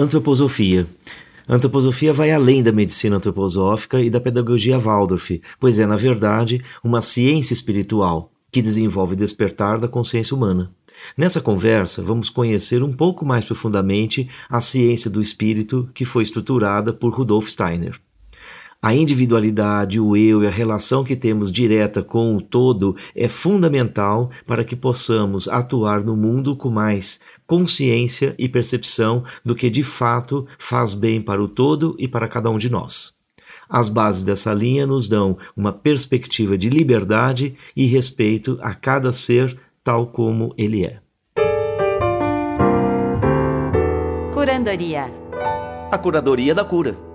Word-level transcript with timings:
Antroposofia. 0.00 0.86
A 1.46 1.56
antroposofia 1.56 2.10
vai 2.10 2.30
além 2.30 2.62
da 2.62 2.72
medicina 2.72 3.16
antroposófica 3.16 4.00
e 4.00 4.08
da 4.08 4.18
pedagogia 4.18 4.78
Waldorf, 4.78 5.42
pois 5.58 5.78
é, 5.78 5.84
na 5.84 5.94
verdade, 5.94 6.64
uma 6.82 7.02
ciência 7.02 7.52
espiritual 7.52 8.32
que 8.50 8.62
desenvolve 8.62 9.12
o 9.12 9.16
despertar 9.16 9.78
da 9.78 9.86
consciência 9.86 10.34
humana. 10.34 10.72
Nessa 11.14 11.38
conversa, 11.38 12.02
vamos 12.02 12.30
conhecer 12.30 12.82
um 12.82 12.94
pouco 12.94 13.26
mais 13.26 13.44
profundamente 13.44 14.26
a 14.48 14.58
ciência 14.58 15.10
do 15.10 15.20
espírito 15.20 15.90
que 15.92 16.06
foi 16.06 16.22
estruturada 16.22 16.94
por 16.94 17.12
Rudolf 17.12 17.50
Steiner. 17.50 18.00
A 18.82 18.94
individualidade, 18.94 20.00
o 20.00 20.16
eu 20.16 20.42
e 20.42 20.46
a 20.46 20.50
relação 20.50 21.04
que 21.04 21.14
temos 21.14 21.52
direta 21.52 22.02
com 22.02 22.34
o 22.34 22.40
todo 22.40 22.96
é 23.14 23.28
fundamental 23.28 24.30
para 24.46 24.64
que 24.64 24.74
possamos 24.74 25.46
atuar 25.48 26.02
no 26.02 26.16
mundo 26.16 26.56
com 26.56 26.70
mais 26.70 27.20
consciência 27.46 28.34
e 28.38 28.48
percepção 28.48 29.22
do 29.44 29.54
que 29.54 29.68
de 29.68 29.82
fato 29.82 30.46
faz 30.58 30.94
bem 30.94 31.20
para 31.20 31.42
o 31.42 31.48
todo 31.48 31.94
e 31.98 32.08
para 32.08 32.26
cada 32.26 32.48
um 32.48 32.56
de 32.56 32.70
nós. 32.70 33.12
As 33.68 33.90
bases 33.90 34.24
dessa 34.24 34.54
linha 34.54 34.86
nos 34.86 35.06
dão 35.06 35.36
uma 35.54 35.74
perspectiva 35.74 36.56
de 36.56 36.70
liberdade 36.70 37.54
e 37.76 37.84
respeito 37.84 38.58
a 38.62 38.74
cada 38.74 39.12
ser 39.12 39.58
tal 39.84 40.06
como 40.06 40.54
ele 40.56 40.86
é. 40.86 41.00
Curandoria. 44.32 45.12
A 45.92 45.98
curadoria 45.98 46.54
da 46.54 46.64
cura. 46.64 47.09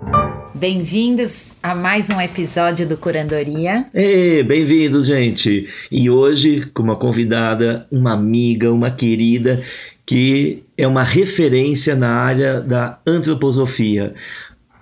Bem-vindos 0.60 1.52
a 1.62 1.74
mais 1.74 2.08
um 2.08 2.18
episódio 2.18 2.88
do 2.88 2.96
Curandoria. 2.96 3.84
Ei, 3.92 4.42
bem-vindos, 4.42 5.06
gente! 5.06 5.68
E 5.92 6.08
hoje, 6.08 6.64
com 6.72 6.82
uma 6.82 6.96
convidada, 6.96 7.86
uma 7.92 8.14
amiga, 8.14 8.72
uma 8.72 8.90
querida, 8.90 9.62
que 10.06 10.62
é 10.78 10.86
uma 10.88 11.02
referência 11.02 11.94
na 11.94 12.08
área 12.08 12.58
da 12.62 12.98
antroposofia. 13.06 14.14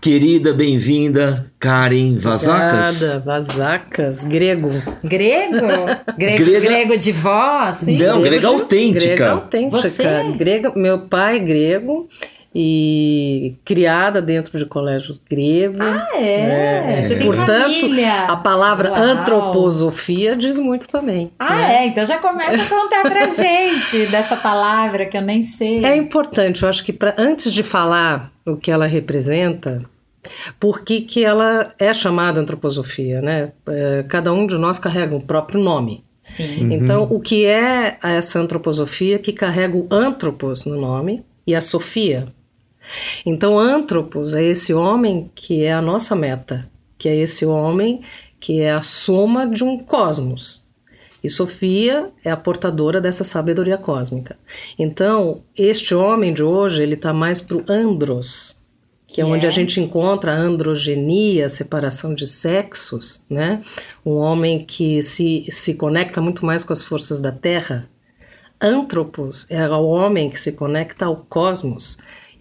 Querida, 0.00 0.52
bem-vinda, 0.54 1.50
Karen 1.58 2.18
Vazacas. 2.18 2.96
Obrigada, 3.02 3.20
Vazacas, 3.24 4.24
grego. 4.24 4.70
Grego? 5.02 5.56
Grego, 6.16 6.44
Grega- 6.44 6.60
grego 6.60 6.98
de 6.98 7.10
vó, 7.10 7.62
assim? 7.62 7.98
Não, 7.98 8.22
grega 8.22 8.46
autêntica. 8.46 9.06
Grega 9.06 9.30
autêntica. 9.32 9.82
Você? 9.88 10.04
Grega, 10.36 10.72
meu 10.76 11.08
pai 11.08 11.36
é 11.36 11.38
grego 11.40 12.06
e 12.54 13.56
criada 13.64 14.22
dentro 14.22 14.56
de 14.56 14.64
colégio 14.64 15.18
grego. 15.28 15.78
Ah, 15.80 16.08
é? 16.14 17.02
Você 17.02 17.16
tem 17.16 17.26
Portanto, 17.26 17.80
família. 17.80 18.22
a 18.24 18.36
palavra 18.36 18.90
Uau. 18.90 19.02
antroposofia 19.02 20.36
diz 20.36 20.58
muito 20.58 20.86
também. 20.86 21.32
Ah, 21.38 21.56
né? 21.56 21.74
é? 21.76 21.86
Então 21.88 22.04
já 22.04 22.18
começa 22.18 22.62
a 22.62 22.66
contar 22.66 23.02
pra 23.02 23.26
gente 23.28 24.06
dessa 24.06 24.36
palavra 24.36 25.06
que 25.06 25.16
eu 25.16 25.22
nem 25.22 25.42
sei. 25.42 25.84
É 25.84 25.96
importante, 25.96 26.62
eu 26.62 26.68
acho 26.68 26.84
que 26.84 26.92
pra, 26.92 27.14
antes 27.18 27.52
de 27.52 27.62
falar 27.62 28.30
o 28.46 28.56
que 28.56 28.70
ela 28.70 28.86
representa, 28.86 29.82
por 30.60 30.84
que, 30.84 31.00
que 31.00 31.24
ela 31.24 31.72
é 31.78 31.92
chamada 31.92 32.40
antroposofia, 32.40 33.20
né? 33.20 33.50
É, 33.66 34.04
cada 34.08 34.32
um 34.32 34.46
de 34.46 34.56
nós 34.56 34.78
carrega 34.78 35.16
um 35.16 35.20
próprio 35.20 35.60
nome. 35.60 36.04
Sim. 36.22 36.72
Então, 36.72 37.06
o 37.10 37.20
que 37.20 37.44
é 37.44 37.98
essa 38.02 38.38
antroposofia 38.38 39.18
que 39.18 39.32
carrega 39.32 39.76
o 39.76 39.86
antropos 39.90 40.64
no 40.64 40.80
nome 40.80 41.22
e 41.46 41.54
a 41.54 41.60
sofia? 41.60 42.28
Então, 43.24 43.58
antropos 43.58 44.34
é 44.34 44.42
esse 44.42 44.74
homem 44.74 45.30
que 45.34 45.62
é 45.62 45.72
a 45.72 45.82
nossa 45.82 46.14
meta, 46.14 46.68
que 46.98 47.08
é 47.08 47.16
esse 47.16 47.44
homem 47.46 48.00
que 48.38 48.60
é 48.60 48.72
a 48.72 48.82
soma 48.82 49.46
de 49.46 49.64
um 49.64 49.78
cosmos. 49.78 50.62
E 51.22 51.30
Sofia 51.30 52.10
é 52.22 52.30
a 52.30 52.36
portadora 52.36 53.00
dessa 53.00 53.24
sabedoria 53.24 53.78
cósmica. 53.78 54.36
Então, 54.78 55.42
este 55.56 55.94
homem 55.94 56.34
de 56.34 56.42
hoje, 56.42 56.82
ele 56.82 56.94
está 56.94 57.14
mais 57.14 57.40
para 57.40 57.56
o 57.56 57.64
andros, 57.66 58.58
que 59.06 59.22
é 59.22 59.24
onde 59.24 59.46
é? 59.46 59.48
a 59.48 59.50
gente 59.50 59.80
encontra 59.80 60.32
a 60.32 60.36
androgenia, 60.36 61.46
a 61.46 61.48
separação 61.48 62.14
de 62.14 62.26
sexos, 62.26 63.22
né? 63.30 63.62
Um 64.04 64.16
homem 64.16 64.62
que 64.62 65.02
se, 65.02 65.46
se 65.48 65.72
conecta 65.72 66.20
muito 66.20 66.44
mais 66.44 66.64
com 66.64 66.74
as 66.74 66.84
forças 66.84 67.22
da 67.22 67.32
Terra. 67.32 67.88
Antropos 68.60 69.46
é 69.48 69.66
o 69.68 69.86
homem 69.86 70.28
que 70.28 70.38
se 70.38 70.52
conecta 70.52 71.06
ao 71.06 71.16
cosmos 71.16 71.96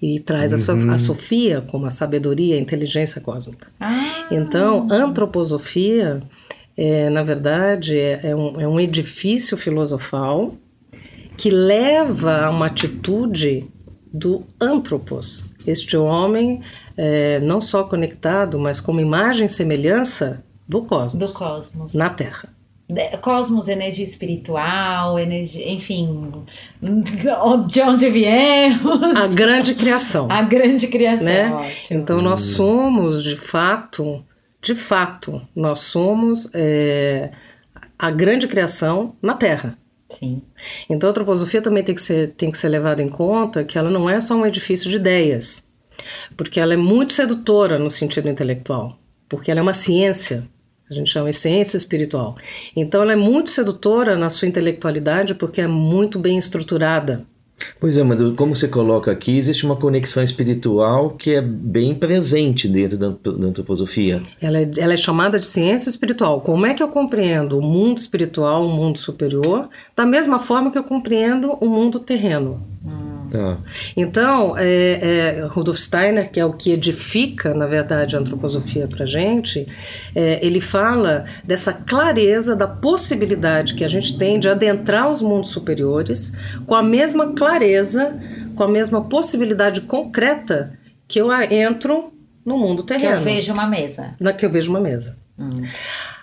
e 0.05 0.19
traz 0.19 0.51
a, 0.53 0.57
so- 0.57 0.73
a 0.91 0.97
Sofia 0.97 1.61
como 1.61 1.85
a 1.85 1.91
sabedoria, 1.91 2.55
a 2.55 2.59
inteligência 2.59 3.21
cósmica. 3.21 3.67
Ah, 3.79 4.27
Então, 4.31 4.87
antroposofia, 4.91 6.21
é, 6.75 7.09
na 7.09 7.23
verdade, 7.23 7.97
é, 7.97 8.19
é 8.23 8.35
um, 8.35 8.59
é 8.61 8.67
um 8.67 8.79
edifício 8.79 9.55
filosofal 9.55 10.55
que 11.37 11.49
leva 11.49 12.41
a 12.45 12.49
uma 12.49 12.65
atitude 12.67 13.67
do 14.13 14.43
antropos, 14.61 15.45
este 15.65 15.97
homem 15.97 16.61
é, 16.95 17.39
não 17.39 17.59
só 17.61 17.83
conectado, 17.83 18.59
mas 18.59 18.79
como 18.79 18.99
imagem 18.99 19.45
e 19.45 19.49
semelhança 19.49 20.43
do 20.67 20.83
cosmos, 20.83 21.19
do 21.27 21.33
cosmos. 21.33 21.93
na 21.95 22.09
Terra. 22.09 22.49
Cosmos, 23.21 23.67
energia 23.67 24.03
espiritual, 24.03 25.17
energia, 25.19 25.69
enfim, 25.71 26.31
de 27.67 27.81
onde 27.81 28.09
viemos, 28.09 29.15
A 29.15 29.27
grande 29.27 29.75
criação. 29.75 30.27
a 30.29 30.41
grande 30.41 30.87
criação. 30.87 31.25
né? 31.25 31.51
Ótimo. 31.53 31.99
Então 31.99 32.21
nós 32.21 32.41
somos 32.41 33.23
de 33.23 33.35
fato, 33.35 34.23
de 34.61 34.75
fato, 34.75 35.41
nós 35.55 35.79
somos 35.79 36.49
é, 36.53 37.31
a 37.97 38.09
grande 38.11 38.47
criação 38.47 39.15
na 39.21 39.33
Terra. 39.33 39.77
Sim. 40.09 40.41
Então 40.89 41.09
a 41.09 41.11
antroposofia 41.11 41.61
também 41.61 41.83
tem 41.83 41.95
que, 41.95 42.01
ser, 42.01 42.33
tem 42.37 42.51
que 42.51 42.57
ser 42.57 42.69
levada 42.69 43.01
em 43.01 43.09
conta 43.09 43.63
que 43.63 43.77
ela 43.77 43.89
não 43.89 44.09
é 44.09 44.19
só 44.19 44.35
um 44.35 44.45
edifício 44.45 44.89
de 44.89 44.97
ideias, 44.97 45.67
porque 46.37 46.59
ela 46.59 46.73
é 46.73 46.77
muito 46.77 47.13
sedutora 47.13 47.79
no 47.79 47.89
sentido 47.89 48.29
intelectual, 48.29 48.99
porque 49.27 49.49
ela 49.49 49.59
é 49.59 49.63
uma 49.63 49.73
ciência, 49.73 50.47
a 50.93 50.95
gente 50.95 51.09
chama 51.09 51.29
de 51.29 51.35
ciência 51.35 51.77
espiritual. 51.77 52.37
Então 52.75 53.01
ela 53.01 53.13
é 53.13 53.17
muito 53.17 53.49
sedutora 53.49 54.15
na 54.15 54.29
sua 54.29 54.47
intelectualidade 54.47 55.35
porque 55.35 55.61
é 55.61 55.67
muito 55.67 56.19
bem 56.19 56.37
estruturada. 56.37 57.25
Pois 57.79 57.97
é, 57.97 58.03
mas 58.03 58.19
como 58.35 58.55
você 58.55 58.67
coloca 58.67 59.11
aqui, 59.11 59.37
existe 59.37 59.65
uma 59.65 59.75
conexão 59.75 60.23
espiritual 60.23 61.11
que 61.11 61.31
é 61.31 61.41
bem 61.41 61.93
presente 61.93 62.67
dentro 62.67 62.97
da, 62.97 63.09
da 63.09 63.47
antroposofia. 63.47 64.21
Ela 64.41 64.59
é, 64.59 64.71
ela 64.77 64.93
é 64.93 64.97
chamada 64.97 65.39
de 65.39 65.45
ciência 65.45 65.89
espiritual. 65.89 66.41
Como 66.41 66.65
é 66.65 66.73
que 66.73 66.83
eu 66.83 66.87
compreendo 66.87 67.57
o 67.57 67.61
mundo 67.61 67.97
espiritual, 67.97 68.65
o 68.65 68.69
mundo 68.69 68.97
superior, 68.97 69.69
da 69.95 70.05
mesma 70.05 70.39
forma 70.39 70.71
que 70.71 70.77
eu 70.77 70.83
compreendo 70.83 71.51
o 71.61 71.69
mundo 71.69 71.99
terreno? 71.99 72.61
Tá. 73.33 73.57
Então, 73.97 74.55
é, 74.55 75.39
é, 75.41 75.47
Rudolf 75.47 75.79
Steiner, 75.79 76.29
que 76.29 76.39
é 76.39 76.45
o 76.45 76.53
que 76.53 76.71
edifica, 76.71 77.51
na 77.51 77.65
verdade, 77.65 78.15
a 78.15 78.19
antroposofia 78.19 78.87
para 78.87 79.07
gente, 79.07 79.67
é, 80.13 80.37
ele 80.45 80.61
fala 80.61 81.23
dessa 81.43 81.73
clareza 81.73 82.55
da 82.55 82.67
possibilidade 82.67 83.73
que 83.73 83.83
a 83.83 83.87
gente 83.87 84.19
tem 84.19 84.39
de 84.39 84.47
adentrar 84.47 85.09
os 85.09 85.19
mundos 85.19 85.49
superiores 85.49 86.31
com 86.67 86.75
a 86.75 86.83
mesma 86.83 87.33
clareza, 87.33 88.15
com 88.55 88.63
a 88.63 88.67
mesma 88.67 89.03
possibilidade 89.05 89.81
concreta 89.81 90.77
que 91.07 91.19
eu 91.19 91.31
entro 91.33 92.13
no 92.45 92.55
mundo 92.55 92.83
Que 92.83 92.93
terreno. 92.93 93.15
eu 93.15 93.21
vejo 93.21 93.51
uma 93.51 93.65
mesa. 93.65 94.13
na 94.19 94.31
que 94.31 94.45
eu 94.45 94.51
vejo 94.51 94.69
uma 94.69 94.79
mesa. 94.79 95.17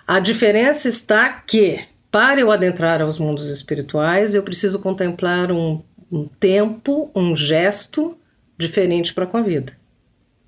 A 0.07 0.21
diferença 0.21 0.87
está 0.87 1.27
que, 1.29 1.77
para 2.09 2.39
eu 2.39 2.49
adentrar 2.51 3.01
aos 3.01 3.19
mundos 3.19 3.49
espirituais, 3.49 4.33
eu 4.33 4.43
preciso 4.43 4.79
contemplar 4.79 5.51
um, 5.51 5.81
um 6.11 6.25
tempo, 6.25 7.09
um 7.15 7.35
gesto 7.35 8.17
diferente 8.57 9.13
para 9.13 9.25
com 9.25 9.37
a 9.37 9.41
vida. 9.41 9.79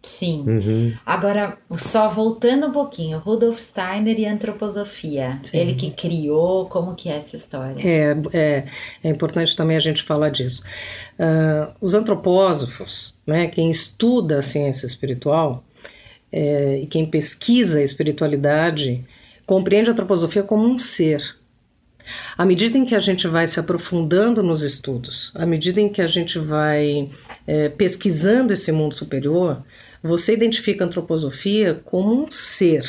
Sim. 0.03 0.43
Uhum. 0.45 0.93
Agora, 1.05 1.57
só 1.77 2.09
voltando 2.09 2.67
um 2.67 2.71
pouquinho, 2.73 3.19
Rudolf 3.19 3.57
Steiner 3.57 4.19
e 4.19 4.25
antroposofia. 4.25 5.39
Sim. 5.43 5.57
Ele 5.57 5.75
que 5.75 5.91
criou, 5.91 6.67
como 6.67 6.93
que 6.93 7.07
é 7.07 7.15
essa 7.15 7.37
história? 7.37 7.81
É, 7.81 8.13
é, 8.33 8.65
é 9.01 9.09
importante 9.09 9.55
também 9.55 9.77
a 9.77 9.79
gente 9.79 10.03
falar 10.03 10.29
disso. 10.29 10.61
Ah, 11.17 11.71
os 11.79 11.93
antropósofos, 11.93 13.17
né, 13.25 13.47
quem 13.47 13.71
estuda 13.71 14.39
a 14.39 14.41
ciência 14.41 14.85
espiritual 14.85 15.63
é, 16.29 16.79
e 16.81 16.85
quem 16.85 17.05
pesquisa 17.05 17.79
a 17.79 17.83
espiritualidade, 17.83 19.05
compreende 19.45 19.89
a 19.89 19.93
antroposofia 19.93 20.43
como 20.43 20.67
um 20.67 20.77
ser. 20.77 21.37
À 22.37 22.45
medida 22.45 22.77
em 22.77 22.85
que 22.85 22.95
a 22.95 22.99
gente 22.99 23.27
vai 23.27 23.47
se 23.47 23.59
aprofundando 23.59 24.43
nos 24.43 24.61
estudos, 24.61 25.31
à 25.35 25.45
medida 25.45 25.79
em 25.79 25.89
que 25.89 26.01
a 26.01 26.07
gente 26.07 26.37
vai 26.39 27.09
é, 27.47 27.69
pesquisando 27.69 28.51
esse 28.53 28.71
mundo 28.71 28.93
superior, 28.93 29.63
você 30.01 30.33
identifica 30.33 30.83
a 30.83 30.87
antroposofia 30.87 31.81
como 31.85 32.23
um 32.23 32.29
ser. 32.29 32.85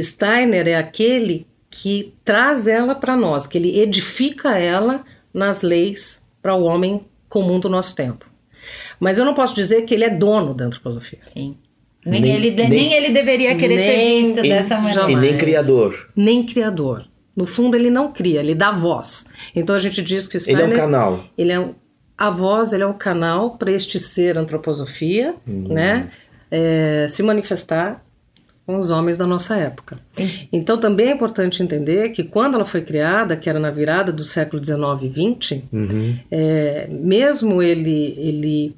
Steiner 0.00 0.66
é 0.68 0.76
aquele 0.76 1.46
que 1.70 2.14
traz 2.24 2.68
ela 2.68 2.94
para 2.94 3.16
nós, 3.16 3.46
que 3.46 3.58
ele 3.58 3.78
edifica 3.80 4.56
ela 4.58 5.04
nas 5.32 5.62
leis 5.62 6.24
para 6.40 6.54
o 6.54 6.62
homem 6.64 7.00
comum 7.28 7.58
do 7.58 7.68
nosso 7.68 7.96
tempo. 7.96 8.26
Mas 9.00 9.18
eu 9.18 9.24
não 9.24 9.34
posso 9.34 9.54
dizer 9.54 9.82
que 9.82 9.92
ele 9.92 10.04
é 10.04 10.10
dono 10.10 10.54
da 10.54 10.66
antroposofia. 10.66 11.18
Sim. 11.26 11.56
Nem, 12.06 12.20
Nem- 12.20 12.34
ele, 12.36 12.50
nem- 12.52 12.68
nem 12.68 12.92
ele 12.92 13.10
deveria 13.10 13.56
querer 13.56 13.78
ser 13.78 13.96
visto 14.22 14.42
dessa 14.42 14.76
maneira. 14.78 15.10
E 15.12 15.16
nem 15.16 15.36
criador. 15.36 16.10
Nem 16.14 16.42
criador. 16.44 17.06
No 17.36 17.46
fundo, 17.46 17.76
ele 17.76 17.90
não 17.90 18.12
cria, 18.12 18.40
ele 18.40 18.54
dá 18.54 18.70
voz. 18.70 19.26
Então 19.54 19.74
a 19.74 19.78
gente 19.80 20.02
diz 20.02 20.26
que 20.26 20.36
Ele 20.36 20.42
é 20.42 20.54
Steiner 20.66 20.68
um 20.76 20.80
canal. 20.80 21.24
ele 21.36 21.52
é 21.52 21.58
um, 21.60 21.74
a 22.16 22.30
voz 22.30 22.72
ele 22.72 22.82
é 22.84 22.86
um 22.86 22.92
canal 22.92 23.56
para 23.56 23.72
este 23.72 23.98
ser 23.98 24.38
antroposofia, 24.38 25.34
né? 25.46 26.10
É, 26.50 27.06
se 27.10 27.22
manifestar 27.24 28.04
com 28.64 28.76
os 28.78 28.88
homens 28.88 29.18
da 29.18 29.26
nossa 29.26 29.56
época. 29.56 29.98
Então 30.52 30.78
também 30.78 31.08
é 31.08 31.12
importante 31.12 31.62
entender 31.62 32.10
que 32.10 32.22
quando 32.24 32.54
ela 32.54 32.64
foi 32.64 32.80
criada, 32.82 33.36
que 33.36 33.50
era 33.50 33.58
na 33.58 33.70
virada 33.70 34.10
do 34.12 34.22
século 34.22 34.64
XIX 34.64 34.80
e 35.02 35.10
XX, 35.10 35.62
Uhum. 35.72 36.18
é, 36.30 36.86
mesmo 36.88 37.60
ele, 37.62 38.14
ele 38.16 38.76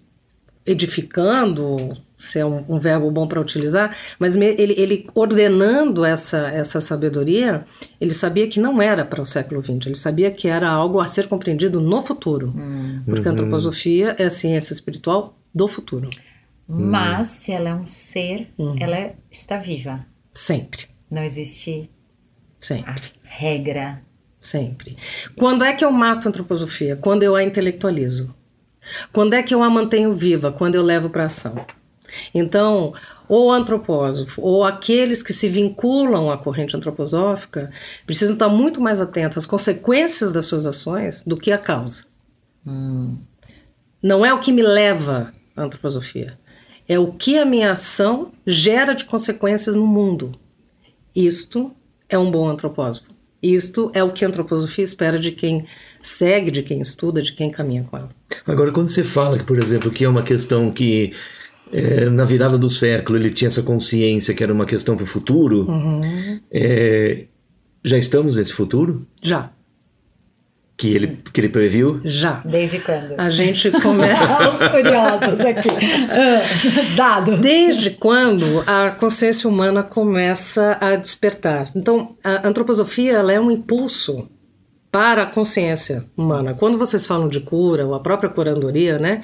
edificando, 0.65 1.97
se 2.19 2.39
é 2.39 2.47
um, 2.47 2.65
um 2.69 2.79
verbo 2.79 3.11
bom 3.11 3.27
para 3.27 3.41
utilizar, 3.41 3.95
mas 4.19 4.35
me- 4.37 4.55
ele, 4.59 4.75
ele 4.79 5.07
ordenando 5.15 6.05
essa, 6.05 6.49
essa 6.49 6.81
sabedoria, 6.81 7.65
ele 8.01 8.15
sabia 8.15 8.49
que 8.49 8.59
não 8.59 8.81
era 8.81 9.05
para 9.05 9.21
o 9.21 9.27
século 9.27 9.63
XX, 9.63 9.87
ele 9.87 9.95
sabia 9.95 10.31
que 10.31 10.49
era 10.49 10.69
algo 10.71 10.99
a 11.01 11.05
ser 11.07 11.29
compreendido 11.29 11.81
no 11.81 12.01
futuro. 12.03 12.55
Porque 13.05 13.29
a 13.29 13.33
antroposofia 13.33 14.17
é 14.19 14.25
a 14.25 14.31
ciência 14.31 14.73
espiritual 14.73 15.39
do 15.55 15.69
futuro, 15.69 16.09
Mas 16.69 17.29
se 17.29 17.53
ela 17.53 17.71
é 17.71 17.75
um 17.75 17.87
ser, 17.87 18.49
ela 18.81 18.97
é- 18.97 19.15
está 19.31 19.57
viva. 19.59 20.01
sempre, 20.35 20.87
Não 21.11 21.23
existe 21.23 21.89
sempre. 22.59 22.93
a 23.25 23.29
regra. 23.29 24.03
Sempre. 24.41 24.97
Quando 25.37 25.65
é 25.65 25.73
que 25.73 25.85
eu 25.85 25.91
mato 25.91 26.27
a 26.27 26.29
antroposofia? 26.29 26.95
Quando 26.97 27.23
eu 27.25 27.35
a 27.35 27.43
intelectualizo. 27.43 28.33
Quando 29.13 29.35
é 29.35 29.43
que 29.43 29.53
eu 29.53 29.61
a 29.63 29.69
mantenho 29.69 30.15
viva? 30.15 30.53
Quando 30.53 30.77
eu 30.77 30.83
levo 30.83 31.11
para 31.11 31.25
ação. 31.25 31.67
Então, 32.35 32.93
ou 33.29 33.51
antropósofo, 33.51 34.41
ou 34.43 34.65
aqueles 34.65 35.23
que 35.23 35.33
se 35.33 35.49
vinculam 35.49 36.31
à 36.31 36.39
corrente 36.39 36.77
antroposófica, 36.77 37.71
precisam 38.07 38.35
estar 38.35 38.49
muito 38.49 38.81
mais 38.81 39.01
atentos 39.01 39.39
às 39.39 39.47
consequências 39.47 40.33
das 40.33 40.47
suas 40.47 40.67
ações 40.67 41.23
do 41.25 41.37
que 41.37 41.53
à 41.53 41.59
causa. 41.59 42.05
Não 44.03 44.25
é 44.25 44.33
o 44.33 44.41
que 44.41 44.53
me 44.53 44.63
leva 44.63 45.33
à 45.57 45.63
antroposofia, 45.63 46.39
é 46.89 46.99
o 46.99 47.13
que 47.13 47.39
a 47.39 47.45
minha 47.45 47.73
ação 47.73 48.33
gera 48.47 48.95
de 48.95 49.05
consequências 49.05 49.75
no 49.75 49.87
mundo. 49.87 50.33
Isto 51.15 51.73
é 52.09 52.19
um 52.19 52.31
bom 52.31 52.49
antropósofo. 52.49 53.17
Isto 53.43 53.91
é 53.95 54.03
o 54.03 54.13
que 54.13 54.25
a 54.25 54.29
antroposofia 54.29 54.85
espera 54.85 55.19
de 55.19 55.31
quem 55.31 55.67
segue, 56.03 56.51
de 56.51 56.63
quem 56.63 56.81
estuda, 56.81 57.23
de 57.23 57.33
quem 57.33 57.51
caminha 57.51 57.85
com 57.85 57.97
ela. 57.97 58.09
Agora, 58.47 58.73
quando 58.73 58.89
você 58.89 59.05
fala 59.05 59.39
que, 59.39 59.45
por 59.45 59.59
exemplo, 59.59 59.91
que 59.91 60.05
é 60.05 60.09
uma 60.09 60.23
questão 60.23 60.71
que 60.71 61.13
é, 61.73 62.09
na 62.09 62.25
virada 62.25 62.57
do 62.57 62.71
século 62.71 63.19
ele 63.19 63.31
tinha 63.31 63.49
essa 63.49 63.63
consciência 63.63 64.35
que 64.35 64.43
era 64.43 64.53
uma 64.53 64.67
questão 64.67 64.95
para 64.97 65.05
o 65.05 65.07
futuro, 65.07 65.67
é, 66.51 67.25
já 67.85 67.97
estamos 67.99 68.37
nesse 68.37 68.53
futuro 68.53 69.07
Já, 69.23 69.51
que 70.77 70.89
ele, 70.95 71.19
que 71.33 71.41
ele 71.41 71.49
previu? 71.49 72.01
já. 72.05 72.43
Desde 72.45 72.81
quando? 72.81 73.15
A 73.17 73.31
gente 73.31 73.71
começa. 73.71 74.25
Olha 74.37 74.51
os 74.51 74.59
curiosos 74.59 75.41
aqui. 75.41 75.69
Ah, 76.11 76.95
Dados. 76.95 77.41
Desde 77.41 77.91
quando 77.93 78.63
a 78.67 78.91
consciência 78.91 79.49
humana 79.49 79.83
começa 79.83 80.77
a 80.81 80.97
despertar? 80.97 81.65
Então, 81.75 82.15
a 82.23 82.47
antroposofia 82.47 83.13
ela 83.15 83.33
é 83.33 83.41
um 83.41 83.51
impulso 83.51 84.29
para 84.97 85.25
a 85.25 85.27
consciência 85.27 86.07
humana. 86.17 86.55
Quando 86.55 86.79
vocês 86.79 87.07
falam 87.07 87.29
de 87.29 87.39
cura, 87.41 87.87
ou 87.87 87.93
a 87.95 88.01
própria 88.01 88.31
curandoria, 88.31 88.99
né? 88.99 89.21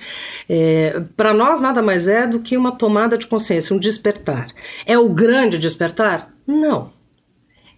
É, 0.46 1.00
para 1.16 1.32
nós 1.32 1.62
nada 1.62 1.80
mais 1.80 2.06
é 2.06 2.26
do 2.26 2.40
que 2.40 2.58
uma 2.58 2.72
tomada 2.72 3.16
de 3.16 3.26
consciência, 3.26 3.74
um 3.74 3.78
despertar. 3.78 4.48
É 4.84 4.98
o 4.98 5.08
grande 5.08 5.58
despertar? 5.58 6.30
Não. 6.46 6.92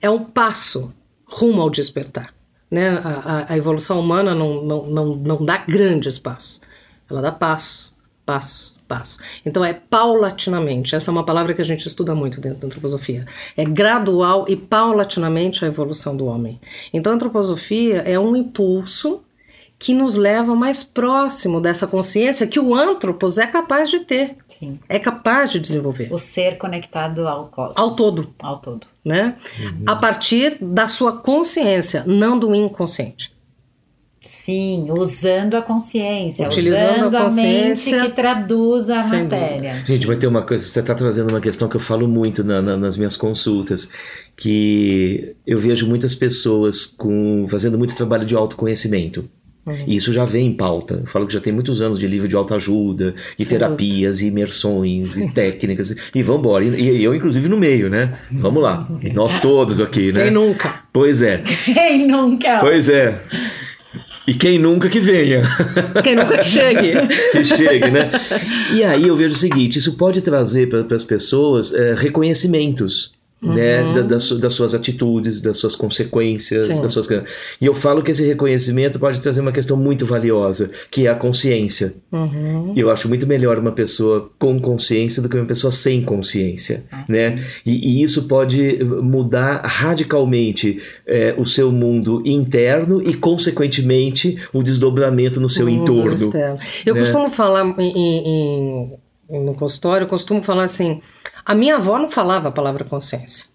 É 0.02 0.10
um 0.10 0.24
passo 0.24 0.92
rumo 1.24 1.62
ao 1.62 1.70
despertar. 1.70 2.34
Né? 2.68 2.88
A, 3.04 3.08
a- 3.08 3.52
a 3.52 3.56
evolução 3.56 4.00
humana 4.00 4.34
não, 4.34 4.64
não, 4.64 4.86
não, 4.86 5.06
não 5.14 5.44
dá 5.44 5.58
grandes 5.58 6.18
passos. 6.18 6.60
Ela 7.08 7.22
dá 7.22 7.30
passos, 7.30 7.94
passos, 8.26 8.73
passos. 8.86 9.18
Então 9.44 9.64
é 9.64 9.72
paulatinamente. 9.72 10.94
Essa 10.94 11.10
é 11.10 11.12
uma 11.12 11.24
palavra 11.24 11.54
que 11.54 11.62
a 11.62 11.64
gente 11.64 11.86
estuda 11.86 12.14
muito 12.14 12.40
dentro 12.40 12.60
da 12.60 12.66
antroposofia. 12.66 13.26
É 13.56 13.64
gradual 13.64 14.44
e 14.48 14.56
paulatinamente 14.56 15.64
a 15.64 15.68
evolução 15.68 16.16
do 16.16 16.26
homem. 16.26 16.60
Então 16.92 17.12
a 17.12 17.16
antroposofia 17.16 17.98
é 17.98 18.18
um 18.18 18.36
impulso 18.36 19.22
que 19.78 19.92
nos 19.92 20.14
leva 20.14 20.54
mais 20.54 20.82
próximo 20.82 21.60
dessa 21.60 21.86
consciência 21.86 22.46
que 22.46 22.58
o 22.58 22.74
antropos 22.74 23.36
é 23.36 23.46
capaz 23.46 23.90
de 23.90 24.00
ter, 24.00 24.36
Sim. 24.48 24.78
é 24.88 24.98
capaz 24.98 25.50
de 25.50 25.60
desenvolver. 25.60 26.12
O 26.12 26.16
ser 26.16 26.56
conectado 26.56 27.26
ao 27.28 27.48
cosmos. 27.48 27.76
Ao 27.76 27.90
todo. 27.90 28.32
Ao 28.40 28.58
todo. 28.58 28.86
Né? 29.04 29.36
A 29.84 29.96
partir 29.96 30.56
da 30.58 30.88
sua 30.88 31.18
consciência, 31.18 32.02
não 32.06 32.38
do 32.38 32.54
inconsciente. 32.54 33.33
Sim, 34.24 34.86
usando 34.90 35.54
a 35.54 35.62
consciência, 35.62 36.46
Utilizando 36.46 36.96
usando 36.98 37.14
a 37.14 37.20
a, 37.20 37.22
consciência, 37.24 37.96
mente 37.98 38.08
que 38.10 38.16
traduz 38.16 38.88
a 38.90 39.04
matéria. 39.04 39.82
Gente, 39.84 40.06
vai 40.06 40.16
ter 40.16 40.26
uma 40.26 40.42
coisa, 40.42 40.64
você 40.64 40.80
está 40.80 40.94
trazendo 40.94 41.28
uma 41.30 41.40
questão 41.40 41.68
que 41.68 41.76
eu 41.76 41.80
falo 41.80 42.08
muito 42.08 42.42
na- 42.42 42.62
na- 42.62 42.76
nas 42.76 42.96
minhas 42.96 43.16
consultas, 43.16 43.90
que 44.36 45.34
eu 45.46 45.58
vejo 45.58 45.86
muitas 45.86 46.14
pessoas 46.14 46.86
com, 46.86 47.46
fazendo 47.50 47.78
muito 47.78 47.94
trabalho 47.96 48.24
de 48.24 48.34
autoconhecimento. 48.34 49.28
E 49.86 49.96
isso 49.96 50.12
já 50.12 50.26
vem 50.26 50.48
em 50.48 50.52
pauta. 50.52 51.00
Eu 51.00 51.06
falo 51.06 51.26
que 51.26 51.32
já 51.32 51.40
tem 51.40 51.50
muitos 51.50 51.80
anos 51.80 51.98
de 51.98 52.06
livro 52.06 52.28
de 52.28 52.36
autoajuda, 52.36 53.14
e 53.38 53.46
Sem 53.46 53.58
terapias, 53.58 54.20
e 54.20 54.26
imersões, 54.26 55.16
e 55.16 55.32
técnicas, 55.32 55.96
e 56.14 56.22
vambora. 56.22 56.62
E, 56.62 56.98
e 56.98 57.02
eu, 57.02 57.14
inclusive, 57.14 57.48
no 57.48 57.56
meio, 57.56 57.88
né? 57.88 58.18
Vamos 58.30 58.62
lá. 58.62 58.86
E 59.02 59.10
nós 59.14 59.40
todos 59.40 59.80
aqui, 59.80 60.12
né? 60.12 60.24
Quem 60.24 60.30
nunca? 60.30 60.82
Pois 60.92 61.22
é, 61.22 61.38
Quem 61.64 62.06
nunca? 62.06 62.58
pois 62.60 62.90
é. 62.90 63.18
E 64.26 64.32
quem 64.32 64.58
nunca 64.58 64.88
que 64.88 65.00
venha. 65.00 65.42
Quem 66.02 66.16
nunca 66.16 66.38
que 66.38 66.44
chegue? 66.44 66.92
que 67.32 67.44
chegue, 67.44 67.90
né? 67.90 68.10
E 68.72 68.82
aí 68.82 69.06
eu 69.06 69.16
vejo 69.16 69.34
o 69.34 69.38
seguinte: 69.38 69.78
isso 69.78 69.96
pode 69.96 70.22
trazer 70.22 70.68
para 70.68 70.96
as 70.96 71.04
pessoas 71.04 71.74
é, 71.74 71.94
reconhecimentos. 71.94 73.12
Né, 73.44 73.92
da- 73.94 74.02
das, 74.02 74.30
das 74.32 74.52
suas 74.54 74.74
atitudes, 74.74 75.40
das 75.40 75.56
suas 75.58 75.76
consequências, 75.76 76.66
Sim. 76.66 76.80
das 76.80 76.92
suas... 76.92 77.08
e 77.60 77.66
eu 77.66 77.74
falo 77.74 78.02
que 78.02 78.10
esse 78.10 78.24
reconhecimento 78.24 78.98
pode 78.98 79.20
trazer 79.20 79.40
uma 79.40 79.52
questão 79.52 79.76
muito 79.76 80.06
valiosa, 80.06 80.70
que 80.90 81.06
é 81.06 81.10
a 81.10 81.14
consciência. 81.14 81.94
Uhum. 82.10 82.72
E 82.74 82.80
eu 82.80 82.90
acho 82.90 83.08
muito 83.08 83.26
melhor 83.26 83.58
uma 83.58 83.72
pessoa 83.72 84.30
com 84.38 84.58
consciência 84.60 85.22
do 85.22 85.28
que 85.28 85.36
uma 85.36 85.44
pessoa 85.46 85.70
sem 85.70 86.00
consciência, 86.02 86.84
Ah, 86.90 87.04
né? 87.08 87.44
E, 87.66 88.00
e 88.00 88.02
isso 88.02 88.26
pode 88.28 88.82
mudar 89.02 89.60
radicalmente 89.64 90.80
é, 91.06 91.34
o 91.36 91.44
seu 91.44 91.70
mundo 91.70 92.22
interno 92.24 93.02
e, 93.02 93.14
consequentemente, 93.14 94.38
o 94.52 94.62
desdobramento 94.62 95.40
no 95.40 95.48
seu 95.48 95.66
Mundo 95.66 95.82
entorno. 95.82 96.14
externo. 96.14 96.58
Eu 96.86 96.94
né? 96.94 97.00
costumo 97.00 97.28
falar 97.30 97.64
em- 97.78 97.92
em- 97.96 98.92
no 99.38 99.54
consultório, 99.54 100.04
eu 100.04 100.08
costumo 100.08 100.42
falar 100.42 100.64
assim: 100.64 101.00
a 101.44 101.54
minha 101.54 101.76
avó 101.76 101.98
não 101.98 102.10
falava 102.10 102.48
a 102.48 102.52
palavra 102.52 102.84
consciência. 102.84 103.46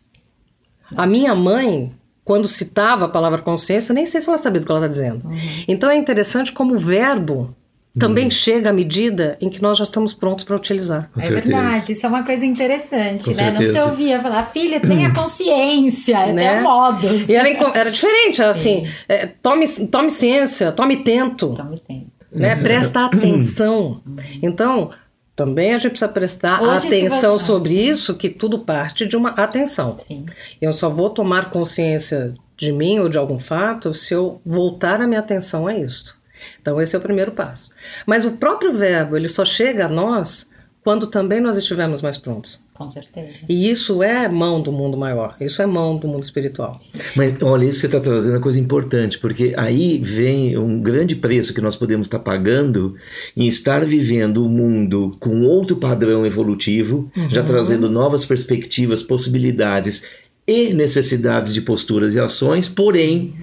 A 0.96 1.06
minha 1.06 1.36
mãe, 1.36 1.94
quando 2.24 2.48
citava 2.48 3.06
a 3.06 3.10
palavra 3.10 3.42
consciência, 3.42 3.94
nem 3.94 4.06
sei 4.06 4.22
se 4.22 4.28
ela 4.30 4.38
sabia 4.38 4.60
do 4.60 4.66
que 4.66 4.72
ela 4.72 4.80
está 4.82 4.88
dizendo. 4.90 5.28
Uhum. 5.28 5.38
Então 5.68 5.90
é 5.90 5.96
interessante 5.96 6.52
como 6.52 6.74
o 6.74 6.78
verbo 6.78 7.56
também 7.98 8.30
chega 8.32 8.70
à 8.70 8.74
medida 8.74 9.36
em 9.42 9.50
que 9.50 9.62
nós 9.62 9.78
já 9.78 9.84
estamos 9.84 10.14
prontos 10.14 10.46
para 10.46 10.56
utilizar. 10.56 11.10
Com 11.14 11.20
é 11.20 11.24
certeza. 11.24 11.56
verdade, 11.58 11.92
isso 11.92 12.06
é 12.06 12.10
uma 12.10 12.24
coisa 12.24 12.46
interessante, 12.46 13.26
Com 13.26 13.36
né? 13.36 13.52
Não 13.52 13.58
se 13.58 13.66
certeza. 13.66 13.86
ouvia 13.88 14.22
falar, 14.22 14.44
filha, 14.44 14.80
tenha 14.80 15.14
consciência, 15.14 16.32
Né? 16.32 16.50
até 16.50 16.62
modos. 16.62 17.28
E 17.28 17.36
era, 17.36 17.50
inco- 17.50 17.72
era 17.76 17.92
diferente, 17.92 18.42
era 18.42 18.52
assim: 18.52 18.88
é, 19.08 19.26
tome, 19.28 19.68
tome 19.88 20.12
ciência, 20.12 20.72
tome 20.72 20.98
tento. 20.98 21.50
Então, 21.52 21.66
me 21.70 21.80
tempo. 21.80 22.08
né? 22.32 22.56
Presta 22.58 23.06
atenção. 23.06 24.02
Então, 24.42 24.92
também 25.40 25.74
a 25.74 25.78
gente 25.78 25.92
precisa 25.92 26.12
prestar 26.12 26.62
Hoje, 26.62 26.88
atenção 26.88 27.38
você- 27.40 27.46
sobre 27.46 27.74
isso, 27.74 28.14
que 28.14 28.30
tudo 28.30 28.60
parte 28.60 29.08
de 29.08 29.16
uma 29.16 29.30
atenção. 29.30 29.98
Sim. 29.98 30.26
Eu 30.62 30.74
só 30.74 30.90
vou 30.90 31.10
tomar 31.10 31.50
consciência 31.50 32.34
de 32.58 32.74
mim 32.74 33.00
ou 33.00 33.08
de 33.08 33.18
algum 33.18 33.40
fato 33.40 33.94
se 33.94 34.14
eu 34.14 34.42
voltar 34.46 35.00
a 35.02 35.08
minha 35.08 35.22
atenção 35.22 35.66
a 35.66 35.74
isso. 35.74 36.18
Então, 36.62 36.82
esse 36.82 36.94
é 36.94 37.00
o 37.00 37.02
primeiro 37.02 37.32
passo. 37.32 37.70
Mas 38.06 38.26
o 38.26 38.32
próprio 38.32 38.74
verbo, 38.74 39.16
ele 39.16 39.30
só 39.30 39.46
chega 39.46 39.86
a 39.86 39.90
nós 39.90 40.50
quando 40.84 41.08
também 41.08 41.40
nós 41.40 41.56
estivermos 41.56 42.02
mais 42.02 42.18
prontos. 42.18 42.60
Com 42.80 42.88
certeza. 42.88 43.40
E 43.50 43.70
isso 43.70 44.02
é 44.02 44.30
mão 44.30 44.62
do 44.62 44.72
mundo 44.72 44.96
maior, 44.96 45.36
isso 45.42 45.62
é 45.62 45.66
mão 45.66 45.98
do 45.98 46.08
mundo 46.08 46.24
espiritual. 46.24 46.80
Mas 47.14 47.36
olha, 47.42 47.66
isso 47.66 47.74
que 47.74 47.80
você 47.82 47.86
está 47.88 48.00
trazendo 48.00 48.38
é 48.38 48.40
coisa 48.40 48.58
importante, 48.58 49.20
porque 49.20 49.54
aí 49.58 50.00
vem 50.02 50.58
um 50.58 50.82
grande 50.82 51.14
preço 51.14 51.54
que 51.54 51.60
nós 51.60 51.76
podemos 51.76 52.08
estar 52.08 52.20
pagando 52.20 52.96
em 53.36 53.50
estar 53.50 53.86
vivendo 53.86 54.46
um 54.46 54.48
mundo 54.48 55.14
com 55.20 55.42
outro 55.42 55.76
padrão 55.76 56.26
evolutivo, 56.26 57.12
já 57.30 57.44
trazendo 57.44 57.90
novas 57.90 58.24
perspectivas, 58.24 59.04
possibilidades 59.04 60.06
e 60.48 60.74
necessidades 60.74 61.54
de 61.54 61.60
posturas 61.60 62.16
e 62.16 62.20
ações, 62.20 62.70
porém, 62.70 63.36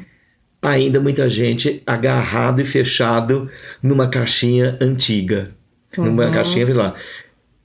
ainda 0.62 0.98
muita 0.98 1.28
gente 1.28 1.82
agarrado 1.86 2.62
e 2.62 2.64
fechado 2.64 3.50
numa 3.82 4.08
caixinha 4.08 4.78
antiga. 4.80 5.50
Numa 5.98 6.30
caixinha, 6.30 6.64
vê 6.64 6.72
lá. 6.72 6.94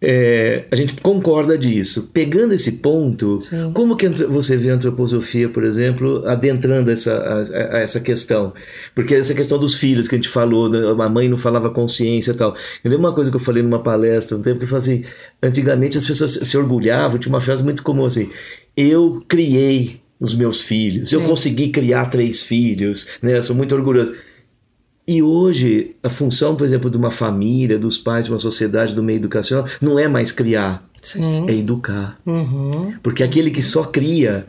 É, 0.03 0.65
a 0.72 0.75
gente 0.75 0.96
concorda 0.96 1.55
disso. 1.58 2.10
Pegando 2.12 2.53
esse 2.53 2.72
ponto, 2.74 3.39
Sim. 3.39 3.72
como 3.74 3.96
que 3.96 4.10
você 4.10 4.58
vê 4.58 4.72
a 4.72 4.74
antroposofia, 4.74 5.48
por 5.48 5.63
exemplo, 5.63 6.24
adentrando 6.27 6.89
essa, 6.89 7.13
a, 7.13 7.41
a- 7.77 7.79
essa 7.81 8.00
questão? 8.00 8.51
Porque 8.96 9.13
essa 9.13 9.34
questão 9.36 9.60
dos 9.60 9.75
filhos 9.75 10.08
que 10.08 10.15
a 10.15 10.17
gente 10.17 10.29
falou, 10.29 10.72
a 11.01 11.10
mãe 11.10 11.29
não 11.29 11.38
falava 11.38 11.70
consciência 11.70 12.31
e 12.31 12.36
tal. 12.36 12.55
Eu 12.84 12.89
lembro 12.91 13.05
uma 13.08 13.13
coisa 13.13 13.29
que 13.29 13.36
eu 13.38 13.41
falei 13.41 13.62
numa 13.62 13.84
palestra 13.84 14.36
um 14.36 14.41
tempo 14.41 14.58
que 14.58 14.63
eu 14.65 14.70
falei 14.70 14.81
assim: 14.84 15.03
antigamente 15.43 15.98
as 15.98 16.05
pessoas 16.08 16.31
se 16.41 16.58
orgulhavam, 16.58 17.20
tinha 17.20 17.31
uma 17.34 17.41
frase 17.41 17.63
muito 17.63 17.84
comum 17.84 18.05
assim: 18.05 18.29
eu 18.75 19.22
criei 19.27 20.01
os 20.20 20.34
meus 20.36 20.62
filhos, 20.62 21.12
eu 21.13 21.20
Sim. 21.22 21.25
consegui 21.27 21.70
criar 21.70 22.05
três 22.08 22.43
filhos, 22.43 23.08
né? 23.22 23.38
Eu 23.38 23.43
sou 23.43 23.55
muito 23.55 23.75
orgulhoso. 23.75 24.13
E 25.11 25.21
hoje, 25.21 25.93
a 26.01 26.09
função, 26.09 26.55
por 26.55 26.63
exemplo, 26.63 26.89
de 26.89 26.95
uma 26.95 27.11
família, 27.11 27.77
dos 27.77 27.97
pais, 27.97 28.23
de 28.23 28.31
uma 28.31 28.39
sociedade, 28.39 28.95
do 28.95 29.03
meio 29.03 29.17
educacional, 29.17 29.65
não 29.81 29.99
é 29.99 30.07
mais 30.07 30.31
criar, 30.31 30.87
Sim. 31.01 31.49
é 31.49 31.53
educar. 31.53 32.17
Uhum. 32.25 32.93
Porque 33.03 33.21
aquele 33.21 33.51
que 33.51 33.61
só 33.61 33.83
cria, 33.83 34.45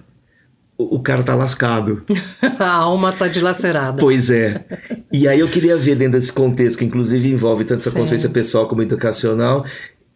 o, 0.79 1.01
cara 1.01 1.25
tá 1.25 1.35
lascado. 1.35 2.05
A 2.61 2.71
alma 2.71 3.11
tá 3.11 3.27
dilacerada. 3.27 3.97
Pois 4.01 4.31
é. 4.31 4.65
E 5.13 5.27
aí 5.27 5.41
eu 5.41 5.49
queria 5.49 5.77
ver 5.77 5.97
dentro 5.97 6.21
desse 6.21 6.33
contexto, 6.33 6.79
que 6.79 6.85
inclusive 6.85 7.29
envolve 7.29 7.65
tanto 7.65 7.81
essa 7.81 7.91
Sim. 7.91 7.99
consciência 7.99 8.31
pessoal 8.31 8.69
como 8.69 8.83
educacional, 8.83 9.67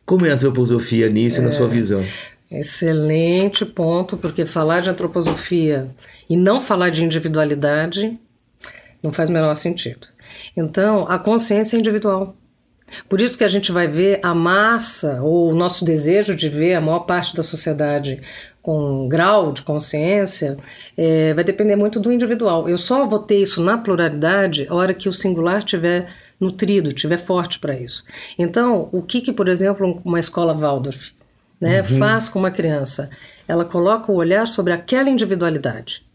como 0.04 0.26
é 0.26 0.30
a 0.30 0.34
antroposofia 0.34 1.08
nisso, 1.08 1.42
na 1.42 1.50
sua 1.50 1.66
visão? 1.66 2.04
Excelente 2.48 3.66
ponto, 3.66 4.16
porque 4.16 4.46
falar 4.46 4.80
de 4.80 4.90
antroposofia 4.90 5.90
e 6.30 6.36
não 6.36 6.60
falar 6.60 6.90
de 6.90 7.02
individualidade 7.02 8.16
não 9.02 9.10
faz 9.10 9.28
o 9.28 9.32
menor 9.32 9.56
sentido. 9.56 10.06
Então, 10.57 11.07
a 11.09 11.19
consciência 11.19 11.76
é 11.76 11.81
individual. 11.81 12.37
Por 13.09 13.21
isso 13.21 13.37
que 13.37 13.45
a 13.45 13.49
gente 13.49 13.73
vai 13.73 13.88
ver 13.88 14.21
a 14.23 14.35
massa, 14.35 15.21
ou 15.23 15.50
o 15.50 15.55
nosso 15.55 15.85
desejo 15.85 16.37
de 16.37 16.49
ver 16.49 16.75
a 16.75 16.81
maior 16.81 17.00
parte 17.00 17.35
da 17.35 17.43
sociedade 17.43 18.21
com 18.62 19.05
um 19.05 19.09
grau 19.09 19.52
de 19.52 19.62
consciência, 19.62 20.57
eh, 20.97 21.33
vai 21.35 21.45
depender 21.45 21.76
muito 21.76 22.00
do 22.00 22.12
individual. 22.12 22.69
Eu 22.69 22.78
só 22.78 23.07
vou 23.07 23.21
ter 23.21 23.38
isso 23.38 23.62
na 23.62 23.78
pluralidade 23.78 24.66
a 24.69 24.75
hora 24.75 24.95
que 24.95 25.09
o 25.09 25.12
singular 25.12 25.62
tiver 25.62 26.09
nutrido, 26.40 26.93
tiver 26.93 27.16
forte 27.16 27.59
para 27.59 27.78
isso. 27.78 28.05
Então, 28.38 28.88
o 28.93 29.02
que, 29.02 29.21
que, 29.21 29.33
por 29.33 29.49
exemplo, 29.49 30.00
uma 30.05 30.21
escola 30.21 30.55
Waldorf 30.55 31.12
né, 31.61 31.83
faz 31.83 32.28
com 32.28 32.38
uma 32.38 32.50
criança? 32.50 33.11
Ela 33.49 33.64
coloca 33.64 34.12
o 34.12 34.16
olhar 34.16 34.47
sobre 34.47 34.73
aquela 34.73 35.09
individualidade. 35.09 36.05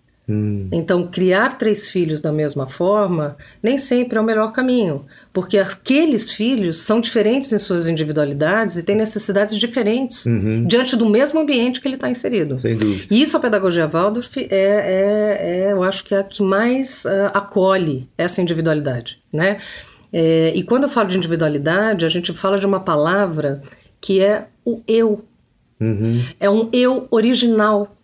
Então, 0.71 1.07
criar 1.07 1.57
três 1.57 1.89
filhos 1.89 2.21
da 2.21 2.31
mesma 2.31 2.67
forma 2.67 3.35
nem 3.61 3.77
sempre 3.77 4.17
é 4.17 4.21
o 4.21 4.23
melhor 4.23 4.51
caminho, 4.51 5.05
porque 5.33 5.57
aqueles 5.57 6.31
filhos 6.31 6.77
são 6.77 6.99
diferentes 7.01 7.51
em 7.51 7.59
suas 7.59 7.87
individualidades 7.87 8.77
e 8.77 8.83
têm 8.83 8.95
necessidades 8.95 9.57
diferentes 9.57 10.25
diante 10.67 10.95
do 10.95 11.09
mesmo 11.09 11.39
ambiente 11.39 11.81
que 11.81 11.87
ele 11.87 11.95
está 11.95 12.09
inserido. 12.09 12.59
Sem 12.59 12.77
dúvida. 12.77 13.13
E 13.13 13.21
isso 13.21 13.35
a 13.37 13.39
pedagogia 13.39 13.87
Waldorf 13.87 14.37
é, 14.37 14.47
é, 14.49 15.67
é, 15.67 15.71
eu 15.71 15.83
acho 15.83 16.03
que 16.03 16.15
é 16.15 16.19
a 16.19 16.23
que 16.23 16.41
mais 16.43 17.05
ah, 17.05 17.31
acolhe 17.33 18.07
essa 18.17 18.41
individualidade, 18.41 19.19
né? 19.31 19.59
É, 20.13 20.51
e 20.55 20.63
quando 20.63 20.83
eu 20.83 20.89
falo 20.89 21.07
de 21.07 21.17
individualidade, 21.17 22.05
a 22.05 22.09
gente 22.09 22.33
fala 22.33 22.57
de 22.57 22.65
uma 22.65 22.79
palavra 22.79 23.61
que 23.99 24.19
é 24.19 24.47
o 24.65 24.81
eu. 24.87 25.23
Uhum. 25.79 26.23
É 26.39 26.49
um 26.49 26.69
eu 26.73 27.07
original. 27.09 27.95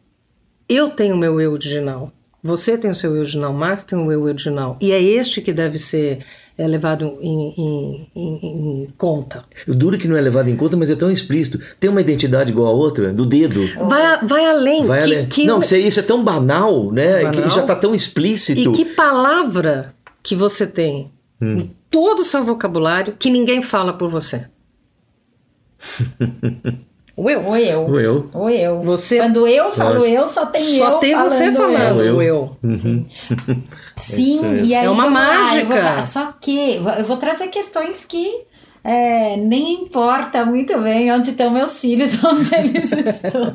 Eu 0.69 0.89
tenho 0.89 1.15
o 1.15 1.17
meu 1.17 1.39
eu 1.41 1.51
original. 1.51 2.11
Você 2.43 2.77
tem 2.77 2.91
o 2.91 2.95
seu 2.95 3.13
eu 3.13 3.21
original, 3.21 3.51
Márcio 3.51 3.87
tem 3.87 3.99
o 3.99 4.11
eu 4.11 4.21
original. 4.23 4.77
E 4.79 4.91
é 4.91 5.01
este 5.01 5.41
que 5.41 5.51
deve 5.51 5.79
ser 5.79 6.19
é, 6.57 6.67
levado 6.67 7.17
em, 7.21 7.53
em- 7.57 8.07
em- 8.15 8.39
em 8.83 8.87
conta. 8.97 9.43
O 9.67 9.73
duro 9.75 9.97
que 9.97 10.07
não 10.07 10.15
é 10.15 10.21
levado 10.21 10.49
em 10.49 10.55
conta, 10.55 10.77
mas 10.77 10.89
é 10.89 10.95
tão 10.95 11.11
explícito. 11.11 11.59
Tem 11.79 11.89
uma 11.89 11.99
identidade 12.01 12.51
igual 12.51 12.67
a 12.67 12.71
outra, 12.71 13.11
do 13.13 13.25
dedo. 13.25 13.61
Vai, 13.87 14.25
vai 14.25 14.45
além. 14.45 14.85
Vai 14.85 14.99
que, 14.99 15.03
além. 15.05 15.25
que- 15.27 15.45
Não, 15.45 15.59
isso 15.61 15.75
é, 15.75 15.79
é 15.81 16.03
tão 16.03 16.23
banal, 16.23 16.91
né? 16.91 17.23
Banal. 17.23 17.43
Que 17.43 17.49
já 17.49 17.63
tá 17.63 17.75
tão 17.75 17.93
explícito. 17.93 18.59
E 18.59 18.71
que 18.71 18.85
palavra 18.85 19.93
que 20.23 20.35
você 20.35 20.65
tem 20.65 21.11
em 21.41 21.71
todo 21.91 22.19
o 22.21 22.25
seu 22.25 22.43
vocabulário 22.43 23.15
que 23.17 23.29
ninguém 23.29 23.61
fala 23.61 23.93
por 23.93 24.09
você? 24.09 24.45
o 27.17 27.29
eu. 27.29 27.41
O 27.41 27.57
eu. 27.57 27.85
O 27.87 27.99
eu. 27.99 28.29
O 28.33 28.49
eu. 28.49 28.81
Você- 28.83 29.17
Quando 29.17 29.47
eu 29.47 29.71
falo 29.71 29.95
Lógico. 29.99 30.15
eu, 30.15 30.27
só 30.27 30.45
tem 30.45 30.61
Só 30.77 30.91
eu 30.91 30.97
tem 30.99 31.15
você 31.15 31.51
falando 31.51 32.01
eu. 32.03 32.15
o 32.17 32.21
eu. 32.21 32.51
Uhum. 32.63 33.05
Sim, 33.95 34.41
mesmo. 34.47 34.65
e 34.65 34.75
aí 34.75 34.85
É 34.85 34.89
uma 34.89 35.05
lá, 35.05 35.09
mágica. 35.09 35.93
vou 35.93 36.01
só 36.03 36.33
que 36.39 36.75
eu 36.75 37.03
vou 37.05 37.17
trazer 37.17 37.47
questões 37.47 38.05
que 38.05 38.45
é, 38.83 39.35
nem 39.35 39.73
importa 39.83 40.45
muito 40.45 40.79
bem 40.79 41.11
onde 41.11 41.31
estão 41.31 41.49
meus 41.51 41.81
filhos, 41.81 42.17
onde 42.23 42.55
eles 42.55 42.91
estão. 42.93 43.53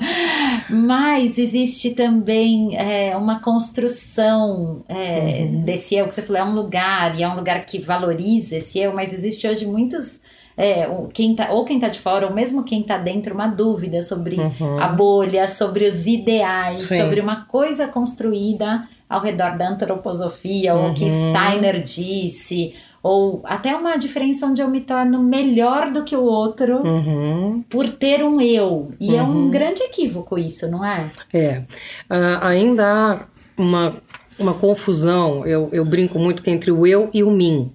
Mas 0.68 1.38
existe 1.38 1.92
também 1.92 2.76
é, 2.76 3.16
uma 3.16 3.40
construção 3.40 4.84
é, 4.88 5.48
Uhum. 5.50 5.62
desse 5.64 5.94
eu 5.94 6.06
que 6.06 6.14
você 6.14 6.20
falou, 6.22 6.42
é 6.42 6.44
um 6.44 6.54
lugar, 6.54 7.18
e 7.18 7.22
é 7.22 7.28
um 7.28 7.36
lugar 7.36 7.64
que 7.64 7.78
valoriza 7.78 8.56
esse 8.56 8.78
eu, 8.78 8.92
mas 8.92 9.12
existe 9.14 9.46
hoje 9.48 9.64
muitos. 9.66 10.20
É, 10.62 10.88
quem 11.12 11.34
tá, 11.34 11.50
ou 11.50 11.64
quem 11.64 11.78
tá 11.80 11.88
de 11.88 11.98
fora, 11.98 12.26
ou 12.26 12.32
mesmo 12.32 12.62
quem 12.62 12.82
tá 12.82 12.96
dentro, 12.98 13.34
uma 13.34 13.46
dúvida 13.48 14.00
sobre 14.02 14.36
Uhum. 14.36 14.78
a 14.78 14.88
bolha, 14.88 15.48
sobre 15.48 15.84
os 15.86 16.06
ideais, 16.06 16.82
Sim. 16.82 16.98
sobre 17.00 17.20
uma 17.20 17.44
coisa 17.46 17.88
construída 17.88 18.86
ao 19.08 19.20
redor 19.20 19.56
da 19.58 19.68
antroposofia, 19.68 20.74
ou 20.74 20.90
o 20.90 20.94
que 20.94 21.04
Uhum. 21.04 21.10
Steiner 21.34 21.82
disse, 21.82 22.74
ou 23.02 23.40
até 23.44 23.74
uma 23.74 23.96
diferença 23.96 24.46
onde 24.46 24.62
eu 24.62 24.68
me 24.68 24.80
torno 24.80 25.22
melhor 25.22 25.90
do 25.90 26.04
que 26.04 26.14
o 26.16 26.22
outro 26.22 26.86
Uhum. 26.86 27.62
por 27.68 27.88
ter 27.90 28.22
um 28.22 28.40
eu. 28.40 28.92
E 29.00 29.16
é 29.16 29.22
um 29.22 29.44
Uhum. 29.44 29.50
grande 29.50 29.82
equívoco 29.82 30.38
isso, 30.38 30.70
não 30.70 30.84
é? 30.84 31.08
É. 31.34 31.62
Ah, 32.08 32.48
ainda 32.48 32.86
há 32.86 33.20
uma, 33.60 33.94
uma 34.38 34.54
confusão, 34.54 35.44
eu, 35.46 35.68
eu 35.72 35.84
brinco 35.84 36.18
muito 36.18 36.42
que 36.42 36.50
entre 36.50 36.70
o 36.70 36.86
eu 36.86 37.10
e 37.12 37.22
o 37.24 37.30
mim. 37.30 37.70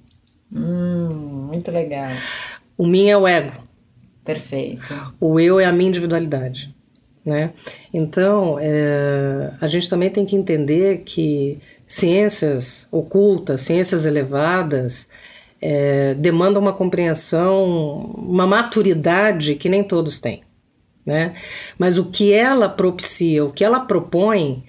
Hum, 0.51 1.47
muito 1.49 1.69
legal. 1.71 2.07
O 2.77 2.85
mim 2.85 3.07
é 3.07 3.17
o 3.17 3.27
ego. 3.27 3.53
Perfeito. 4.23 5.13
O 5.19 5.39
eu 5.39 5.59
é 5.59 5.65
a 5.65 5.71
minha 5.71 5.89
individualidade, 5.89 6.75
né? 7.25 7.53
Então, 7.93 8.57
é, 8.59 9.51
a 9.59 9.67
gente 9.67 9.89
também 9.89 10.09
tem 10.09 10.25
que 10.25 10.35
entender 10.35 11.03
que 11.05 11.59
ciências 11.87 12.87
ocultas, 12.91 13.61
ciências 13.61 14.05
elevadas, 14.05 15.07
é, 15.61 16.13
demandam 16.15 16.61
uma 16.61 16.73
compreensão, 16.73 17.65
uma 18.17 18.45
maturidade 18.45 19.55
que 19.55 19.69
nem 19.69 19.83
todos 19.83 20.19
têm, 20.19 20.43
né? 21.05 21.33
Mas 21.79 21.97
o 21.97 22.05
que 22.05 22.33
ela 22.33 22.67
propicia, 22.69 23.45
o 23.45 23.51
que 23.51 23.63
ela 23.63 23.79
propõe, 23.79 24.63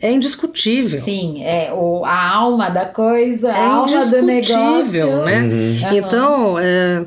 é 0.00 0.12
indiscutível. 0.12 0.98
Sim, 0.98 1.42
é 1.44 1.72
o, 1.72 2.04
a 2.04 2.28
alma 2.30 2.68
da 2.68 2.86
coisa, 2.86 3.48
É 3.48 3.52
a 3.52 3.72
alma 3.72 4.04
do 4.04 4.22
negócio. 4.22 5.24
né? 5.24 5.42
Uhum. 5.42 5.96
Então, 5.96 6.58
é, 6.58 7.06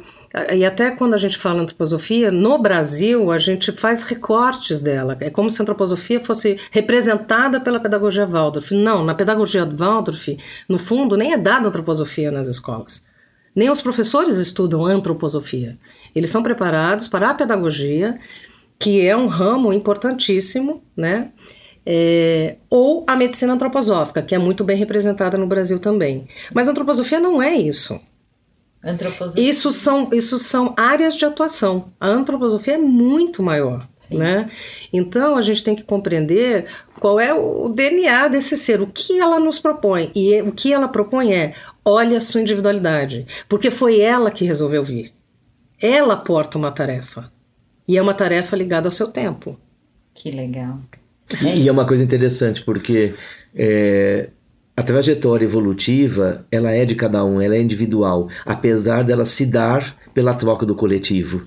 e 0.56 0.66
até 0.66 0.92
quando 0.92 1.14
a 1.14 1.18
gente 1.18 1.38
fala 1.38 1.62
antroposofia, 1.62 2.32
no 2.32 2.58
Brasil 2.58 3.32
a 3.32 3.38
gente 3.38 3.72
faz 3.72 4.04
recortes 4.04 4.82
dela. 4.82 5.18
É 5.20 5.30
como 5.30 5.50
se 5.50 5.62
a 5.62 5.64
antroposofia 5.64 6.20
fosse 6.20 6.58
representada 6.72 7.60
pela 7.60 7.80
pedagogia 7.80 8.26
Waldorf. 8.26 8.72
Não, 8.74 9.04
na 9.04 9.16
pedagogia 9.16 9.66
Waldorf, 9.66 10.38
no 10.68 10.78
fundo, 10.78 11.16
nem 11.16 11.34
é 11.34 11.38
dada 11.38 11.68
antroposofia 11.68 12.32
nas 12.32 12.48
escolas. 12.48 13.04
Nem 13.56 13.72
os 13.72 13.82
professores 13.82 14.38
estudam 14.38 14.86
antroposofia. 14.86 15.78
Eles 16.14 16.30
são 16.30 16.44
preparados 16.44 17.08
para 17.08 17.32
a 17.32 17.34
pedagogia, 17.34 18.20
que 18.78 19.06
é 19.06 19.18
um 19.18 19.28
ramo 19.28 19.74
importantíssimo, 19.74 20.84
né? 20.96 21.30
É, 21.90 22.58
ou 22.70 23.06
a 23.08 23.16
medicina 23.16 23.54
antroposófica, 23.54 24.22
que 24.22 24.36
é 24.36 24.38
muito 24.38 24.62
bem 24.62 24.76
representada 24.76 25.38
no 25.38 25.48
Brasil 25.48 25.80
também. 25.80 26.28
Mas 26.54 26.68
a 26.68 26.72
antroposofia 26.72 27.18
não 27.18 27.42
é 27.42 27.56
isso. 27.56 27.98
Antroposofia. 28.84 29.50
Isso 29.50 29.72
são, 29.72 30.10
isso 30.12 30.38
são 30.38 30.74
áreas 30.76 31.16
de 31.16 31.24
atuação. 31.24 31.94
A 31.98 32.10
antroposofia 32.10 32.74
é 32.74 32.78
muito 32.78 33.42
maior. 33.42 33.88
Né? 34.12 34.50
Então 34.92 35.38
a 35.38 35.42
gente 35.42 35.64
tem 35.64 35.76
que 35.76 35.84
compreender 35.84 36.66
qual 37.00 37.20
é 37.20 37.34
o 37.34 37.70
DNA 37.70 38.30
desse 38.30 38.58
ser, 38.58 38.82
o 38.82 38.88
que 38.88 39.20
ela 39.20 39.40
nos 39.40 39.58
propõe. 39.58 40.12
E 40.14 40.42
o 40.42 40.52
que 40.52 40.74
ela 40.74 40.90
propõe 40.90 41.34
é: 41.34 41.54
olhe 41.86 42.16
a 42.16 42.22
sua 42.22 42.42
individualidade, 42.42 43.26
porque 43.48 43.72
foi 43.72 44.00
ela 44.00 44.32
que 44.32 44.46
resolveu 44.46 44.84
vir. 44.84 45.14
Ela 45.82 46.18
porta 46.18 46.58
uma 46.58 46.72
tarefa. 46.72 47.32
E 47.88 47.98
é 47.98 48.02
uma 48.02 48.14
tarefa 48.14 48.58
ligada 48.58 48.90
ao 48.90 48.94
seu 48.94 49.08
tempo. 49.08 49.58
Que 50.14 50.32
legal. 50.32 50.80
E, 51.42 51.64
e 51.64 51.68
é 51.68 51.72
uma 51.72 51.86
coisa 51.86 52.04
interessante, 52.04 52.64
porque 52.64 53.16
é, 53.56 54.30
a 54.76 54.84
trajetória 54.84 55.46
evolutiva, 55.46 56.46
ela 56.52 56.72
é 56.72 56.86
de 56.86 56.96
cada 56.96 57.26
um, 57.26 57.42
ela 57.42 57.56
é 57.56 57.62
individual, 57.62 58.30
apesar 58.46 59.04
dela 59.04 59.26
se 59.26 59.46
dar 59.46 59.98
pela 60.14 60.34
troca 60.34 60.66
do 60.66 60.76
coletivo. 60.76 61.42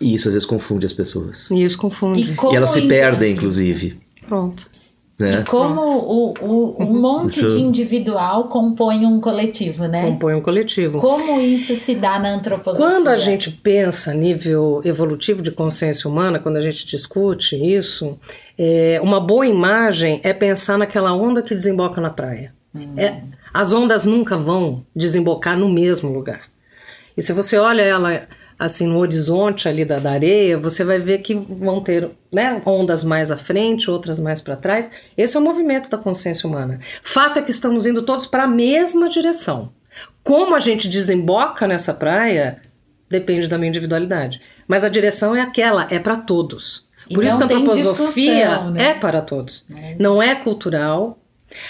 E 0.00 0.14
isso 0.14 0.28
às 0.28 0.34
vezes 0.34 0.46
confunde 0.46 0.84
as 0.84 0.92
pessoas. 0.92 1.50
E 1.50 1.62
isso 1.62 1.78
confunde. 1.78 2.34
como 2.34 2.52
e 2.52 2.56
elas 2.56 2.70
se 2.70 2.82
perdem, 2.82 3.32
inclusive. 3.32 3.98
Pronto. 4.26 4.70
Né? 5.18 5.40
E 5.40 5.44
como 5.44 5.82
o, 5.82 6.34
o, 6.40 6.82
um 6.82 7.00
monte 7.00 7.44
Isso. 7.44 7.56
de 7.56 7.62
individual 7.62 8.48
compõe 8.48 9.06
um 9.06 9.20
coletivo, 9.20 9.86
né? 9.86 10.02
Compõe 10.02 10.34
um 10.34 10.40
coletivo. 10.40 11.00
Como 11.00 11.40
isso 11.40 11.76
se 11.76 11.94
dá 11.94 12.18
na 12.18 12.30
antroposofia? 12.30 12.86
Quando 12.86 13.08
a 13.08 13.16
gente 13.16 13.50
pensa 13.50 14.10
a 14.10 14.14
nível 14.14 14.80
evolutivo 14.84 15.42
de 15.42 15.50
consciência 15.50 16.08
humana, 16.08 16.38
quando 16.38 16.56
a 16.56 16.62
gente 16.62 16.86
discute 16.86 17.56
isso, 17.56 18.18
é, 18.58 19.00
uma 19.02 19.20
boa 19.20 19.46
imagem 19.46 20.20
é 20.24 20.32
pensar 20.32 20.78
naquela 20.78 21.12
onda 21.12 21.42
que 21.42 21.54
desemboca 21.54 22.00
na 22.00 22.10
praia. 22.10 22.52
É, 22.96 23.20
as 23.52 23.72
ondas 23.72 24.06
nunca 24.06 24.36
vão 24.36 24.84
desembocar 24.96 25.58
no 25.58 25.68
mesmo 25.68 26.10
lugar. 26.10 26.42
E 27.14 27.20
se 27.20 27.32
você 27.34 27.58
olha 27.58 27.82
ela 27.82 28.26
assim 28.62 28.86
no 28.86 28.98
horizonte 28.98 29.68
ali 29.68 29.84
da, 29.84 29.98
da 29.98 30.12
areia, 30.12 30.56
você 30.56 30.84
vai 30.84 31.00
ver 31.00 31.18
que 31.18 31.34
vão 31.34 31.80
ter 31.80 32.08
né, 32.32 32.62
ondas 32.64 33.02
mais 33.02 33.32
à 33.32 33.36
frente, 33.36 33.90
outras 33.90 34.20
mais 34.20 34.40
para 34.40 34.54
trás. 34.54 34.88
Esse 35.16 35.36
é 35.36 35.40
o 35.40 35.42
movimento 35.42 35.90
da 35.90 35.98
consciência 35.98 36.48
humana. 36.48 36.78
Fato 37.02 37.40
é 37.40 37.42
que 37.42 37.50
estamos 37.50 37.86
indo 37.86 38.02
todos 38.02 38.24
para 38.24 38.44
a 38.44 38.46
mesma 38.46 39.08
direção. 39.08 39.70
Como 40.22 40.54
a 40.54 40.60
gente 40.60 40.88
desemboca 40.88 41.66
nessa 41.66 41.92
praia 41.92 42.62
depende 43.08 43.48
da 43.48 43.58
minha 43.58 43.68
individualidade. 43.68 44.40
Mas 44.68 44.84
a 44.84 44.88
direção 44.88 45.34
é 45.34 45.40
aquela, 45.40 45.88
é 45.90 45.98
para 45.98 46.16
todos. 46.16 46.88
E 47.10 47.14
Por 47.14 47.24
isso 47.24 47.36
que 47.36 47.42
a 47.42 47.46
antroposofia 47.46 48.70
né? 48.70 48.90
é 48.90 48.94
para 48.94 49.20
todos. 49.20 49.66
Não 49.98 50.22
é 50.22 50.36
cultural, 50.36 51.18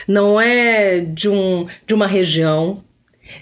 não 0.07 0.39
é 0.39 1.01
de, 1.01 1.29
um, 1.29 1.67
de 1.87 1.95
uma 1.95 2.07
região, 2.07 2.85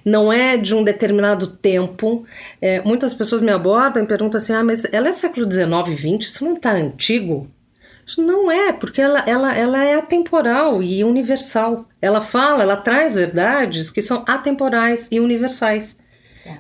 não 0.04 0.32
é 0.32 0.56
de 0.56 0.75
um 0.75 0.82
determinado 0.82 1.47
tempo. 1.47 2.25
É, 2.61 2.80
muitas 2.82 3.14
pessoas 3.14 3.40
me 3.40 3.50
abordam 3.50 4.02
e 4.02 4.06
perguntam 4.06 4.38
assim: 4.38 4.52
ah, 4.52 4.64
mas 4.64 4.85
ela 4.92 5.09
é 5.09 5.12
século 5.12 5.50
XIX, 5.50 5.99
XX, 5.99 6.28
isso 6.28 6.44
não 6.44 6.54
está 6.54 6.73
antigo? 6.73 7.50
Isso 8.06 8.20
não 8.23 8.50
é, 8.50 8.73
porque 8.73 9.00
ela, 9.00 9.20
ela, 9.20 9.56
ela 9.56 9.85
é 9.85 9.94
atemporal 9.94 10.82
e 10.82 11.04
universal. 11.04 11.87
Ela 12.02 12.20
fala, 12.20 12.64
ela 12.64 12.76
traz 12.76 13.14
verdades 13.14 13.88
que 13.88 14.02
são 14.02 14.25
atemporais 14.26 15.09
e 15.12 15.20
universais, 15.20 16.00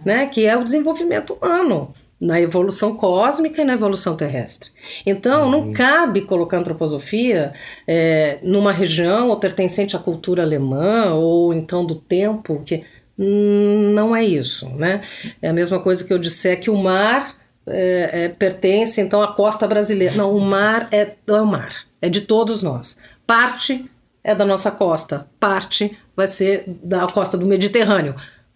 né? 0.04 0.26
que 0.26 0.46
é 0.46 0.56
o 0.56 0.64
desenvolvimento 0.64 1.34
humano 1.34 1.92
na 2.20 2.40
evolução 2.40 2.94
cósmica 2.94 3.62
e 3.62 3.64
na 3.64 3.72
evolução 3.72 4.14
terrestre. 4.14 4.70
Então, 5.06 5.50
não 5.50 5.72
cabe 5.72 6.20
colocar 6.20 6.58
antroposofia 6.58 7.54
é, 7.86 8.38
numa 8.42 8.72
região 8.72 9.30
ou 9.30 9.38
pertencente 9.38 9.96
à 9.96 9.98
cultura 9.98 10.42
alemã 10.42 11.14
ou 11.14 11.54
então 11.54 11.84
do 11.84 11.94
tempo 11.94 12.62
que 12.64 12.84
não 13.22 14.16
é 14.16 14.24
isso, 14.24 14.68
né? 14.76 15.02
É 15.42 15.48
a 15.48 15.52
mesma 15.52 15.80
coisa 15.80 16.02
que 16.02 16.12
eu 16.12 16.18
disser 16.18 16.58
que 16.58 16.70
o 16.70 16.76
mar 16.76 17.34
é, 17.66 18.24
é, 18.24 18.28
pertence 18.28 19.00
então 19.00 19.22
à 19.22 19.34
costa 19.34 19.66
brasileira. 19.66 20.14
Não, 20.14 20.34
o 20.34 20.40
mar 20.40 20.88
é, 20.90 21.14
é 21.26 21.32
o 21.32 21.46
mar, 21.46 21.68
é 22.00 22.08
de 22.08 22.22
todos 22.22 22.62
nós. 22.62 22.96
Parte 23.26 23.90
é 24.24 24.34
da 24.34 24.44
nossa 24.44 24.70
costa, 24.70 25.26
parte 25.38 25.96
vai 26.16 26.28
ser 26.28 26.64
da 26.66 27.06
costa 27.06 27.36
do 27.36 27.46
Mediterrâneo, 27.46 28.14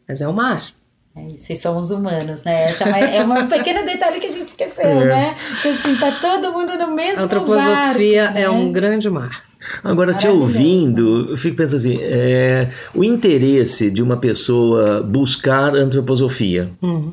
mas 0.09 0.21
é 0.21 0.29
o 0.29 0.33
mar. 0.33 0.65
É 1.17 1.23
isso, 1.29 1.53
e 1.53 1.57
somos 1.57 1.93
humanos, 1.93 2.43
né? 2.43 2.65
Essa 2.65 2.85
é 2.85 3.23
uma, 3.23 3.39
é 3.39 3.45
um 3.45 3.47
pequeno 3.47 3.85
detalhe 3.85 4.19
que 4.19 4.27
a 4.27 4.31
gente 4.31 4.49
esqueceu, 4.49 5.05
né? 5.05 5.37
Que 5.63 5.69
assim, 5.69 5.95
tá 5.97 6.11
todo 6.11 6.53
mundo 6.53 6.77
no 6.77 6.93
mesmo 6.93 7.21
A 7.21 7.25
antroposofia 7.25 8.25
barco, 8.25 8.39
é 8.39 8.43
né? 8.43 8.51
um 8.51 8.73
grande 8.73 9.09
mar. 9.09 9.45
Agora, 9.83 10.15
te 10.15 10.27
ouvindo, 10.29 11.31
eu 11.31 11.37
fico 11.37 11.57
pensando 11.57 11.77
assim: 11.77 11.99
é, 12.01 12.71
o 12.95 13.03
interesse 13.03 13.91
de 13.91 14.03
uma 14.03 14.17
pessoa 14.17 15.03
buscar 15.03 15.75
antroposofia, 15.75 16.71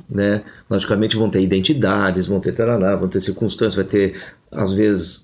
né? 0.10 0.42
Logicamente 0.70 1.18
vão 1.18 1.30
ter 1.30 1.42
identidades, 1.42 2.28
vão 2.28 2.40
ter 2.40 2.54
taraná, 2.54 2.96
vão 2.96 3.08
ter 3.08 3.20
circunstâncias, 3.20 3.76
vai 3.76 3.86
ter, 3.86 4.16
às 4.52 4.72
vezes, 4.72 5.22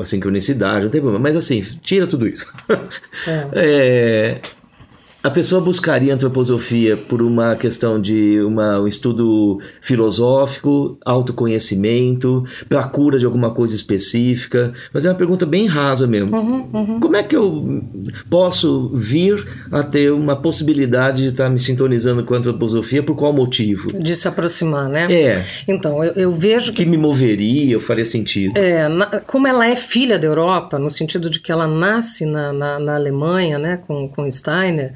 a 0.00 0.04
sincronicidade, 0.04 0.84
não 0.84 0.90
tem 0.90 1.00
problema. 1.00 1.22
Mas 1.22 1.36
assim, 1.36 1.62
tira 1.82 2.06
tudo 2.06 2.26
isso. 2.26 2.46
É, 3.52 4.40
a 5.22 5.30
pessoa 5.30 5.60
buscaria 5.60 6.12
antroposofia 6.14 6.96
por 6.96 7.22
uma 7.22 7.54
questão 7.56 8.00
de 8.00 8.40
uma, 8.40 8.80
um 8.80 8.86
estudo 8.86 9.58
filosófico, 9.80 10.98
autoconhecimento, 11.04 12.44
para 12.68 12.82
cura 12.84 13.18
de 13.18 13.24
alguma 13.24 13.50
coisa 13.50 13.74
específica, 13.74 14.72
mas 14.92 15.04
é 15.04 15.08
uma 15.10 15.14
pergunta 15.14 15.46
bem 15.46 15.66
rasa 15.66 16.06
mesmo. 16.06 16.30
Como 17.00 17.16
é 17.16 17.22
que 17.22 17.36
eu 17.36 17.82
posso 18.28 18.90
vir 18.94 19.44
a 19.70 19.82
ter 19.82 20.12
uma 20.12 20.36
possibilidade 20.36 21.22
de 21.22 21.28
estar 21.28 21.48
me 21.48 21.58
sintonizando 21.60 22.24
com 22.24 22.34
a 22.34 22.38
antroposofia? 22.38 23.02
Por 23.02 23.14
qual 23.16 23.32
motivo? 23.32 23.86
De 23.98 24.14
se 24.14 24.26
aproximar, 24.28 24.88
né? 24.88 25.06
É, 25.12 25.44
Então, 25.68 26.02
eu, 26.04 26.12
eu 26.14 26.32
vejo 26.32 26.72
que 26.72 26.82
que 26.82 26.88
me 26.90 26.96
moveria, 26.98 27.74
eu 27.74 27.80
faria 27.80 28.04
sentido. 28.04 28.58
É, 28.58 28.88
na- 28.88 29.20
como 29.20 29.46
ela 29.46 29.68
é 29.68 29.76
filha 29.76 30.18
da 30.18 30.26
Europa, 30.26 30.80
no 30.80 30.90
sentido 30.90 31.30
de 31.30 31.38
que 31.38 31.52
ela 31.52 31.68
nasce 31.68 32.26
na, 32.26 32.52
na, 32.52 32.78
na 32.80 32.96
Alemanha, 32.96 33.56
né, 33.56 33.76
com, 33.86 34.08
com 34.08 34.28
Steiner, 34.28 34.92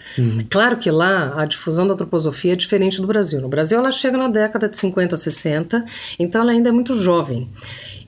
claro 0.51 0.77
que 0.77 0.91
lá 0.91 1.35
a 1.41 1.45
difusão 1.45 1.87
da 1.87 1.95
antroposofia 1.95 2.53
é 2.53 2.57
diferente 2.57 3.01
do 3.01 3.07
Brasil. 3.07 3.41
No 3.41 3.49
Brasil 3.49 3.79
ela 3.79 3.93
chega 3.93 4.17
na 4.17 4.29
década 4.29 4.69
de 4.69 4.77
50, 4.77 5.17
60, 5.17 5.85
então 6.19 6.43
ela 6.43 6.53
ainda 6.53 6.69
é 6.69 6.73
muito 6.73 6.99
jovem. 6.99 7.49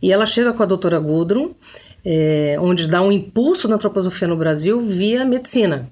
E 0.01 0.13
ela 0.13 0.27
chega 0.27 0.53
com 0.53 0.63
a 0.63 0.67
doutora 0.67 0.99
Gudrun, 0.99 1.53
é, 2.05 2.57
onde 2.61 2.87
dá 2.87 3.03
um 3.03 3.13
impulso 3.13 3.69
na 3.69 3.75
antroposofia 3.75 4.29
no 4.29 4.37
Brasil 4.37 4.81
via 4.81 5.25
medicina. 5.25 5.91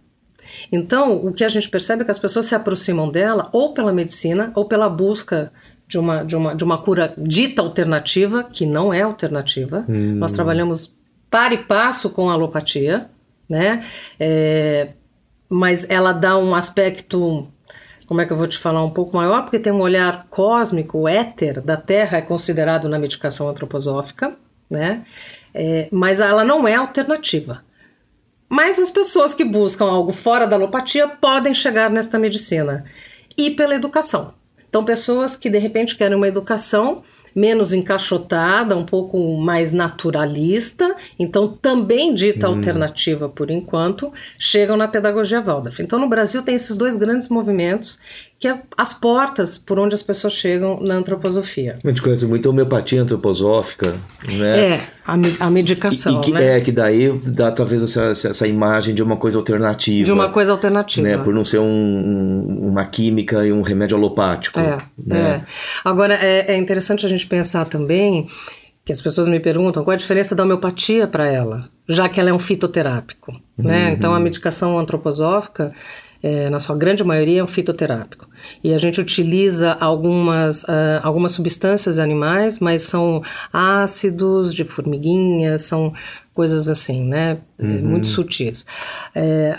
Então, 0.70 1.16
o 1.16 1.32
que 1.32 1.44
a 1.44 1.48
gente 1.48 1.68
percebe 1.68 2.02
é 2.02 2.04
que 2.04 2.10
as 2.10 2.18
pessoas 2.18 2.46
se 2.46 2.54
aproximam 2.54 3.10
dela 3.10 3.48
ou 3.52 3.74
pela 3.74 3.92
medicina 3.92 4.52
ou 4.54 4.64
pela 4.64 4.88
busca 4.88 5.50
de 5.88 5.98
uma, 5.98 6.24
de 6.24 6.36
uma, 6.36 6.54
de 6.54 6.64
uma 6.64 6.78
cura 6.78 7.14
dita 7.16 7.62
alternativa, 7.62 8.44
que 8.44 8.66
não 8.66 8.92
é 8.92 9.02
alternativa. 9.02 9.84
Nós 10.18 10.32
trabalhamos 10.32 10.92
par 11.30 11.52
e 11.52 11.58
passo 11.58 12.10
com 12.10 12.28
a 12.28 12.32
alopatia, 12.32 13.08
né? 13.48 13.84
É, 14.18 14.90
mas 15.48 15.88
ela 15.88 16.12
dá 16.12 16.36
um 16.36 16.54
aspecto, 16.54 17.48
como 18.06 18.20
é 18.20 18.26
que 18.26 18.32
eu 18.32 18.36
vou 18.36 18.46
te 18.46 18.58
falar, 18.58 18.84
um 18.84 18.90
pouco 18.90 19.16
maior, 19.16 19.42
porque 19.42 19.58
tem 19.58 19.72
um 19.72 19.80
olhar 19.80 20.26
cósmico, 20.28 20.98
o 20.98 21.08
éter 21.08 21.60
da 21.60 21.76
Terra 21.76 22.18
é 22.18 22.22
considerado 22.22 22.88
na 22.88 22.98
medicação 22.98 23.48
antroposófica, 23.48 24.36
né? 24.68 25.04
É, 25.54 25.88
mas 25.90 26.20
ela 26.20 26.44
não 26.44 26.66
é 26.66 26.74
alternativa. 26.74 27.64
Mas 28.48 28.78
as 28.78 28.90
pessoas 28.90 29.34
que 29.34 29.44
buscam 29.44 29.86
algo 29.86 30.12
fora 30.12 30.46
da 30.46 30.56
alopatia 30.56 31.08
podem 31.08 31.52
chegar 31.52 31.90
nesta 31.90 32.18
medicina. 32.18 32.84
E 33.36 33.50
pela 33.50 33.74
educação. 33.74 34.34
Então, 34.68 34.84
pessoas 34.84 35.36
que 35.36 35.50
de 35.50 35.58
repente 35.58 35.96
querem 35.96 36.16
uma 36.16 36.28
educação 36.28 37.02
menos 37.36 37.74
encaixotada, 37.74 38.74
um 38.74 38.86
pouco 38.86 39.36
mais 39.36 39.74
naturalista, 39.74 40.96
então 41.18 41.46
também 41.48 42.14
dita 42.14 42.46
alternativa 42.46 43.28
por 43.28 43.50
enquanto, 43.50 44.10
chegam 44.38 44.74
na 44.74 44.88
pedagogia 44.88 45.42
Waldorf. 45.42 45.82
Então, 45.82 45.98
no 45.98 46.08
Brasil 46.08 46.42
tem 46.42 46.54
esses 46.54 46.78
dois 46.78 46.96
grandes 46.96 47.28
movimentos 47.28 47.98
que 48.38 48.46
é 48.46 48.60
as 48.76 48.92
portas 48.92 49.56
por 49.56 49.78
onde 49.78 49.94
as 49.94 50.02
pessoas 50.02 50.34
chegam 50.34 50.78
na 50.80 50.94
antroposofia. 50.94 51.78
A 51.82 51.88
gente 51.88 52.02
conhece 52.02 52.26
muito 52.26 52.46
a 52.48 52.52
homeopatia 52.52 53.00
antroposófica, 53.00 53.94
né? 54.32 54.72
É, 54.74 54.80
a, 55.06 55.16
me- 55.16 55.32
a 55.40 55.48
medicação, 55.50 56.18
E 56.20 56.24
que, 56.24 56.32
né? 56.32 56.58
É, 56.58 56.60
que 56.60 56.70
daí 56.70 57.10
dá 57.24 57.50
talvez 57.50 57.82
essa, 57.82 58.28
essa- 58.28 58.46
imagem 58.46 58.94
de 58.94 59.02
uma 59.02 59.16
coisa 59.16 59.38
alternativa. 59.38 60.04
De 60.04 60.12
uma 60.12 60.28
coisa 60.28 60.52
alternativa. 60.52 61.06
né, 61.08 61.16
por 61.16 61.32
não 61.32 61.44
ser 61.46 61.58
um- 61.60 61.64
um- 61.64 62.68
uma 62.68 62.84
química 62.84 63.46
e 63.46 63.52
um 63.52 63.62
remédio 63.62 63.96
alopático. 63.96 64.60
É, 64.60 64.78
né? 65.02 65.18
é. 65.18 65.42
Agora, 65.82 66.12
é, 66.14 66.52
é 66.52 66.56
interessante 66.58 67.06
a 67.06 67.08
gente 67.08 67.26
pensar 67.26 67.64
também 67.64 68.26
que 68.84 68.92
as 68.92 69.00
pessoas 69.00 69.26
me 69.28 69.40
perguntam 69.40 69.82
qual 69.82 69.92
é 69.92 69.96
a 69.96 69.98
diferença 69.98 70.34
da 70.34 70.44
homeopatia 70.44 71.08
para 71.08 71.26
ela, 71.26 71.68
já 71.88 72.08
que 72.08 72.20
ela 72.20 72.30
é 72.30 72.32
um 72.32 72.38
fitoterápico. 72.38 73.32
Né? 73.58 73.90
Então, 73.92 74.14
a 74.14 74.20
medicação 74.20 74.78
antroposófica, 74.78 75.72
é, 76.22 76.48
na 76.50 76.58
sua 76.60 76.76
grande 76.76 77.02
maioria, 77.04 77.40
é 77.40 77.44
um 77.44 77.46
fitoterápico. 77.46 78.28
E 78.62 78.72
a 78.74 78.78
gente 78.78 79.00
utiliza 79.00 79.72
algumas, 79.72 80.64
ah, 80.68 81.00
algumas 81.02 81.32
substâncias 81.32 81.98
animais, 81.98 82.58
mas 82.58 82.82
são 82.82 83.22
ácidos 83.52 84.52
de 84.54 84.64
formiguinha, 84.64 85.58
são 85.58 85.92
coisas 86.34 86.68
assim, 86.68 87.04
né? 87.04 87.38
Muito 87.58 88.06
sutis. 88.06 88.66
É, 89.14 89.58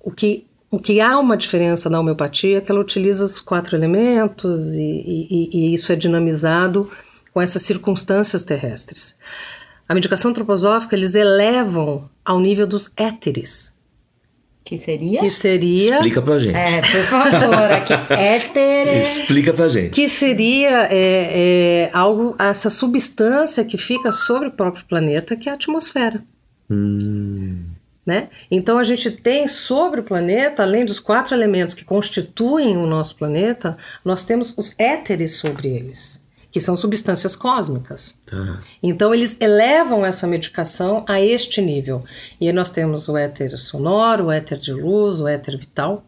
o 0.00 0.10
que 0.10 0.46
o 0.70 0.78
que 0.78 1.02
há 1.02 1.18
uma 1.18 1.36
diferença 1.36 1.90
na 1.90 2.00
homeopatia 2.00 2.56
é 2.56 2.60
que 2.62 2.72
ela 2.72 2.80
utiliza 2.80 3.26
os 3.26 3.42
quatro 3.42 3.76
elementos 3.76 4.68
e, 4.68 4.80
e- 4.80 5.50
e 5.52 5.74
isso 5.74 5.92
é 5.92 5.96
dinamizado 5.96 6.88
com 7.30 7.42
essas 7.42 7.60
circunstâncias 7.60 8.42
terrestres. 8.42 9.14
A 9.86 9.94
medicação 9.94 10.30
antroposófica 10.30 10.96
eles 10.96 11.14
elevam 11.14 12.08
ao 12.24 12.40
nível 12.40 12.66
dos 12.66 12.90
éteres, 12.96 13.71
Que 14.64 14.78
seria? 14.78 15.20
que 15.20 15.28
seria 15.28 15.96
Explica 15.96 16.22
pra 16.22 16.38
gente. 16.38 16.56
É, 16.56 16.80
por 16.80 17.02
favor, 17.02 17.72
aqui. 17.72 17.92
Éter. 18.14 18.98
Explica 18.98 19.52
pra 19.52 19.68
gente. 19.68 19.90
que 19.90 20.08
seria 20.08 20.88
é, 20.90 20.90
é, 20.92 21.90
algo 21.92 22.36
essa 22.38 22.70
substância 22.70 23.64
que 23.64 23.76
fica 23.76 24.12
sobre 24.12 24.48
o 24.48 24.52
próprio 24.52 24.84
planeta, 24.84 25.36
que 25.36 25.48
é 25.48 25.52
a 25.52 25.56
atmosfera. 25.56 26.22
Né? 28.04 28.28
Então 28.50 28.78
a 28.78 28.84
gente 28.84 29.10
tem 29.10 29.46
sobre 29.46 30.00
o 30.00 30.04
planeta, 30.04 30.62
além 30.62 30.84
dos 30.84 30.98
quatro 30.98 31.34
elementos 31.34 31.74
que 31.74 31.84
constituem 31.84 32.76
o 32.76 32.86
nosso 32.86 33.16
planeta, 33.16 33.76
nós 34.04 34.24
temos 34.24 34.56
os 34.56 34.74
éteres 34.78 35.36
sobre 35.36 35.68
eles, 35.68 36.20
que 36.52 36.60
são 36.60 36.76
substâncias 36.76 37.34
cósmicas. 37.34 38.14
Tá. 38.26 38.60
Então 38.82 39.12
eles 39.14 39.36
elevam 39.40 40.04
essa 40.04 40.26
medicação 40.26 41.04
a 41.08 41.20
este 41.20 41.62
nível. 41.62 42.04
E 42.38 42.46
aí 42.46 42.52
nós 42.52 42.70
temos 42.70 43.08
o 43.08 43.16
éter 43.16 43.58
sonoro, 43.58 44.26
o 44.26 44.30
éter 44.30 44.58
de 44.58 44.72
luz, 44.72 45.20
o 45.20 45.26
éter 45.26 45.58
vital. 45.58 46.04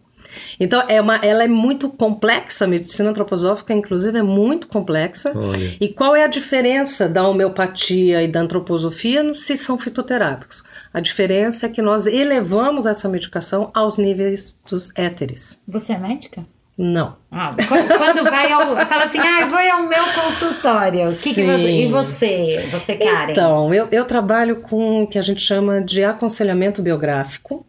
Então 0.58 0.82
é 0.88 1.00
uma, 1.00 1.16
ela 1.16 1.44
é 1.44 1.48
muito 1.48 1.88
complexa, 1.88 2.64
a 2.64 2.68
medicina 2.68 3.10
antroposófica 3.10 3.72
inclusive 3.72 4.18
é 4.18 4.22
muito 4.22 4.68
complexa. 4.68 5.32
Olha. 5.34 5.76
E 5.80 5.88
qual 5.88 6.14
é 6.14 6.24
a 6.24 6.28
diferença 6.28 7.08
da 7.08 7.26
homeopatia 7.26 8.22
e 8.22 8.28
da 8.28 8.40
antroposofia 8.40 9.34
se 9.34 9.56
são 9.56 9.78
fitoterápicos? 9.78 10.62
A 10.92 11.00
diferença 11.00 11.66
é 11.66 11.68
que 11.68 11.80
nós 11.80 12.06
elevamos 12.06 12.84
essa 12.84 13.08
medicação 13.08 13.70
aos 13.72 13.96
níveis 13.96 14.56
dos 14.68 14.92
éteres. 14.96 15.60
Você 15.66 15.92
é 15.92 15.98
médica? 15.98 16.44
Não. 16.76 17.16
Ah, 17.30 17.54
quando, 17.68 17.86
quando 17.86 18.24
vai 18.24 18.50
ao. 18.50 18.76
Fala 18.86 19.04
assim, 19.04 19.18
ah, 19.18 19.46
vou 19.46 19.58
ao 19.58 19.88
meu 19.88 20.04
consultório. 20.12 21.08
O 21.08 21.18
que, 21.18 21.32
que 21.32 21.42
você. 21.42 21.70
E 21.70 21.86
você, 21.86 22.68
você, 22.70 22.96
Karen? 22.96 23.30
Então, 23.30 23.72
eu, 23.72 23.86
eu 23.92 24.04
trabalho 24.04 24.56
com 24.56 25.04
o 25.04 25.06
que 25.06 25.18
a 25.18 25.22
gente 25.22 25.40
chama 25.40 25.80
de 25.80 26.02
aconselhamento 26.02 26.82
biográfico 26.82 27.64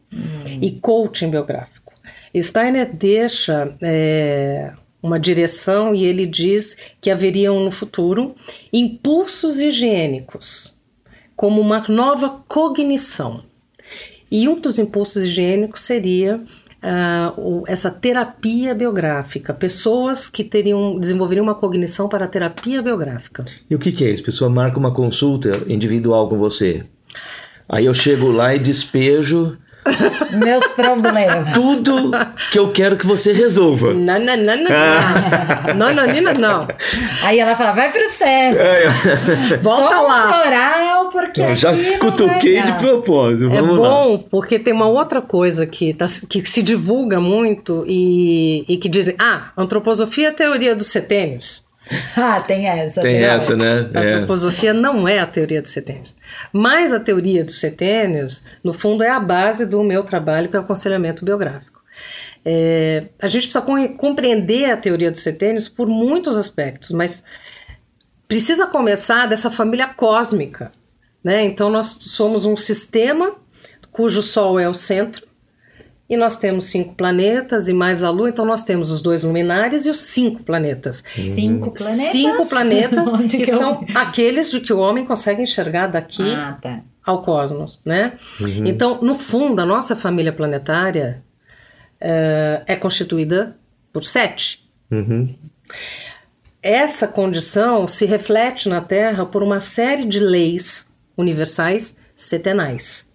e 0.62 0.72
coaching 0.72 1.30
biográfico. 1.30 1.94
Steiner 2.36 2.92
deixa 2.94 3.76
é, 3.82 4.74
uma 5.02 5.20
direção 5.20 5.94
e 5.94 6.04
ele 6.04 6.26
diz 6.26 6.76
que 7.00 7.12
haveriam 7.12 7.60
no 7.60 7.72
futuro 7.72 8.36
impulsos 8.74 9.60
higiênicos, 9.60 10.76
como 11.36 11.62
uma 11.62 11.86
nova 11.88 12.44
cognição. 12.48 13.44
E 14.32 14.48
um 14.48 14.60
dos 14.60 14.80
impulsos 14.80 15.24
higiênicos 15.24 15.82
seria 15.82 16.42
o- 17.38 17.64
essa 17.68 17.90
terapia 17.90 18.74
biográfica, 18.76 19.54
pessoas 19.54 20.28
que 20.30 20.44
teriam 20.44 21.00
desenvolveriam 21.00 21.44
uma 21.44 21.56
cognição 21.56 22.08
para 22.08 22.26
a 22.26 22.28
terapia 22.28 22.82
biográfica. 22.82 23.46
E 23.70 23.76
o 23.76 23.80
que, 23.80 23.92
que 23.92 24.04
é 24.06 24.12
isso? 24.12 24.22
A 24.22 24.26
pessoa 24.26 24.50
marca 24.50 24.78
uma 24.78 24.94
consulta 24.94 25.52
individual 25.68 26.30
com 26.30 26.38
você. 26.38 26.84
Aí 27.68 27.86
eu 27.86 27.94
chego 27.94 28.32
lá 28.32 28.54
e 28.56 28.60
despejo 28.60 29.58
Meus 30.32 30.66
problemas. 30.72 31.54
tudo 31.54 32.12
que 32.52 32.58
eu 32.60 32.72
quero 32.72 32.96
que 32.98 33.06
você 33.06 33.34
resolva. 33.34 33.94
Não, 33.94 34.20
não, 34.20 34.38
não, 34.38 34.56
não. 34.58 35.74
Não, 35.76 35.94
não, 35.94 36.08
Nina, 36.14 36.34
não. 36.34 36.68
Aí 37.24 37.40
ela 37.40 37.56
fala, 37.56 37.72
vai 37.74 37.92
pro 37.92 38.02
SESC. 38.10 38.60
É, 38.60 39.58
Volta 39.58 39.88
Toma 39.96 40.02
lá. 40.02 40.28
floral, 40.34 41.10
porque 41.10 41.42
eu 41.42 41.56
já 41.56 41.72
não 41.72 41.98
cutuquei 42.00 42.62
de 42.64 42.74
propósito. 42.74 43.54
É 43.54 43.62
Vamos 43.62 43.78
lá. 43.78 43.90
bom, 43.90 44.18
porque 44.30 44.58
tem 44.60 44.74
uma 44.74 44.88
outra 44.88 45.22
coisa 45.22 45.66
que, 45.66 45.94
tá, 45.94 46.06
que 46.30 46.44
se 46.46 46.62
divulga 46.64 47.20
muito 47.20 47.84
e, 47.88 48.66
e 48.68 48.78
que 48.78 48.90
dizem, 48.90 49.16
ah, 49.20 49.50
antroposofia 49.58 50.28
é 50.28 50.32
a 50.32 50.34
teoria 50.34 50.76
dos 50.76 50.88
setênios. 50.88 51.65
Ah, 52.18 52.42
tem 52.42 52.68
essa. 52.68 53.02
Tem 53.02 53.22
não. 53.22 53.28
essa, 53.28 53.56
né? 53.56 53.90
A 53.94 54.04
É. 54.04 54.14
antroposofia 54.14 54.74
não 54.74 55.08
é 55.08 55.20
a 55.20 55.28
teoria 55.28 55.62
dos 55.62 55.72
setênios. 55.72 56.16
Mas 56.52 56.92
a 56.94 57.00
teoria 57.00 57.44
dos 57.44 57.60
setênios, 57.60 58.44
no 58.64 58.74
fundo, 58.74 59.04
é 59.04 59.10
a 59.10 59.20
base 59.20 59.66
do 59.66 59.84
meu 59.84 60.04
trabalho, 60.04 60.50
que 60.50 60.56
é 60.56 60.60
o 60.60 60.64
aconselhamento 60.64 61.24
biográfico. 61.24 61.82
É, 62.44 63.06
a 63.22 63.28
gente 63.28 63.44
precisa 63.48 63.62
com- 63.62 63.96
compreender 63.98 64.72
a 64.72 64.78
teoria 64.78 65.12
dos 65.12 65.22
setênios 65.22 65.68
por 65.70 65.88
muitos 65.88 66.36
aspectos, 66.36 66.92
mas 66.92 67.24
precisa 68.28 68.66
começar 68.68 69.28
dessa 69.28 69.52
família 69.52 69.88
cósmica. 69.88 70.72
Né? 71.24 71.44
Então, 71.46 71.70
nós 71.70 71.88
somos 71.88 72.46
um 72.46 72.56
sistema 72.58 73.36
cujo 73.92 74.22
Sol 74.22 74.60
é 74.60 74.68
o 74.68 74.74
centro, 74.74 75.25
e 76.10 76.16
nós 76.16 76.38
temos 76.38 76.66
cinco 76.66 76.94
planetas 76.96 77.68
e 77.68 77.74
mais 77.74 78.04
a 78.04 78.10
Lua, 78.12 78.30
então 78.30 78.46
nós 78.46 78.64
temos 78.64 78.92
os 78.92 79.02
dois 79.02 79.24
luminares 79.24 79.86
e 79.86 79.90
os 79.90 79.98
cinco 80.02 80.44
planetas. 80.44 81.04
Cinco 81.14 81.74
planetas? 81.74 82.12
Cinco 82.12 82.48
planetas 82.50 83.14
que 83.32 83.38
que 83.46 83.52
eu- 83.52 83.58
são 83.58 83.86
aqueles 83.96 84.52
de 84.52 84.60
que 84.62 84.72
o 84.72 84.78
homem 84.80 85.04
consegue 85.06 85.42
enxergar 85.42 85.88
daqui 85.88 86.24
Ah, 86.34 86.58
tá. 86.62 86.82
ao 87.04 87.22
cosmos, 87.24 87.82
né? 87.84 88.14
Então, 88.66 89.02
no 89.02 89.16
fundo, 89.16 89.60
a 89.60 89.66
nossa 89.66 89.96
família 89.96 90.32
planetária 90.32 91.24
eh, 92.00 92.62
é 92.68 92.76
constituída 92.76 93.56
por 93.92 94.04
sete. 94.04 94.64
Uhum. 94.92 95.24
Essa 96.62 97.08
condição 97.08 97.88
se 97.88 98.06
reflete 98.06 98.68
na 98.70 98.82
Terra 98.82 99.26
por 99.26 99.42
uma 99.44 99.60
série 99.60 100.06
de 100.06 100.20
leis 100.20 100.90
universais 101.18 101.98
setenais. 102.16 103.08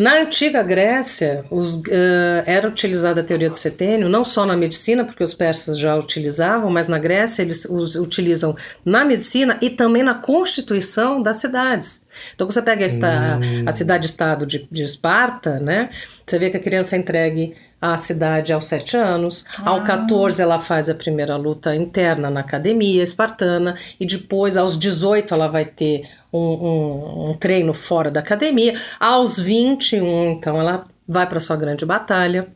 Na 0.00 0.18
antiga 0.22 0.62
Grécia, 0.62 1.44
os, 1.50 1.82
eh, 1.90 2.42
era 2.46 2.66
utilizada 2.66 3.20
a 3.20 3.24
teoria 3.24 3.50
do 3.50 3.56
setênio, 3.56 4.08
não 4.08 4.24
só 4.24 4.46
na 4.46 4.56
medicina, 4.56 5.04
porque 5.04 5.22
os 5.22 5.34
persas 5.34 5.78
já 5.78 5.94
utilizavam, 5.94 6.70
mas 6.70 6.88
na 6.88 6.98
Grécia 6.98 7.42
eles 7.42 7.66
utilizam 7.66 8.56
na 8.82 9.04
medicina 9.04 9.58
e 9.60 9.68
também 9.68 10.02
na 10.02 10.14
constituição 10.14 11.20
das 11.20 11.36
cidades. 11.36 12.02
Então, 12.34 12.46
quando 12.46 12.52
você 12.54 12.62
pega 12.62 12.84
esta, 12.84 13.38
a 13.66 13.72
cidade-estado 13.72 14.46
de, 14.46 14.68
de 14.70 14.82
Esparta, 14.82 15.58
né, 15.58 15.90
você 16.26 16.38
vê 16.38 16.50
que 16.50 16.56
a 16.56 16.60
criança 16.60 16.96
é 16.96 16.98
entregue 16.98 17.54
à 17.80 17.96
cidade 17.96 18.52
aos 18.52 18.66
sete 18.66 18.96
anos, 18.96 19.44
ao 19.64 19.82
14 19.84 20.42
ela 20.42 20.58
faz 20.58 20.90
a 20.90 20.94
primeira 20.94 21.36
luta 21.36 21.74
interna 21.74 22.28
na 22.30 22.40
academia 22.40 23.02
espartana, 23.02 23.74
e 23.98 24.04
depois, 24.06 24.56
aos 24.56 24.78
18, 24.78 25.32
ela 25.34 25.48
vai 25.48 25.64
ter 25.64 26.02
um, 26.32 26.38
um- 26.38 27.30
um 27.30 27.34
treino 27.34 27.72
fora 27.72 28.10
da 28.10 28.20
academia. 28.20 28.74
Aos 29.00 29.38
21, 29.40 30.30
então, 30.30 30.58
ela 30.60 30.84
vai 31.08 31.26
para 31.26 31.40
sua 31.40 31.56
grande 31.56 31.84
batalha. 31.86 32.48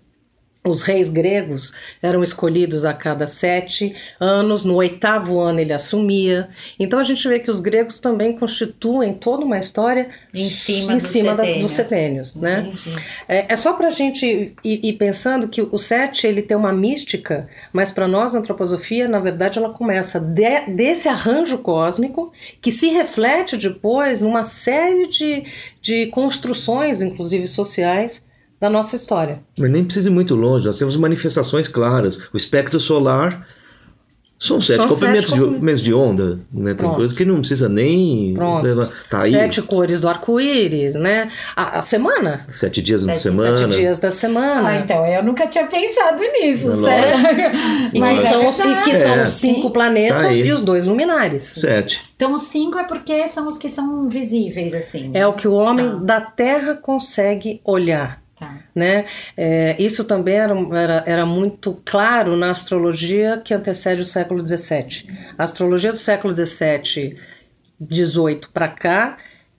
Os 0.67 0.81
reis 0.83 1.11
gregos 1.11 1.75
eram 2.01 2.23
escolhidos 2.23 2.87
a 2.87 2.95
cada 2.95 3.27
sete 3.27 3.95
anos, 4.19 4.65
no 4.65 4.77
oitavo 4.77 5.39
ano 5.39 5.61
ele 5.61 5.75
assumia. 5.75 6.49
Então 6.81 6.99
a 6.99 7.05
gente 7.05 7.29
vê 7.29 7.39
que 7.39 7.51
os 7.51 7.61
gregos 7.61 7.99
também 7.99 8.39
constituem 8.39 9.13
toda 9.13 9.45
uma 9.45 9.59
história 9.59 10.09
Em 10.33 10.49
cima 10.49 10.93
em 10.95 10.97
dos 10.97 11.07
cima 11.09 11.35
das- 11.35 11.47
setênios. 11.49 11.63
dos 11.67 11.73
setênios. 11.73 12.35
Né? 12.35 12.71
É, 13.29 13.53
é 13.53 13.57
só 13.57 13.75
para 13.75 13.89
a 13.89 13.91
gente 13.91 14.25
ir, 14.65 14.81
ir 14.83 14.93
pensando 14.95 15.49
que 15.49 15.61
o 15.61 15.77
sete 15.79 16.27
ele 16.27 16.41
tem 16.41 16.57
uma 16.57 16.73
mística, 16.73 17.47
mas 17.71 17.91
para 17.91 18.09
nós 18.09 18.35
a 18.35 18.39
antroposofia, 18.39 19.07
na 19.07 19.19
verdade, 19.19 19.59
ela 19.59 19.69
começa 19.75 20.19
de- 20.19 20.67
desse 20.75 21.09
arranjo 21.09 21.59
cósmico 21.59 22.33
que 22.63 22.73
se 22.73 22.89
reflete 22.89 23.59
depois 23.59 24.23
numa 24.23 24.45
série 24.45 25.09
de, 25.09 25.45
de 25.83 26.07
construções, 26.07 27.03
inclusive 27.03 27.47
sociais, 27.47 28.25
da 28.61 28.71
nossa 28.71 28.97
história. 28.97 29.41
Mas 29.59 29.71
nem 29.71 29.85
precisa 29.85 30.09
ir 30.09 30.13
muito 30.13 30.35
longe, 30.35 30.67
nós 30.67 30.79
temos 30.79 30.97
manifestações 30.97 31.69
claras. 31.69 32.19
O 32.33 32.37
espectro 32.37 32.81
solar 32.81 33.47
são 34.37 34.61
sete 34.61 34.77
São 34.79 34.89
comprimentos 34.89 35.29
sete 35.29 35.39
de, 35.39 35.45
comprimentos. 35.47 35.83
de 35.83 35.95
onda. 35.95 36.41
Né? 36.53 36.75
Tem 36.75 36.91
coisa 36.91 37.15
que 37.15 37.25
não 37.25 37.37
precisa 37.39 37.69
nem. 37.69 38.35
Pronto. 38.35 38.91
Tá 39.09 39.23
aí. 39.23 39.31
Sete 39.31 39.63
cores 39.63 40.01
do 40.03 40.09
arco-íris, 40.09 40.97
né? 40.97 41.29
A, 41.57 41.79
a 41.79 41.83
semana, 41.83 42.45
Sete 42.51 42.83
dias 42.83 43.03
Sete- 43.03 43.21
semana. 43.21 43.57
sete 43.57 43.71
dias 43.71 43.99
da 44.01 44.11
semana. 44.11 44.69
Ah, 44.69 44.77
então, 44.81 45.07
eu 45.07 45.23
nunca 45.23 45.47
tinha 45.47 45.67
pensado 45.67 46.21
nisso, 46.23 46.73
É 46.87 47.13
sério. 47.15 47.59
E 47.95 47.99
Mas 48.01 48.21
que 48.21 48.27
é 48.27 48.31
são, 48.31 48.49
os, 48.49 48.59
e 48.59 48.83
que 48.83 48.95
são 48.97 49.15
É. 49.15 49.25
os 49.25 49.31
cinco 49.35 49.67
Sim. 49.69 49.73
planetas 49.73 50.23
Tá 50.23 50.33
e 50.33 50.53
os 50.53 50.63
dois 50.63 50.85
luminares. 50.85 51.43
Sete. 51.43 52.03
Então, 52.17 52.35
os 52.35 52.43
cinco 52.43 52.79
é 52.79 52.85
porque 52.85 53.27
são 53.29 53.49
os 53.49 53.57
que 53.57 53.69
são 53.69 54.09
visíveis, 54.09 54.75
assim. 54.75 55.11
É 55.15 55.27
o 55.27 55.33
que 55.33 55.49
o 55.49 55.53
homem 55.53 55.89
Tá. 55.91 55.97
da 55.97 56.21
Terra 56.21 56.75
consegue 56.75 57.61
olhar. 57.65 58.23
Tá. 58.39 58.59
Né? 58.75 59.05
É, 59.37 59.77
isso 59.79 60.05
também 60.05 60.35
era, 60.35 60.55
era, 60.77 61.05
era 61.07 61.27
muito 61.27 61.81
claro 61.85 62.37
na 62.37 62.51
astrologia 62.51 63.41
que 63.45 63.55
antecede 63.55 64.01
o 64.01 64.05
século 64.05 64.45
XVII. 64.45 65.09
A 65.39 65.45
astrologia 65.45 65.93
do 65.93 65.99
século 65.99 66.35
XVII, 66.35 67.17
XVIII 67.93 68.41
para 68.53 68.69
cá, 68.69 69.17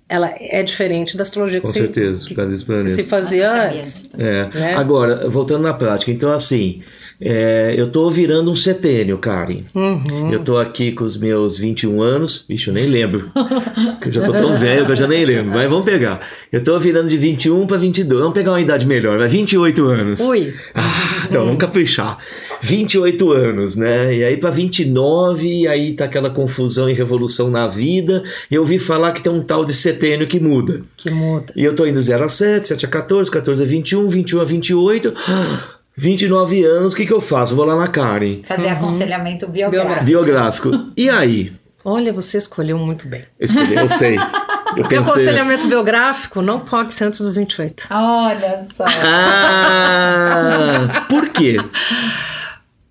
ela 0.08 0.34
é 0.38 0.62
diferente 0.62 1.18
da 1.18 1.24
astrologia 1.24 1.62
Com 1.62 1.68
que, 1.68 1.74
se, 1.74 1.80
certeza, 1.80 2.28
que, 2.28 2.36
desse 2.36 2.60
que 2.60 2.66
planeta. 2.66 2.96
se 2.96 3.04
fazia 3.04 3.50
Ah, 3.50 3.72
antes. 3.72 4.10
É. 4.18 4.48
né? 4.54 4.76
Agora, 4.76 5.30
voltando 5.30 5.64
na 5.64 5.74
prática, 5.74 6.12
então 6.12 6.32
assim, 6.32 6.84
é, 7.20 7.74
eu 7.78 7.90
tô 7.92 8.10
virando 8.10 8.52
um 8.52 8.56
setênio, 8.56 9.18
Karen. 9.18 9.62
Uhum. 9.74 10.32
Eu 10.32 10.40
tô 10.40 10.58
aqui 10.58 10.92
com 10.92 11.04
os 11.04 11.18
meus 11.18 11.58
21 11.58 12.02
anos, 12.02 12.46
bicho, 12.48 12.70
eu 12.70 12.74
nem 12.74 12.86
lembro. 12.88 13.32
eu 14.06 14.12
já 14.12 14.22
tô 14.22 14.32
tão 14.32 14.56
velho 14.58 14.86
que 14.86 14.92
eu 14.92 14.96
já 14.96 15.08
nem 15.08 15.26
lembro, 15.26 15.52
mas 15.52 15.70
vamos 15.70 15.86
pegar. 15.86 16.22
Eu 16.52 16.64
tô 16.64 16.78
virando 16.80 17.08
de 17.10 17.18
21 17.18 17.66
para 17.68 17.78
22, 17.78 18.20
vamos 18.20 18.34
pegar 18.34 18.52
uma 18.52 18.62
idade 18.62 18.86
melhor, 18.86 19.18
vai 19.18 19.28
28 19.28 19.86
anos. 19.86 20.20
Ui, 20.20 20.54
Ah, 20.74 21.26
então, 21.30 21.46
vamos 21.46 21.60
caprichar. 21.60 22.18
28 22.62 23.32
anos, 23.32 23.76
né? 23.76 24.16
E 24.16 24.24
aí 24.24 24.38
para 24.38 24.50
29, 24.50 25.48
e 25.48 25.68
aí 25.68 25.94
tá 25.94 26.06
aquela 26.06 26.30
confusão 26.30 26.90
e 26.90 26.94
revolução 26.94 27.50
na 27.50 27.68
vida. 27.68 28.24
E 28.50 28.56
eu 28.56 28.62
ouvi 28.62 28.80
falar 28.80 29.12
que 29.12 29.22
tem 29.22 29.32
um 29.32 29.42
tal 29.42 29.64
de 29.66 29.74
setênio 29.74 30.28
que 30.28 30.40
muda. 30.40 30.82
que 30.98 31.10
muda. 31.10 31.54
E 31.56 31.64
eu 31.64 31.76
tô 31.76 31.86
indo 31.86 32.02
0 32.02 32.24
a 32.24 32.30
7, 32.30 32.68
7 32.68 32.86
a 32.86 32.90
14, 32.90 33.30
14 33.32 33.62
a 33.64 33.66
21, 33.66 34.08
21 34.08 34.42
a 34.42 34.44
28. 34.44 35.14
Ah, 35.28 35.75
29 35.98 36.64
anos, 36.64 36.94
o 36.94 36.96
que 36.96 37.06
que 37.06 37.14
eu 37.14 37.22
faço? 37.22 37.56
Vou 37.56 37.66
lá 37.66 37.76
na 37.76 37.88
Karen. 37.88 38.42
Fazer 38.44 38.70
aconselhamento 38.70 39.48
biográfico. 39.48 40.06
Biográfico. 40.06 40.70
E 40.98 41.10
aí? 41.10 41.54
Olha, 41.84 42.12
você 42.12 42.38
escolheu 42.38 42.78
muito 42.78 43.08
bem. 43.08 43.24
Eu 43.40 43.46
escolhi, 43.46 43.76
eu 43.76 43.90
sei. 43.90 44.18
Eu 44.76 44.84
Porque 44.84 44.98
pensei. 44.98 45.14
aconselhamento 45.14 45.68
biográfico 45.68 46.42
não 46.42 46.60
pode 46.60 46.92
ser 46.92 47.06
antes 47.06 47.22
dos 47.22 47.38
28. 47.38 47.88
Olha 47.92 48.68
só. 48.76 48.84
Ah! 49.06 51.06
Por 51.08 51.30
quê? 51.30 51.58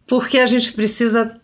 Porque 0.06 0.38
a 0.38 0.46
gente 0.46 0.72
precisa 0.72 1.38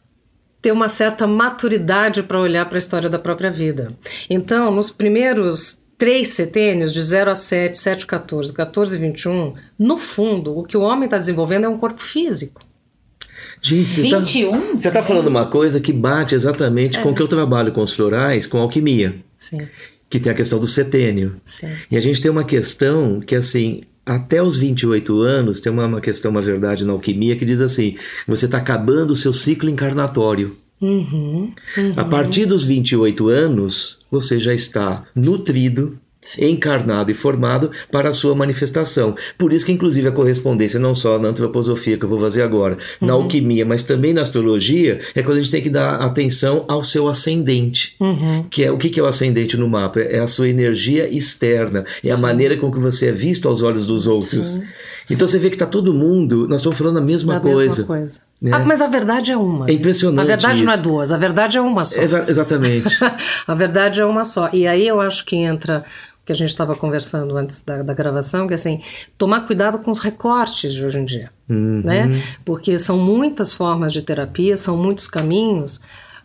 ter 0.62 0.72
uma 0.72 0.88
certa 0.88 1.26
maturidade 1.26 2.22
para 2.22 2.40
olhar 2.40 2.64
para 2.66 2.76
a 2.76 2.78
história 2.78 3.10
da 3.10 3.18
própria 3.18 3.50
vida. 3.50 3.88
Então, 4.30 4.70
nos 4.70 4.90
primeiros 4.90 5.80
três 6.00 6.28
setênios, 6.28 6.94
de 6.94 7.02
0 7.02 7.30
a 7.30 7.34
7, 7.34 7.78
7 7.78 8.04
a 8.04 8.06
14, 8.06 8.52
14 8.54 8.96
a 8.96 8.98
21, 8.98 9.54
no 9.78 9.98
fundo, 9.98 10.58
o 10.58 10.64
que 10.64 10.74
o 10.76 10.80
homem 10.80 11.04
está 11.04 11.18
desenvolvendo 11.18 11.64
é 11.66 11.68
um 11.68 11.76
corpo 11.76 12.02
físico. 12.02 12.62
Gente, 13.62 13.90
você 13.90 14.02
21? 14.02 14.50
Tá, 14.50 14.58
você 14.78 14.90
tá 14.90 15.02
falando 15.02 15.26
uma 15.28 15.46
coisa 15.46 15.78
que 15.78 15.92
bate 15.92 16.34
exatamente 16.34 16.98
É. 16.98 17.02
com 17.02 17.10
o 17.10 17.14
que 17.14 17.20
eu 17.20 17.28
trabalho 17.28 17.70
com 17.72 17.82
os 17.82 17.92
florais, 17.92 18.46
com 18.46 18.58
alquimia, 18.58 19.16
Sim, 19.36 19.68
que 20.08 20.18
tem 20.18 20.32
a 20.32 20.34
questão 20.34 20.58
do 20.58 20.66
setênio. 20.66 21.36
sim. 21.44 21.68
E 21.90 21.96
a 21.96 22.00
gente 22.00 22.22
tem 22.22 22.30
uma 22.30 22.44
questão 22.44 23.20
que, 23.20 23.34
assim, 23.36 23.82
até 24.06 24.42
os 24.42 24.56
28 24.56 25.20
anos, 25.20 25.60
tem 25.60 25.70
uma, 25.70 25.84
uma 25.86 26.00
questão, 26.00 26.30
uma 26.30 26.40
verdade 26.40 26.84
na 26.86 26.92
alquimia 26.94 27.36
que 27.36 27.44
diz 27.44 27.60
assim: 27.60 27.96
você 28.26 28.46
está 28.46 28.56
acabando 28.56 29.10
o 29.10 29.16
seu 29.16 29.34
ciclo 29.34 29.68
encarnatório. 29.68 30.56
Uhum, 30.80 31.52
A 31.96 32.04
partir 32.04 32.46
dos 32.46 32.64
28 32.64 33.28
anos, 33.28 33.98
você 34.10 34.38
já 34.38 34.54
está 34.54 35.04
nutrido, 35.14 35.98
encarnado 36.38 37.10
e 37.10 37.14
formado 37.14 37.70
para 37.90 38.10
a 38.10 38.12
sua 38.12 38.34
manifestação. 38.34 39.14
Por 39.38 39.52
isso 39.52 39.64
que, 39.64 39.72
inclusive, 39.72 40.08
a 40.08 40.12
correspondência, 40.12 40.78
não 40.78 40.94
só 40.94 41.18
na 41.18 41.28
antroposofia 41.28 41.96
que 41.96 42.04
eu 42.04 42.08
vou 42.08 42.20
fazer 42.20 42.42
agora, 42.42 42.76
na 43.00 43.14
alquimia, 43.14 43.64
mas 43.64 43.82
também 43.82 44.12
na 44.12 44.22
astrologia, 44.22 45.00
é 45.14 45.22
quando 45.22 45.38
a 45.38 45.40
gente 45.40 45.50
tem 45.50 45.62
que 45.62 45.70
dar 45.70 45.96
atenção 45.96 46.64
ao 46.68 46.82
seu 46.82 47.08
ascendente. 47.08 47.94
uhum. 47.98 48.44
Que 48.50 48.64
é 48.64 48.70
o 48.70 48.76
que 48.76 48.98
é 48.98 49.02
o 49.02 49.06
ascendente 49.06 49.56
no 49.56 49.68
mapa? 49.68 50.00
É 50.00 50.18
a 50.20 50.26
sua 50.26 50.48
energia 50.48 51.08
externa, 51.08 51.84
é 52.04 52.12
a 52.12 52.16
maneira 52.18 52.56
com 52.56 52.70
que 52.70 52.78
você 52.78 53.08
é 53.08 53.12
visto 53.12 53.48
aos 53.48 53.62
olhos 53.62 53.86
dos 53.86 54.06
outros. 54.06 54.46
Sim. 54.46 54.64
Então 55.08 55.26
você 55.28 55.38
vê 55.38 55.48
que 55.50 55.56
está 55.56 55.66
todo 55.66 55.94
mundo, 55.94 56.48
nós 56.48 56.60
estamos 56.60 56.76
falando 56.78 56.98
a 56.98 57.00
mesma 57.00 57.34
Da 57.34 57.40
coisa. 57.40 57.62
mesma 57.62 57.84
coisa. 57.86 58.20
né? 58.42 58.50
Ah, 58.54 58.58
mas 58.60 58.80
a 58.82 58.86
verdade 58.88 59.30
é 59.30 59.36
uma. 59.36 59.68
É 59.68 59.72
impressionante 59.72 60.20
A 60.24 60.24
verdade 60.26 60.64
não 60.64 60.72
é 60.72 60.74
isso. 60.74 60.82
duas, 60.82 61.12
a 61.12 61.16
verdade 61.16 61.56
é 61.58 61.60
uma 61.60 61.84
só. 61.84 62.00
É, 62.00 62.04
exatamente. 62.28 62.88
a 63.46 63.54
verdade 63.54 64.00
é 64.00 64.04
uma 64.04 64.24
só. 64.24 64.48
E 64.52 64.66
aí 64.66 64.86
eu 64.86 65.00
acho 65.00 65.24
que 65.24 65.36
entra 65.36 65.84
o 66.22 66.26
que 66.26 66.32
a 66.32 66.34
gente 66.34 66.48
estava 66.50 66.76
conversando 66.76 67.36
antes 67.36 67.62
da, 67.62 67.82
da 67.82 67.94
gravação, 67.94 68.46
que 68.46 68.52
é 68.52 68.56
assim, 68.56 68.80
tomar 69.18 69.46
cuidado 69.46 69.78
com 69.78 69.90
os 69.90 69.98
recortes 69.98 70.72
de 70.74 70.84
hoje 70.84 70.98
em 70.98 71.04
dia, 71.04 71.30
Uhum. 71.48 71.82
né? 71.84 72.10
Porque 72.44 72.78
são 72.78 72.96
muitas 72.98 73.52
formas 73.54 73.92
de 73.92 74.02
terapia, 74.02 74.56
são 74.56 74.76
muitos 74.76 75.08
caminhos, 75.08 75.80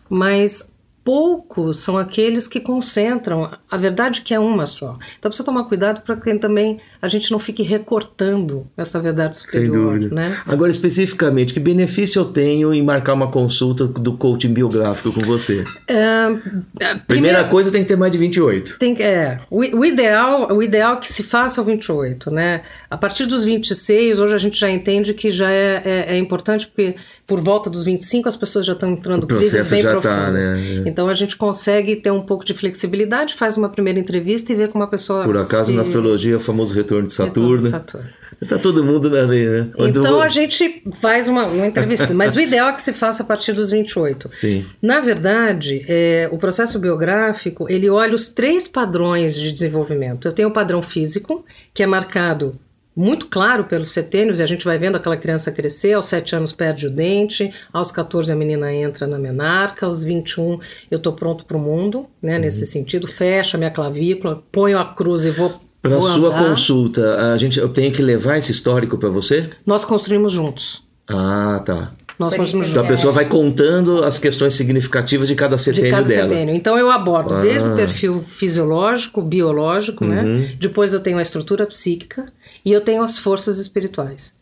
mas 0.08 0.70
poucos 1.06 1.78
são 1.78 1.96
aqueles 1.96 2.48
que 2.48 2.58
concentram. 2.58 3.48
A 3.70 3.76
verdade 3.76 4.18
é 4.18 4.22
que 4.24 4.34
é 4.34 4.40
uma 4.40 4.66
só. 4.66 4.98
Então 5.16 5.30
precisa 5.30 5.44
tomar 5.44 5.62
cuidado 5.66 6.00
para 6.00 6.16
que 6.16 6.34
também 6.34 6.80
a 7.00 7.06
gente 7.06 7.30
não 7.30 7.38
fique 7.38 7.62
recortando 7.62 8.66
essa 8.76 8.98
verdade 8.98 9.36
superior, 9.36 10.00
né? 10.12 10.36
Agora, 10.44 10.68
especificamente, 10.68 11.54
que 11.54 11.60
benefício 11.60 12.18
eu 12.18 12.24
tenho 12.24 12.74
em 12.74 12.82
marcar 12.82 13.14
uma 13.14 13.30
consulta 13.30 13.86
do 13.86 14.16
coaching 14.16 14.52
biográfico 14.52 15.12
com 15.12 15.20
você? 15.20 15.64
É, 15.86 16.96
Primeira 17.06 17.44
coisa, 17.44 17.70
tem 17.70 17.82
que 17.82 17.88
ter 17.88 17.96
mais 17.96 18.10
de 18.10 18.18
28. 18.18 18.76
Tem, 18.76 19.00
é, 19.00 19.38
o, 19.48 19.60
o 19.60 19.84
ideal, 19.84 20.52
o 20.52 20.60
ideal 20.60 20.96
é 20.96 20.96
que 20.96 21.06
se 21.06 21.22
faça 21.22 21.60
ao 21.60 21.64
28, 21.64 22.32
né? 22.32 22.62
A 22.90 22.96
partir 22.96 23.26
dos 23.26 23.44
26, 23.44 24.18
hoje 24.18 24.34
a 24.34 24.38
gente 24.38 24.58
já 24.58 24.68
entende 24.68 25.14
que 25.14 25.30
já 25.30 25.52
é, 25.52 25.82
é, 25.84 26.14
é 26.14 26.18
importante, 26.18 26.66
porque 26.66 26.96
por 27.26 27.40
volta 27.40 27.68
dos 27.68 27.84
25 27.84 28.28
as 28.28 28.36
pessoas 28.36 28.64
já 28.64 28.72
estão 28.72 28.90
entrando 28.92 29.26
crises 29.26 29.68
bem 29.70 29.82
tá, 29.82 29.90
profundas. 29.90 30.48
né? 30.50 30.82
Então 30.86 31.08
a 31.08 31.14
gente 31.14 31.36
consegue 31.36 31.96
ter 31.96 32.10
um 32.12 32.22
pouco 32.22 32.44
de 32.44 32.54
flexibilidade, 32.54 33.34
faz 33.34 33.56
uma 33.56 33.68
primeira 33.68 33.98
entrevista 33.98 34.52
e 34.52 34.54
vê 34.54 34.68
como 34.68 34.84
a 34.84 34.86
pessoa. 34.86 35.24
Por 35.24 35.36
acaso, 35.36 35.66
se- 35.66 35.72
na 35.72 35.82
astrologia, 35.82 36.36
o 36.36 36.40
famoso 36.40 36.72
retorno 36.72 37.08
de 37.08 37.12
Saturno. 37.12 37.58
de 37.58 37.68
Saturno. 37.70 38.06
Tá 38.48 38.58
todo 38.58 38.84
mundo 38.84 39.08
na 39.08 39.22
lei, 39.22 39.46
né? 39.48 39.68
Onde 39.78 39.98
Então 39.98 40.12
vou- 40.12 40.20
a 40.20 40.28
gente 40.28 40.82
faz 41.00 41.26
uma, 41.26 41.46
uma 41.46 41.66
entrevista, 41.66 42.12
mas 42.12 42.36
o 42.36 42.40
ideal 42.40 42.68
é 42.68 42.72
que 42.74 42.82
se 42.82 42.92
faça 42.92 43.22
a 43.22 43.26
partir 43.26 43.52
dos 43.54 43.70
28. 43.70 44.28
Sim. 44.30 44.62
Na 44.82 45.00
verdade, 45.00 45.84
é, 45.88 46.28
o 46.30 46.36
processo 46.36 46.78
biográfico 46.78 47.66
ele 47.68 47.88
olha 47.88 48.14
os 48.14 48.28
três 48.28 48.68
padrões 48.68 49.34
de 49.34 49.50
desenvolvimento. 49.52 50.28
Eu 50.28 50.32
tenho 50.32 50.48
o 50.48 50.52
padrão 50.52 50.82
físico, 50.82 51.44
que 51.72 51.82
é 51.82 51.86
marcado 51.86 52.54
muito 52.96 53.26
claro 53.26 53.64
pelos 53.64 53.90
setênios, 53.90 54.40
e 54.40 54.42
a 54.42 54.46
gente 54.46 54.64
vai 54.64 54.78
vendo 54.78 54.96
aquela 54.96 55.16
criança 55.16 55.52
crescer, 55.52 55.92
aos 55.92 56.06
7 56.06 56.34
anos 56.34 56.52
perde 56.52 56.86
o 56.86 56.90
dente, 56.90 57.52
aos 57.72 57.92
14 57.92 58.32
a 58.32 58.36
menina 58.36 58.72
entra 58.72 59.06
na 59.06 59.18
menarca, 59.18 59.84
aos 59.84 60.02
21 60.02 60.58
eu 60.90 60.96
estou 60.96 61.12
pronto 61.12 61.44
para 61.44 61.56
o 61.56 61.60
mundo, 61.60 62.06
né, 62.22 62.38
nesse 62.38 62.64
sentido, 62.64 63.06
fecha 63.06 63.58
minha 63.58 63.70
clavícula, 63.70 64.42
ponho 64.50 64.78
a 64.78 64.84
cruz 64.86 65.26
e 65.26 65.30
vou, 65.30 65.60
Para 65.82 66.00
sua 66.00 66.28
andar. 66.28 66.48
consulta, 66.48 67.32
a 67.34 67.36
gente, 67.36 67.58
eu 67.58 67.68
tenho 67.68 67.92
que 67.92 68.00
levar 68.00 68.38
esse 68.38 68.50
histórico 68.50 68.96
para 68.96 69.10
você? 69.10 69.50
Nós 69.66 69.84
construímos 69.84 70.32
juntos. 70.32 70.82
Ah, 71.06 71.62
tá. 71.64 71.92
Nós 72.18 72.32
Então 72.32 72.82
a 72.82 72.86
pessoa 72.86 73.12
vai 73.12 73.26
contando 73.26 74.02
as 74.02 74.18
questões 74.18 74.54
significativas 74.54 75.28
de 75.28 75.34
cada 75.34 75.56
de 75.56 75.62
setênio 75.62 75.90
cada 75.90 76.08
dela. 76.08 76.28
setênio. 76.28 76.54
Então 76.54 76.78
eu 76.78 76.90
abordo 76.90 77.34
Ah. 77.34 77.40
desde 77.40 77.68
o 77.68 77.76
perfil 77.76 78.20
fisiológico, 78.20 79.20
biológico, 79.20 80.04
Uhum. 80.04 80.10
né? 80.10 80.56
Depois 80.58 80.92
eu 80.94 81.00
tenho 81.00 81.18
a 81.18 81.22
estrutura 81.22 81.66
psíquica 81.66 82.26
e 82.64 82.72
eu 82.72 82.80
tenho 82.80 83.02
as 83.02 83.18
forças 83.18 83.58
espirituais 83.58 84.34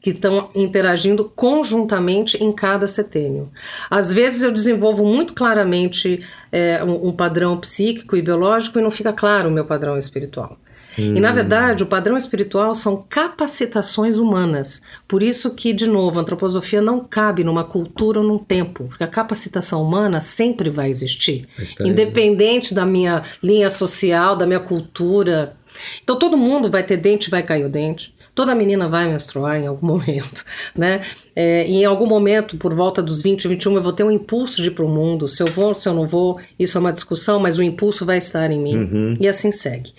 que 0.00 0.10
estão 0.10 0.50
interagindo 0.54 1.30
conjuntamente 1.36 2.36
em 2.42 2.50
cada 2.50 2.88
setênio. 2.88 3.50
Às 3.88 4.12
vezes 4.12 4.42
eu 4.42 4.50
desenvolvo 4.50 5.04
muito 5.04 5.32
claramente 5.32 6.20
é, 6.50 6.82
um, 6.82 7.08
um 7.08 7.12
padrão 7.12 7.56
psíquico 7.58 8.16
e 8.16 8.22
biológico 8.22 8.78
e 8.78 8.82
não 8.82 8.90
fica 8.90 9.12
claro 9.12 9.48
o 9.48 9.52
meu 9.52 9.64
padrão 9.64 9.96
espiritual. 9.96 10.56
E 10.96 11.20
na 11.20 11.32
verdade, 11.32 11.82
o 11.82 11.86
padrão 11.86 12.16
espiritual 12.16 12.74
são 12.74 13.04
capacitações 13.08 14.16
humanas. 14.16 14.82
Por 15.08 15.22
isso 15.22 15.54
que, 15.54 15.72
de 15.72 15.86
novo, 15.86 16.18
a 16.18 16.22
antroposofia 16.22 16.80
não 16.80 17.00
cabe 17.00 17.44
numa 17.44 17.64
cultura 17.64 18.20
ou 18.20 18.26
num 18.26 18.38
tempo, 18.38 18.84
porque 18.88 19.04
a 19.04 19.08
capacitação 19.08 19.82
humana 19.82 20.20
sempre 20.20 20.70
vai 20.70 20.90
existir, 20.90 21.48
Está 21.58 21.84
aí. 21.84 21.90
independente 21.90 22.74
da 22.74 22.84
minha 22.86 23.22
linha 23.42 23.70
social, 23.70 24.36
da 24.36 24.46
minha 24.46 24.60
cultura. 24.60 25.54
Então 26.02 26.18
todo 26.18 26.36
mundo 26.36 26.70
vai 26.70 26.82
ter 26.82 26.96
dente, 26.96 27.30
vai 27.30 27.42
cair 27.42 27.64
o 27.64 27.68
dente. 27.68 28.14
Toda 28.34 28.54
menina 28.54 28.88
vai 28.88 29.10
menstruar 29.10 29.58
em 29.60 29.66
algum 29.66 29.86
momento, 29.88 30.42
né? 30.74 31.02
É, 31.36 31.66
e 31.66 31.82
em 31.82 31.84
algum 31.84 32.06
momento, 32.06 32.56
por 32.56 32.74
volta 32.74 33.02
dos 33.02 33.20
20, 33.20 33.46
21, 33.46 33.74
eu 33.74 33.82
vou 33.82 33.92
ter 33.92 34.04
um 34.04 34.10
impulso 34.10 34.62
de 34.62 34.68
ir 34.68 34.70
para 34.70 34.84
o 34.84 34.88
mundo. 34.88 35.28
Se 35.28 35.42
eu 35.42 35.46
vou, 35.48 35.74
se 35.74 35.86
eu 35.88 35.92
não 35.92 36.06
vou, 36.06 36.40
isso 36.58 36.78
é 36.78 36.80
uma 36.80 36.92
discussão, 36.92 37.38
mas 37.38 37.58
o 37.58 37.62
impulso 37.62 38.06
vai 38.06 38.16
estar 38.18 38.50
em 38.50 38.58
mim. 38.58 39.16
E 39.20 39.28
assim 39.28 39.52
segue. 39.52 39.92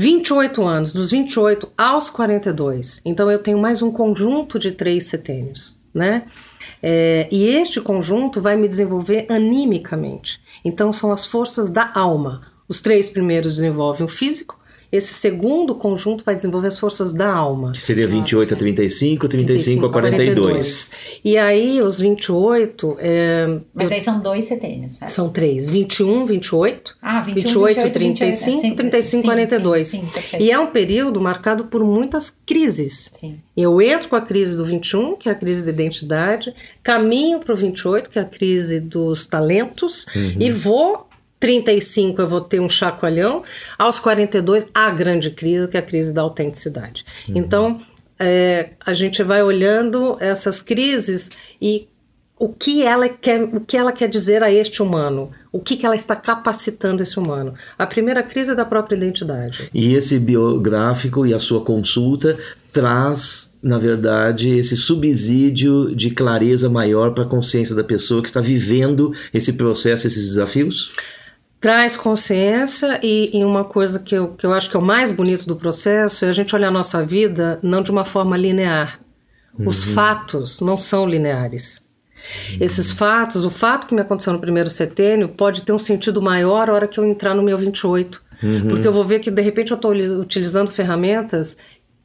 28 0.00 0.62
anos, 0.64 0.92
dos 0.94 1.10
28 1.10 1.72
aos 1.76 2.08
42. 2.08 3.02
Então 3.04 3.30
eu 3.30 3.38
tenho 3.38 3.58
mais 3.58 3.82
um 3.82 3.90
conjunto 3.90 4.58
de 4.58 4.72
três 4.72 5.04
setênios, 5.08 5.76
né? 5.92 6.22
É, 6.82 7.28
e 7.30 7.44
este 7.44 7.82
conjunto 7.82 8.40
vai 8.40 8.56
me 8.56 8.66
desenvolver 8.66 9.26
animicamente. 9.28 10.40
Então 10.64 10.90
são 10.90 11.12
as 11.12 11.26
forças 11.26 11.68
da 11.68 11.92
alma. 11.94 12.40
Os 12.66 12.80
três 12.80 13.10
primeiros 13.10 13.56
desenvolvem 13.56 14.06
o 14.06 14.08
físico, 14.08 14.58
esse 14.92 15.14
segundo 15.14 15.74
conjunto 15.74 16.24
vai 16.24 16.34
desenvolver 16.34 16.68
as 16.68 16.78
forças 16.78 17.12
da 17.12 17.32
alma. 17.32 17.72
Que 17.72 17.80
seria 17.82 18.08
28 18.08 18.54
a 18.54 18.56
35, 18.56 19.28
35 19.28 19.86
a 19.86 19.90
42. 19.90 20.90
E 21.24 21.36
aí, 21.36 21.80
os 21.80 22.00
28 22.00 22.96
é, 22.98 23.58
Mas 23.72 23.88
daí 23.88 24.00
são 24.00 24.20
dois 24.20 24.46
setênios, 24.46 24.96
certo? 24.96 25.10
são 25.10 25.28
três: 25.28 25.70
21, 25.70 26.26
28. 26.26 26.96
Ah, 27.00 27.20
21, 27.20 27.42
28, 27.44 27.74
28, 27.74 27.92
35, 27.92 28.60
sim, 28.60 28.74
35, 28.74 29.02
sim, 29.02 29.22
42. 29.22 29.86
Sim, 29.86 30.00
sim, 30.00 30.06
perfeito. 30.06 30.44
e 30.44 30.50
é 30.50 30.58
um 30.58 30.66
período 30.66 31.20
marcado 31.20 31.64
por 31.66 31.84
muitas 31.84 32.34
crises. 32.44 33.10
Sim. 33.18 33.38
Eu 33.56 33.80
entro 33.80 34.08
com 34.08 34.16
a 34.16 34.20
crise 34.22 34.56
do 34.56 34.64
21, 34.64 35.16
que 35.16 35.28
é 35.28 35.32
a 35.32 35.34
crise 35.34 35.62
da 35.62 35.70
identidade, 35.70 36.54
caminho 36.82 37.40
para 37.40 37.52
o 37.52 37.56
28, 37.56 38.10
que 38.10 38.18
é 38.18 38.22
a 38.22 38.24
crise 38.24 38.80
dos 38.80 39.26
talentos, 39.26 40.06
e 40.38 40.50
vou. 40.50 41.09
35 41.40 42.20
eu 42.20 42.28
vou 42.28 42.42
ter 42.42 42.60
um 42.60 42.68
chacoalhão, 42.68 43.42
aos 43.78 43.98
42 43.98 44.68
a 44.74 44.90
grande 44.90 45.30
crise, 45.30 45.66
que 45.66 45.76
é 45.76 45.80
a 45.80 45.82
crise 45.82 46.12
da 46.12 46.20
autenticidade. 46.20 47.04
Então, 47.28 47.78
é, 48.18 48.70
a 48.84 48.92
gente 48.92 49.22
vai 49.22 49.42
olhando 49.42 50.18
essas 50.20 50.60
crises 50.60 51.30
e 51.60 51.88
o 52.38 52.48
que 52.48 52.82
ela 52.82 53.08
quer, 53.08 53.42
o 53.42 53.60
que 53.60 53.76
ela 53.76 53.92
quer 53.92 54.08
dizer 54.08 54.42
a 54.42 54.50
este 54.50 54.82
humano, 54.82 55.30
o 55.52 55.58
que, 55.58 55.76
que 55.76 55.84
ela 55.84 55.94
está 55.94 56.16
capacitando 56.16 57.02
esse 57.02 57.18
humano. 57.18 57.54
A 57.78 57.86
primeira 57.86 58.22
crise 58.22 58.52
é 58.52 58.54
da 58.54 58.64
própria 58.64 58.96
identidade. 58.96 59.68
E 59.74 59.94
esse 59.94 60.18
biográfico 60.18 61.26
e 61.26 61.34
a 61.34 61.38
sua 61.38 61.62
consulta 61.62 62.38
traz, 62.72 63.52
na 63.62 63.78
verdade, 63.78 64.58
esse 64.58 64.74
subsídio 64.74 65.94
de 65.94 66.10
clareza 66.10 66.70
maior 66.70 67.12
para 67.12 67.24
a 67.24 67.28
consciência 67.28 67.74
da 67.74 67.84
pessoa 67.84 68.22
que 68.22 68.28
está 68.28 68.40
vivendo 68.40 69.12
esse 69.34 69.52
processo, 69.54 70.06
esses 70.06 70.28
desafios? 70.28 70.90
Traz 71.60 71.96
consciência 71.96 72.98
e, 73.02 73.38
e 73.38 73.44
uma 73.44 73.64
coisa 73.64 73.98
que 74.00 74.14
eu, 74.14 74.28
que 74.28 74.46
eu 74.46 74.52
acho 74.52 74.70
que 74.70 74.76
é 74.76 74.80
o 74.80 74.82
mais 74.82 75.12
bonito 75.12 75.46
do 75.46 75.56
processo 75.56 76.24
é 76.24 76.28
a 76.28 76.32
gente 76.32 76.54
olhar 76.54 76.68
a 76.68 76.72
nossa 76.72 77.04
vida 77.04 77.58
não 77.62 77.82
de 77.82 77.90
uma 77.90 78.04
forma 78.04 78.36
linear. 78.36 78.98
Os 79.58 79.84
fatos 79.84 80.60
não 80.60 80.76
são 80.78 81.06
lineares. 81.06 81.84
Esses 82.60 82.92
fatos, 82.92 83.44
o 83.44 83.50
fato 83.50 83.86
que 83.86 83.94
me 83.94 84.00
aconteceu 84.00 84.32
no 84.32 84.38
primeiro 84.38 84.70
setênio 84.70 85.28
pode 85.28 85.62
ter 85.62 85.72
um 85.72 85.78
sentido 85.78 86.22
maior 86.22 86.68
na 86.68 86.72
hora 86.72 86.88
que 86.88 86.98
eu 86.98 87.04
entrar 87.04 87.34
no 87.34 87.42
meu 87.42 87.58
28. 87.58 88.22
Porque 88.68 88.88
eu 88.88 88.92
vou 88.92 89.04
ver 89.04 89.20
que 89.20 89.30
de 89.30 89.42
repente 89.42 89.70
eu 89.70 89.76
estou 89.76 89.92
utilizando 89.92 90.70
ferramentas 90.70 91.58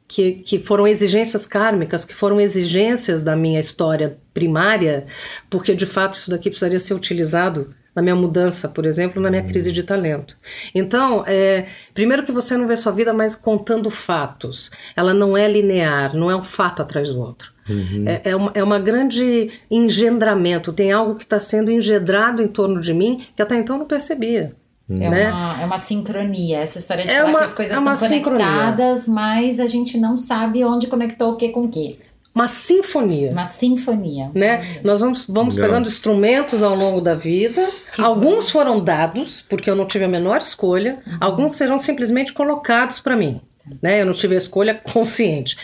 que, 0.06 0.32
que 0.34 0.58
foram 0.58 0.86
exigências 0.86 1.46
kármicas, 1.46 2.04
que 2.04 2.14
foram 2.14 2.40
exigências 2.40 3.22
da 3.22 3.34
minha 3.34 3.58
história 3.58 4.18
primária, 4.32 5.06
porque 5.48 5.74
de 5.74 5.86
fato 5.86 6.14
isso 6.14 6.30
daqui 6.30 6.50
precisaria 6.50 6.78
ser 6.78 6.94
utilizado 6.94 7.74
na 7.96 8.02
minha 8.02 8.14
mudança, 8.14 8.68
por 8.68 8.84
exemplo, 8.84 9.22
na 9.22 9.30
minha 9.30 9.42
crise 9.42 9.72
de 9.72 9.82
talento. 9.82 10.38
Então, 10.74 11.24
é, 11.26 11.64
primeiro 11.94 12.22
que 12.22 12.30
você 12.30 12.54
não 12.54 12.68
vê 12.68 12.76
sua 12.76 12.92
vida 12.92 13.14
mais 13.14 13.34
contando 13.34 13.90
fatos. 13.90 14.70
Ela 14.94 15.14
não 15.14 15.34
é 15.34 15.48
linear, 15.48 16.14
não 16.14 16.30
é 16.30 16.36
um 16.36 16.42
fato 16.42 16.82
atrás 16.82 17.08
do 17.08 17.18
outro. 17.18 17.52
Uhum. 17.68 18.04
É, 18.06 18.20
é, 18.24 18.36
uma, 18.36 18.50
é 18.54 18.62
uma 18.62 18.78
grande 18.78 19.50
engendramento. 19.70 20.74
Tem 20.74 20.92
algo 20.92 21.14
que 21.14 21.22
está 21.22 21.38
sendo 21.38 21.72
engendrado 21.72 22.42
em 22.42 22.48
torno 22.48 22.80
de 22.80 22.92
mim 22.92 23.24
que 23.34 23.40
até 23.40 23.56
então 23.56 23.78
não 23.78 23.86
percebia. 23.86 24.54
É, 24.88 25.10
né? 25.10 25.32
uma, 25.32 25.62
é 25.62 25.64
uma 25.64 25.78
sincronia. 25.78 26.58
Essa 26.58 26.78
história 26.78 27.02
de 27.02 27.10
é 27.10 27.16
falar 27.16 27.30
uma, 27.30 27.38
que 27.38 27.44
as 27.44 27.54
coisas 27.54 27.74
é 27.74 27.78
estão 27.78 27.96
conectadas, 27.96 28.98
sincronia. 28.98 29.22
mas 29.22 29.58
a 29.58 29.66
gente 29.66 29.98
não 29.98 30.16
sabe 30.18 30.62
onde 30.64 30.86
conectou 30.86 31.32
o 31.32 31.36
que 31.36 31.48
com 31.48 31.64
o 31.64 31.68
que 31.68 31.98
uma 32.36 32.48
sinfonia. 32.48 33.30
Uma 33.30 33.46
sinfonia. 33.46 34.30
Né? 34.34 34.80
Nós 34.84 35.00
vamos, 35.00 35.24
vamos 35.26 35.56
pegando 35.56 35.88
instrumentos 35.88 36.62
ao 36.62 36.74
longo 36.74 37.00
da 37.00 37.14
vida. 37.14 37.66
Que 37.94 38.02
alguns 38.02 38.44
bom. 38.44 38.50
foram 38.50 38.78
dados, 38.78 39.40
porque 39.48 39.70
eu 39.70 39.74
não 39.74 39.86
tive 39.86 40.04
a 40.04 40.08
menor 40.08 40.42
escolha. 40.42 40.98
Uhum. 41.06 41.16
Alguns 41.18 41.52
serão 41.52 41.78
simplesmente 41.78 42.34
colocados 42.34 43.00
para 43.00 43.16
mim. 43.16 43.40
Né? 43.82 44.02
Eu 44.02 44.06
não 44.06 44.12
tive 44.12 44.34
a 44.34 44.38
escolha 44.38 44.74
consciente. 44.92 45.56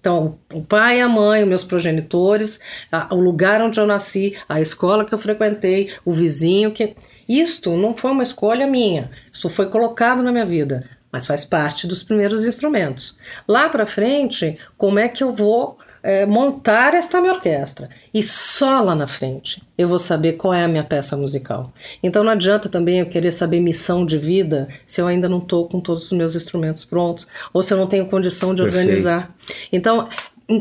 Então, 0.00 0.40
o 0.52 0.60
pai, 0.60 1.00
a 1.00 1.08
mãe, 1.08 1.44
os 1.44 1.48
meus 1.48 1.62
progenitores, 1.62 2.58
a, 2.90 3.14
o 3.14 3.20
lugar 3.20 3.62
onde 3.62 3.78
eu 3.78 3.86
nasci, 3.86 4.36
a 4.48 4.60
escola 4.60 5.04
que 5.04 5.14
eu 5.14 5.18
frequentei, 5.20 5.92
o 6.04 6.12
vizinho 6.12 6.72
que. 6.72 6.96
Isto 7.28 7.76
não 7.76 7.96
foi 7.96 8.10
uma 8.10 8.22
escolha 8.24 8.66
minha. 8.66 9.10
Isso 9.30 9.48
foi 9.48 9.68
colocado 9.68 10.22
na 10.22 10.32
minha 10.32 10.46
vida, 10.46 10.88
mas 11.12 11.26
faz 11.26 11.44
parte 11.44 11.86
dos 11.86 12.02
primeiros 12.02 12.44
instrumentos. 12.44 13.16
Lá 13.46 13.68
para 13.68 13.84
frente, 13.84 14.58
como 14.78 14.98
é 14.98 15.08
que 15.08 15.22
eu 15.22 15.32
vou 15.32 15.78
é, 16.02 16.26
montar 16.26 16.94
esta 16.94 17.20
minha 17.20 17.32
orquestra. 17.32 17.88
E 18.12 18.22
só 18.22 18.80
lá 18.80 18.94
na 18.94 19.06
frente 19.06 19.62
eu 19.76 19.88
vou 19.88 19.98
saber 19.98 20.34
qual 20.34 20.54
é 20.54 20.64
a 20.64 20.68
minha 20.68 20.84
peça 20.84 21.16
musical. 21.16 21.72
Então 22.02 22.24
não 22.24 22.32
adianta 22.32 22.68
também 22.68 23.00
eu 23.00 23.06
querer 23.06 23.32
saber 23.32 23.60
missão 23.60 24.04
de 24.04 24.18
vida 24.18 24.68
se 24.86 25.00
eu 25.00 25.06
ainda 25.06 25.28
não 25.28 25.38
estou 25.38 25.68
com 25.68 25.80
todos 25.80 26.04
os 26.04 26.12
meus 26.12 26.34
instrumentos 26.34 26.84
prontos 26.84 27.26
ou 27.52 27.62
se 27.62 27.72
eu 27.72 27.78
não 27.78 27.86
tenho 27.86 28.06
condição 28.06 28.54
de 28.54 28.62
Perfeito. 28.62 28.82
organizar. 28.84 29.34
Então, 29.72 30.08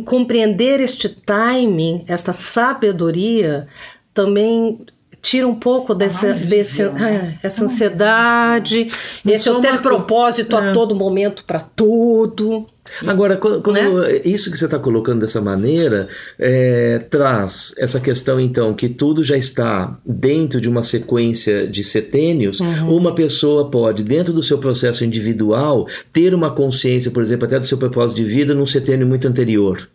compreender 0.05 0.79
este 0.79 1.07
timing, 1.07 2.03
esta 2.07 2.33
sabedoria, 2.33 3.67
também 4.13 4.85
tira 5.21 5.47
um 5.47 5.55
pouco 5.55 5.93
dessa, 5.93 6.33
desse, 6.33 6.83
né? 6.83 7.37
é, 7.41 7.47
essa 7.47 7.65
ansiedade, 7.65 8.89
Não 9.23 9.33
esse 9.33 9.49
eu 9.49 9.59
ter 9.59 9.71
uma... 9.71 9.81
propósito 9.81 10.55
é. 10.55 10.69
a 10.69 10.71
todo 10.71 10.95
momento 10.95 11.43
para 11.45 11.59
tudo. 11.59 12.65
Agora, 13.05 13.35
quando, 13.35 13.61
quando 13.61 14.01
né? 14.01 14.21
isso 14.23 14.49
que 14.49 14.57
você 14.57 14.65
está 14.65 14.79
colocando 14.79 15.19
dessa 15.19 15.41
maneira 15.41 16.07
é, 16.39 16.99
traz 17.09 17.73
essa 17.77 17.99
questão, 17.99 18.39
então, 18.39 18.73
que 18.73 18.87
tudo 18.87 19.23
já 19.23 19.35
está 19.35 19.97
dentro 20.05 20.61
de 20.61 20.69
uma 20.69 20.83
sequência 20.83 21.67
de 21.67 21.83
setênios, 21.83 22.61
uhum. 22.61 22.89
ou 22.89 22.97
uma 22.97 23.13
pessoa 23.13 23.69
pode, 23.69 24.03
dentro 24.03 24.33
do 24.33 24.41
seu 24.41 24.57
processo 24.57 25.03
individual, 25.03 25.87
ter 26.13 26.33
uma 26.33 26.51
consciência, 26.51 27.11
por 27.11 27.21
exemplo, 27.21 27.45
até 27.45 27.59
do 27.59 27.65
seu 27.65 27.77
propósito 27.77 28.17
de 28.17 28.23
vida 28.23 28.53
num 28.53 28.65
setênio 28.65 29.05
muito 29.05 29.27
anterior. 29.27 29.89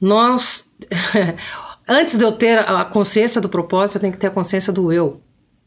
Nós. 0.00 0.68
Antes 1.86 2.16
de 2.16 2.24
eu 2.24 2.32
ter 2.32 2.58
a 2.58 2.84
consciência 2.84 3.40
do 3.40 3.48
propósito, 3.48 3.96
eu 3.96 4.00
tenho 4.00 4.12
que 4.12 4.18
ter 4.18 4.28
a 4.28 4.30
consciência 4.30 4.72
do 4.72 4.92
eu. 4.92 5.20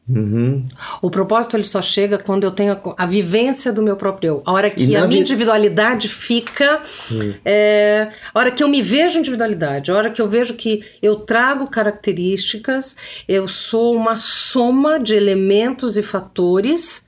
Uhum. 0.07 0.63
O 1.01 1.09
propósito 1.09 1.57
ele 1.57 1.63
só 1.63 1.81
chega 1.81 2.19
quando 2.19 2.43
eu 2.43 2.51
tenho 2.51 2.73
a, 2.73 3.03
a 3.03 3.05
vivência 3.07 3.73
do 3.73 3.81
meu 3.81 3.95
próprio 3.95 4.27
eu. 4.27 4.43
A 4.45 4.51
hora 4.51 4.69
que 4.69 4.95
a 4.95 5.07
minha 5.07 5.21
individualidade 5.21 6.07
fica. 6.07 6.81
Uhum. 7.09 7.33
É, 7.43 8.09
a 8.33 8.39
hora 8.39 8.51
que 8.51 8.63
eu 8.63 8.67
me 8.67 8.83
vejo 8.83 9.17
individualidade, 9.17 9.89
a 9.89 9.95
hora 9.95 10.11
que 10.11 10.21
eu 10.21 10.29
vejo 10.29 10.53
que 10.53 10.83
eu 11.01 11.15
trago 11.17 11.67
características, 11.67 12.95
eu 13.27 13.47
sou 13.47 13.95
uma 13.95 14.15
soma 14.17 14.99
de 14.99 15.15
elementos 15.15 15.97
e 15.97 16.03
fatores 16.03 17.05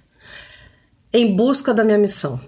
em 1.13 1.35
busca 1.35 1.73
da 1.73 1.83
minha 1.83 1.99
missão. 1.99 2.39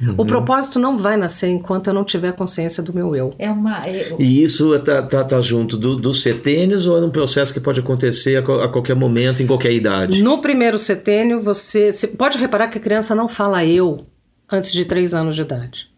Uhum. 0.00 0.14
O 0.18 0.26
propósito 0.26 0.78
não 0.78 0.98
vai 0.98 1.16
nascer 1.16 1.48
enquanto 1.48 1.88
eu 1.88 1.94
não 1.94 2.04
tiver 2.04 2.32
consciência 2.32 2.82
do 2.82 2.92
meu 2.92 3.14
eu. 3.14 3.34
É 3.38 3.50
uma. 3.50 3.86
É... 3.86 4.14
E 4.18 4.42
isso 4.42 4.74
está 4.74 5.02
tá, 5.02 5.24
tá 5.24 5.40
junto 5.40 5.76
do, 5.76 5.96
dos 5.96 6.22
setênios 6.22 6.86
ou 6.86 6.98
é 6.98 7.00
um 7.04 7.10
processo 7.10 7.52
que 7.52 7.60
pode 7.60 7.80
acontecer 7.80 8.36
a, 8.36 8.64
a, 8.64 8.68
qualquer 8.68 8.94
momento, 8.94 9.42
em 9.42 9.46
qualquer 9.46 9.72
idade? 9.72 10.22
No 10.22 10.38
primeiro 10.40 10.78
setênio, 10.78 11.40
você, 11.40 11.92
você 11.92 12.06
pode 12.06 12.38
reparar 12.38 12.68
que 12.68 12.78
a 12.78 12.80
criança 12.80 13.14
não 13.14 13.28
fala 13.28 13.64
eu 13.64 14.06
antes 14.50 14.72
de 14.72 14.84
três 14.84 15.14
anos 15.14 15.34
de 15.34 15.42
idade. 15.42 15.90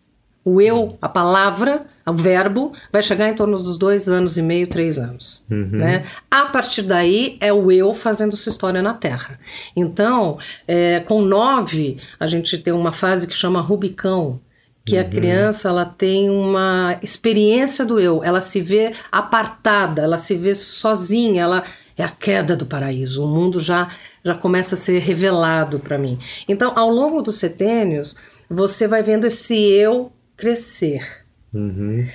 O 0.44 0.61
eu, 0.61 0.96
a 1.02 1.08
palavra, 1.08 1.87
o 2.11 2.14
verbo, 2.14 2.73
vai 2.92 3.03
chegar 3.03 3.29
em 3.29 3.35
torno 3.35 3.59
dos 3.59 3.77
dois 3.77 4.09
anos 4.09 4.37
e 4.37 4.42
meio, 4.42 4.66
três 4.66 4.99
anos. 4.99 5.44
Uhum. 5.51 5.71
Né? 5.73 6.05
A 6.31 6.47
partir 6.47 6.83
daí 6.83 7.37
é 7.40 7.53
o 7.53 7.71
eu 7.71 7.92
fazendo 7.94 8.37
sua 8.37 8.51
história 8.51 8.83
na 8.83 8.94
Terra. 8.94 9.38
Então, 9.75 10.38
é, 10.66 11.01
com 11.01 11.21
nove, 11.23 11.99
a 12.18 12.27
gente 12.27 12.59
tem 12.59 12.73
uma 12.73 12.92
fase 12.92 13.27
que 13.27 13.35
chama 13.35 13.61
Rubicão, 13.61 14.40
que 14.85 14.94
uhum. 14.94 15.03
a 15.03 15.05
criança 15.05 15.68
ela 15.68 15.85
tem 15.85 16.31
uma 16.31 16.99
experiência 17.03 17.85
do 17.85 18.01
eu, 18.01 18.25
ela 18.25 18.40
se 18.40 18.61
vê 18.61 18.92
apartada, 19.12 20.03
ela 20.03 20.18
se 20.18 20.35
vê 20.35 20.55
sozinha, 20.55 21.42
ela 21.42 21.64
é 21.97 22.05
a 22.05 22.09
queda 22.09 22.57
do 22.57 22.64
paraíso, 22.64 23.25
o 23.25 23.27
mundo 23.27 23.61
já 23.61 23.88
já 24.25 24.35
começa 24.35 24.75
a 24.75 24.79
ser 24.79 24.99
revelado 24.99 25.79
para 25.79 25.97
mim. 25.97 26.18
Então, 26.47 26.73
ao 26.77 26.90
longo 26.90 27.23
dos 27.23 27.37
setênios, 27.37 28.14
você 28.49 28.87
vai 28.87 29.03
vendo 29.03 29.27
esse 29.27 29.57
eu 29.57 30.12
crescer. 30.37 31.27
Uhum. 31.52 32.06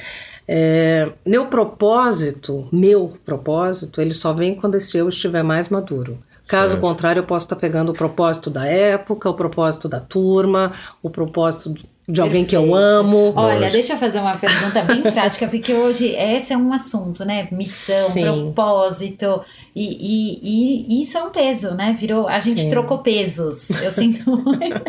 É, 0.48 1.12
meu 1.26 1.48
propósito, 1.48 2.68
meu 2.72 3.08
propósito, 3.26 4.02
ele 4.02 4.14
só 4.14 4.34
vem 4.34 4.56
quando 4.56 4.76
esse 4.76 4.98
eu 4.98 5.10
estiver 5.10 5.44
mais 5.44 5.70
maduro. 5.70 6.18
Caso 6.48 6.72
certo. 6.74 6.82
contrário, 6.82 7.22
eu 7.22 7.26
posso 7.26 7.46
estar 7.46 7.56
pegando 7.56 7.92
o 7.92 7.96
propósito 7.96 8.50
da 8.50 8.66
época, 8.66 9.30
o 9.30 9.34
propósito 9.34 9.88
da 9.88 10.00
turma, 10.00 10.74
o 11.02 11.10
propósito 11.10 11.74
de 12.08 12.20
alguém 12.22 12.44
Perfeito. 12.44 12.66
que 12.66 12.72
eu 12.72 12.76
amo. 12.76 13.34
Olha, 13.36 13.56
Lógico. 13.56 13.72
deixa 13.72 13.94
eu 13.94 13.98
fazer 13.98 14.20
uma 14.20 14.38
pergunta 14.38 14.82
bem 14.82 15.02
prática, 15.14 15.48
porque 15.48 15.74
hoje 15.74 16.08
esse 16.08 16.52
é 16.52 16.58
um 16.58 16.74
assunto, 16.74 17.24
né? 17.24 17.48
Missão, 17.52 18.10
Sim. 18.10 18.24
propósito, 18.24 19.42
e, 19.74 19.86
e, 19.86 20.98
e, 20.98 21.02
isso 21.02 21.18
é 21.18 21.24
um 21.24 21.30
peso, 21.30 21.74
né? 21.76 21.96
Virou, 21.98 22.28
a 22.28 22.40
gente 22.40 22.62
Sim. 22.62 22.70
trocou 22.70 22.98
pesos, 23.00 23.70
eu 23.82 23.90
sinto 23.90 24.30
muito. 24.30 24.84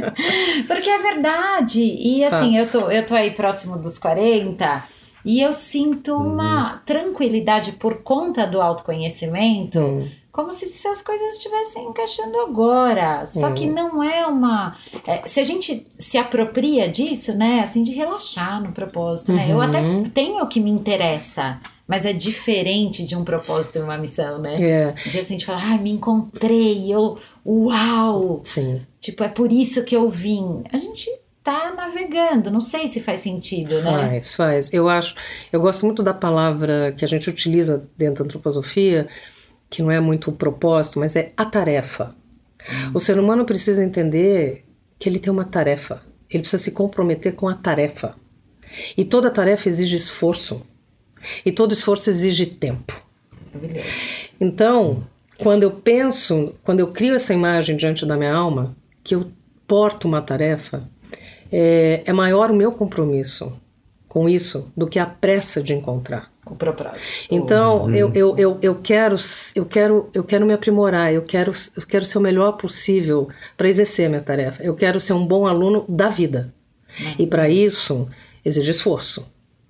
porque 0.67 0.91
é 0.91 0.99
verdade, 0.99 1.81
e 1.83 2.25
assim, 2.25 2.59
eu 2.59 2.69
tô, 2.69 2.91
eu 2.91 3.07
tô 3.07 3.15
aí 3.15 3.31
próximo 3.31 3.77
dos 3.79 3.97
40, 3.99 4.85
e 5.25 5.41
eu 5.41 5.53
sinto 5.53 6.17
uma 6.17 6.73
uhum. 6.73 6.79
tranquilidade 6.85 7.73
por 7.73 8.03
conta 8.03 8.47
do 8.47 8.61
autoconhecimento. 8.61 9.79
Uhum 9.79 10.24
como 10.35 10.53
se 10.53 10.89
as 10.89 11.01
coisas 11.01 11.37
estivessem 11.37 11.87
encaixando 11.87 12.41
agora. 12.41 13.25
Só 13.25 13.53
que 13.53 13.67
uhum. 13.69 13.73
não 13.73 14.03
é 14.03 14.27
uma. 14.27 14.77
É, 15.07 15.25
se 15.25 15.39
a 15.39 15.45
gente 15.45 15.87
se 15.91 16.19
apropria 16.19 16.89
disso, 16.89 17.33
né? 17.35 17.61
Assim, 17.61 17.85
de 17.85 17.93
relaxar 17.93 18.61
no 18.61 18.73
propósito, 18.73 19.33
né? 19.33 19.53
Eu 19.53 19.61
até 19.61 19.81
uhum. 19.81 20.11
tenho 20.11 20.43
o 20.43 20.49
que 20.49 20.59
me 20.59 20.73
interessa. 20.73 21.61
Mas 21.87 22.05
é 22.05 22.13
diferente 22.13 23.07
de 23.07 23.15
um 23.15 23.23
propósito 23.23 23.79
e 23.79 23.83
uma 23.83 23.97
missão, 23.97 24.41
né? 24.41 24.61
É. 24.61 24.93
De 25.09 25.19
assim, 25.21 25.37
de 25.37 25.47
falar, 25.47 25.75
ah, 25.75 25.79
me 25.79 25.93
encontrei, 25.93 26.93
eu, 26.93 27.17
uau! 27.47 28.41
Sim. 28.43 28.83
Tipo, 28.99 29.23
é 29.23 29.29
por 29.29 29.53
isso 29.53 29.85
que 29.85 29.95
eu 29.95 30.09
vim. 30.09 30.65
A 30.73 30.79
gente 30.79 31.09
tá 31.45 31.73
navegando, 31.77 32.51
não 32.51 32.59
sei 32.59 32.89
se 32.89 33.01
faz 33.01 33.21
sentido, 33.21 33.81
faz, 33.83 33.85
né? 33.85 34.09
Faz, 34.09 34.35
faz. 34.35 34.73
Eu 34.73 34.89
acho, 34.89 35.15
eu 35.53 35.61
gosto 35.61 35.87
muito 35.87 36.03
da 36.03 36.15
palavra 36.15 36.93
que 36.97 37.05
a 37.05 37.09
gente 37.09 37.31
utiliza 37.31 37.87
dentro 37.97 38.25
da 38.25 38.29
antroposofia, 38.29 39.07
que 39.75 39.83
não 39.83 39.91
é 39.91 39.99
muito 39.99 40.31
o 40.31 40.33
propósito, 40.33 41.01
mas 41.01 41.17
é 41.17 41.33
a 41.37 41.45
tarefa. 41.45 42.15
Hum. 42.63 42.93
O 42.95 43.01
ser 43.01 43.19
humano 43.19 43.45
precisa 43.45 43.85
entender 43.85 44.65
que 45.01 45.09
ele 45.09 45.19
tem 45.19 45.33
uma 45.33 45.45
tarefa. 45.45 46.01
Ele 46.31 46.43
precisa 46.43 46.63
se 46.63 46.71
comprometer 46.71 47.35
com 47.35 47.49
a 47.49 47.55
tarefa. 47.55 48.15
E 48.97 49.05
toda 49.05 49.33
tarefa 49.33 49.69
exige 49.69 49.97
esforço. 49.97 50.65
E 51.45 51.51
todo 51.51 51.75
esforço 51.75 52.09
exige 52.09 52.47
tempo. 52.47 53.03
Então, 54.41 55.05
quando 55.39 55.65
eu 55.65 55.73
penso, 55.73 56.55
quando 56.63 56.79
eu 56.79 56.93
crio 56.93 57.17
essa 57.17 57.35
imagem 57.35 57.77
diante 57.77 58.07
da 58.07 58.17
minha 58.17 58.33
alma, 58.33 58.77
que 59.03 59.17
eu 59.17 59.29
porto 59.67 60.07
uma 60.07 60.23
tarefa, 60.23 60.89
é, 61.51 62.03
é 62.05 62.13
maior 62.13 62.49
o 62.49 62.55
meu 62.55 62.71
compromisso 62.71 63.53
com 64.15 64.29
isso 64.29 64.71
do 64.77 64.87
que 64.87 65.01
a 65.01 65.07
pressa 65.07 65.61
de 65.61 65.75
encontrar 65.75 66.31
o 66.47 66.55
propósito. 66.55 67.01
Então, 67.29 67.87
uhum. 67.87 67.95
eu, 67.97 68.13
eu, 68.15 68.39
eu, 68.39 68.59
eu, 68.63 68.75
quero, 68.77 69.17
eu, 69.57 69.67
quero, 69.67 70.09
eu 70.15 70.23
quero 70.23 70.47
me 70.47 70.55
aprimorar, 70.55 71.13
eu 71.13 71.23
quero, 71.23 71.51
eu 71.77 71.85
quero 71.85 72.05
ser 72.05 72.19
o 72.19 72.21
melhor 72.21 72.53
possível 72.53 73.27
para 73.57 73.69
exercer 73.69 74.07
a 74.07 74.09
minha 74.09 74.23
tarefa. 74.23 74.63
Eu 74.63 74.77
quero 74.77 75.01
ser 75.01 75.15
um 75.15 75.27
bom 75.27 75.49
aluno 75.49 75.85
da 75.89 76.11
vida. 76.11 76.55
Uhum. 77.01 77.15
E 77.19 77.27
para 77.27 77.49
isso, 77.49 78.07
exige 78.45 78.71
esforço. 78.71 79.27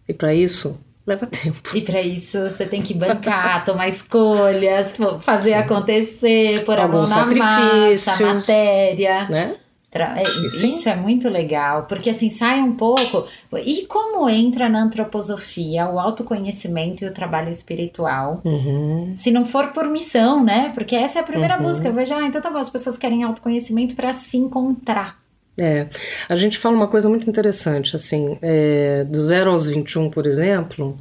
E 0.07 0.12
para 0.12 0.34
isso, 0.34 0.78
leva 1.07 1.24
tempo. 1.24 1.74
E 1.74 1.80
para 1.80 2.03
isso, 2.03 2.42
você 2.42 2.66
tem 2.66 2.82
que 2.82 2.92
bancar, 2.92 3.64
tomar 3.64 3.88
escolhas, 3.88 4.95
fazer 5.20 5.53
Sim. 5.53 5.57
acontecer, 5.57 6.64
por 6.66 6.78
a 6.78 6.86
mão 6.86 7.07
na 7.07 7.24
massa, 7.24 8.26
matéria. 8.26 9.26
Né? 9.26 9.57
Tra- 9.95 10.16
é, 10.20 10.24
Isso 10.49 10.88
é 10.88 10.97
muito 10.97 11.28
legal, 11.28 11.84
porque 11.84 12.11
assim 12.11 12.28
sai 12.28 12.61
um 12.61 12.74
pouco. 12.74 13.28
E 13.64 13.86
como 13.86 14.28
entra 14.28 14.68
na 14.68 14.82
antroposofia 14.82 15.86
o 15.88 16.01
autoconhecimento 16.01 17.05
e 17.05 17.07
o 17.07 17.12
trabalho 17.12 17.49
espiritual? 17.49 18.42
Uhum. 18.45 19.12
Se 19.16 19.30
não 19.30 19.45
for 19.45 19.68
por 19.68 19.88
missão, 19.88 20.42
né? 20.42 20.72
Porque 20.74 20.97
essa 20.97 21.20
é 21.20 21.22
a 21.22 21.24
primeira 21.24 21.57
Uhum. 21.57 21.62
busca. 21.62 21.86
Eu 21.86 21.92
vejo, 21.92 22.12
ah, 22.12 22.26
então 22.26 22.42
tá 22.42 22.51
bom, 22.51 22.59
as 22.59 22.68
pessoas 22.68 22.99
querem 22.99 23.22
autoconhecimento 23.22 23.95
para 23.95 24.12
se 24.12 24.36
encontrar. 24.36 25.16
É, 25.57 25.86
a 26.28 26.34
gente 26.34 26.59
fala 26.59 26.74
uma 26.74 26.88
coisa 26.88 27.09
muito 27.09 27.30
interessante, 27.30 27.95
assim, 27.95 28.36
é, 28.42 29.05
do 29.05 29.24
0 29.24 29.53
aos 29.53 29.68
21, 29.68 30.11
por 30.11 30.26
exemplo, 30.26 30.97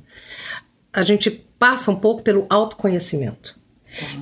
a 0.93 1.03
gente 1.03 1.31
passa 1.57 1.89
um 1.89 1.95
pouco 1.95 2.21
pelo 2.21 2.45
autoconhecimento. 2.47 3.57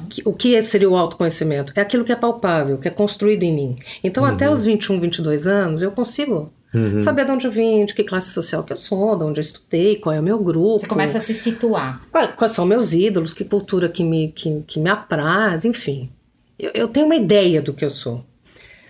Que- 0.10 0.22
O 0.26 0.34
que 0.34 0.62
seria 0.62 0.90
o 0.90 0.96
autoconhecimento? 0.98 1.72
É 1.76 1.82
aquilo 1.82 2.04
que 2.04 2.12
é 2.12 2.16
palpável, 2.16 2.78
que 2.78 2.88
é 2.88 2.92
construído 2.92 3.44
em 3.44 3.54
mim. 3.54 3.76
Então, 4.04 4.26
até 4.26 4.50
os 4.50 4.66
21, 4.66 5.00
22 5.00 5.48
anos, 5.48 5.82
eu 5.82 5.92
consigo 5.92 6.52
Uhum. 6.74 7.00
saber 7.02 7.26
de 7.26 7.32
onde 7.32 7.46
eu 7.48 7.52
vim, 7.52 7.86
de 7.86 7.94
que 7.94 8.04
classe 8.04 8.32
social 8.32 8.64
que 8.64 8.72
eu 8.72 8.78
sou, 8.78 9.18
de 9.18 9.24
onde 9.26 9.40
eu 9.40 9.42
estudei, 9.42 9.98
qual 9.98 10.16
é 10.16 10.20
o 10.20 10.24
meu 10.24 10.40
grupo. 10.40 10.80
Você 10.80 10.88
começa 10.88 11.18
a 11.18 11.22
se 11.22 11.34
situar. 11.34 12.02
Qual- 12.12 12.30
Quais 12.30 12.52
são 12.52 12.66
meus 12.66 12.94
ídolos, 12.94 13.34
que 13.34 13.44
cultura 13.44 13.90
que 13.90 14.04
me, 14.04 14.30
que, 14.32 14.64
que 14.68 14.80
me 14.80 14.90
apraz, 14.90 15.66
enfim. 15.66 16.10
Eu, 16.58 16.72
eu 16.74 16.88
tenho 16.88 17.06
uma 17.08 17.16
ideia 17.16 17.62
do 17.62 17.74
que 17.74 17.84
eu 17.84 17.90
sou. 17.92 18.24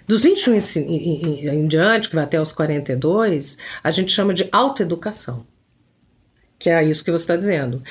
Dos 0.07 0.23
21 0.23 0.55
em, 0.55 0.59
em- 0.79 1.21
em- 1.45 1.47
em 1.47 1.67
diante, 1.67 2.09
que 2.09 2.15
vai 2.15 2.23
até 2.25 2.39
os 2.41 2.51
42, 2.51 3.57
a 3.83 3.91
gente 3.91 4.11
chama 4.11 4.33
de 4.33 4.47
autoeducação. 4.51 5.45
Que 6.61 6.69
é 6.69 6.83
isso 6.83 7.03
que 7.03 7.09
você 7.09 7.23
está 7.23 7.35
dizendo. 7.35 7.81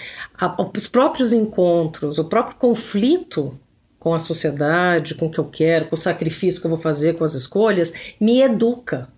A- 0.40 0.56
os 0.76 0.86
próprios 0.86 1.32
encontros, 1.32 2.20
o 2.20 2.24
próprio 2.26 2.56
conflito 2.56 3.58
com 3.98 4.14
a 4.14 4.20
sociedade, 4.20 5.16
com 5.16 5.26
o 5.26 5.30
que 5.30 5.38
eu 5.38 5.44
quero, 5.44 5.86
com 5.86 5.96
o 5.96 5.98
sacrifício 5.98 6.60
que 6.60 6.68
eu 6.68 6.70
vou 6.70 6.78
fazer, 6.78 7.18
com 7.18 7.24
as 7.24 7.34
escolhas, 7.34 7.92
me 8.20 8.40
educa. 8.40 9.08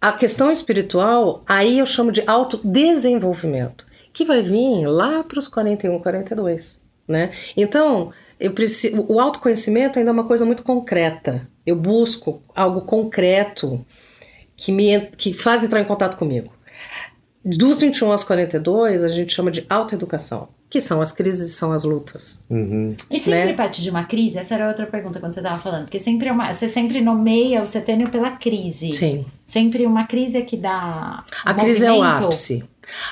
A 0.00 0.12
questão 0.12 0.50
espiritual, 0.50 1.44
aí 1.46 1.78
eu 1.78 1.86
chamo 1.86 2.10
de 2.10 2.24
autodesenvolvimento, 2.26 3.86
que 4.12 4.24
vai 4.24 4.42
vir 4.42 4.84
lá 4.88 5.22
para 5.22 5.38
os 5.38 5.46
41, 5.46 6.00
42, 6.00 6.80
né? 7.06 7.30
Então, 7.56 8.12
eu 8.40 8.50
preciso, 8.50 9.06
o 9.08 9.20
autoconhecimento 9.20 9.96
ainda 9.96 10.10
é 10.10 10.12
uma 10.12 10.26
coisa 10.26 10.44
muito 10.44 10.64
concreta. 10.64 11.48
Eu 11.64 11.76
busco 11.76 12.42
algo 12.52 12.80
concreto 12.80 13.86
que 14.56 14.72
me 14.72 15.02
que 15.16 15.32
faz 15.32 15.62
entrar 15.62 15.80
em 15.80 15.84
contato 15.84 16.16
comigo. 16.16 16.55
Dos 17.48 17.80
21 17.80 18.10
aos 18.10 18.24
42, 18.24 19.04
a 19.04 19.08
gente 19.08 19.32
chama 19.32 19.52
de 19.52 19.64
autoeducação, 19.70 20.48
que 20.68 20.80
são 20.80 21.00
as 21.00 21.12
crises 21.12 21.50
e 21.50 21.52
são 21.52 21.70
as 21.70 21.84
lutas. 21.84 22.40
Uhum. 22.50 22.96
E 23.08 23.20
sempre 23.20 23.44
Né? 23.44 23.52
parte 23.52 23.80
de 23.80 23.88
uma 23.88 24.02
crise? 24.02 24.36
Essa 24.36 24.56
era 24.56 24.66
outra 24.66 24.84
pergunta 24.84 25.20
quando 25.20 25.32
você 25.32 25.38
estava 25.38 25.56
falando. 25.62 25.84
Porque 25.84 26.00
sempre 26.00 26.28
é 26.28 26.32
uma, 26.32 26.52
você 26.52 26.66
sempre 26.66 27.00
nomeia 27.00 27.62
o 27.62 27.66
setênio 27.66 28.08
pela 28.10 28.32
crise. 28.32 28.92
Sim. 28.92 29.24
Sempre 29.44 29.86
uma 29.86 30.08
crise 30.08 30.38
é 30.38 30.42
que 30.42 30.56
dá. 30.56 31.22
A 31.44 31.54
crise 31.54 31.84
é 31.86 31.92
o 31.92 31.98
movimento. 32.02 32.24
ápice. 32.24 32.64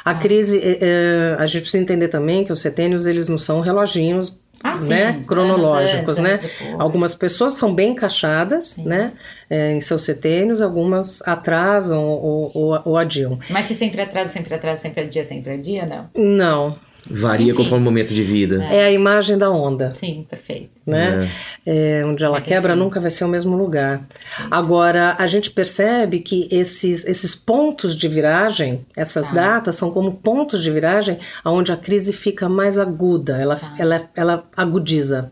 A 0.05 0.15
crise, 0.17 0.59
é, 0.59 0.79
é, 0.81 1.37
a 1.39 1.47
gente 1.47 1.63
precisa 1.63 1.83
entender 1.83 2.09
também 2.09 2.45
que 2.45 2.53
os 2.53 2.61
setênios 2.61 3.07
eles 3.07 3.29
não 3.29 3.39
são 3.39 3.61
reloginhos 3.61 4.37
Ah, 4.65 4.81
né, 4.81 5.21
cronológicos, 5.27 6.17
né? 6.17 6.33
anos. 6.33 6.81
Algumas 6.81 7.15
pessoas 7.15 7.53
são 7.53 7.75
bem 7.75 7.91
encaixadas, 7.91 8.65
Sim. 8.65 8.87
né, 8.89 9.13
é, 9.51 9.73
em 9.73 9.81
seus 9.83 10.03
setênios, 10.05 10.63
algumas 10.63 11.21
atrasam 11.29 12.03
ou, 12.03 12.51
ou, 12.55 12.81
ou 12.83 12.97
adiam. 12.97 13.39
Mas 13.51 13.67
se 13.67 13.75
sempre 13.75 14.01
atrasa, 14.01 14.31
sempre 14.33 14.55
atrasa, 14.55 14.81
sempre 14.81 15.03
é 15.03 15.07
dia, 15.07 15.23
sempre 15.23 15.55
é 15.55 15.57
dia, 15.59 15.85
não? 15.85 16.09
Não, 16.17 16.79
Varia 17.11 17.53
Enfim. 17.53 17.63
conforme 17.63 17.83
o 17.83 17.85
momento 17.85 18.15
de 18.15 18.23
vida. 18.23 18.63
é 18.65 18.85
a 18.85 18.91
imagem 18.93 19.37
da 19.37 19.51
onda, 19.51 19.93
Sim, 19.95 20.27
perfeito. 20.29 20.71
né? 20.87 21.29
É, 21.67 22.03
onde 22.07 22.25
ela 22.25 22.35
Mas, 22.37 22.47
quebra 22.47 22.73
enfim. 22.73 22.83
nunca 22.83 22.99
vai 23.01 23.11
ser 23.11 23.25
o 23.25 23.29
mesmo 23.29 23.57
lugar. 23.57 24.07
Agora, 24.51 25.15
a 25.19 25.27
gente 25.27 25.51
percebe 25.51 26.21
que 26.21 26.49
esses, 26.51 27.05
esses 27.07 27.35
pontos 27.35 27.97
de 27.97 28.09
viragem, 28.09 28.87
essas 28.97 29.29
Tá. 29.29 29.35
datas 29.35 29.75
são 29.75 29.91
como 29.91 30.15
pontos 30.15 30.63
de 30.63 30.71
viragem 30.71 31.19
onde 31.45 31.73
a 31.73 31.77
crise 31.77 32.13
fica 32.13 32.49
mais 32.49 32.79
aguda, 32.79 33.37
ela, 33.41 33.57
Tá. 33.57 33.75
ela, 33.79 34.11
ela 34.15 34.45
agudiza. 34.57 35.31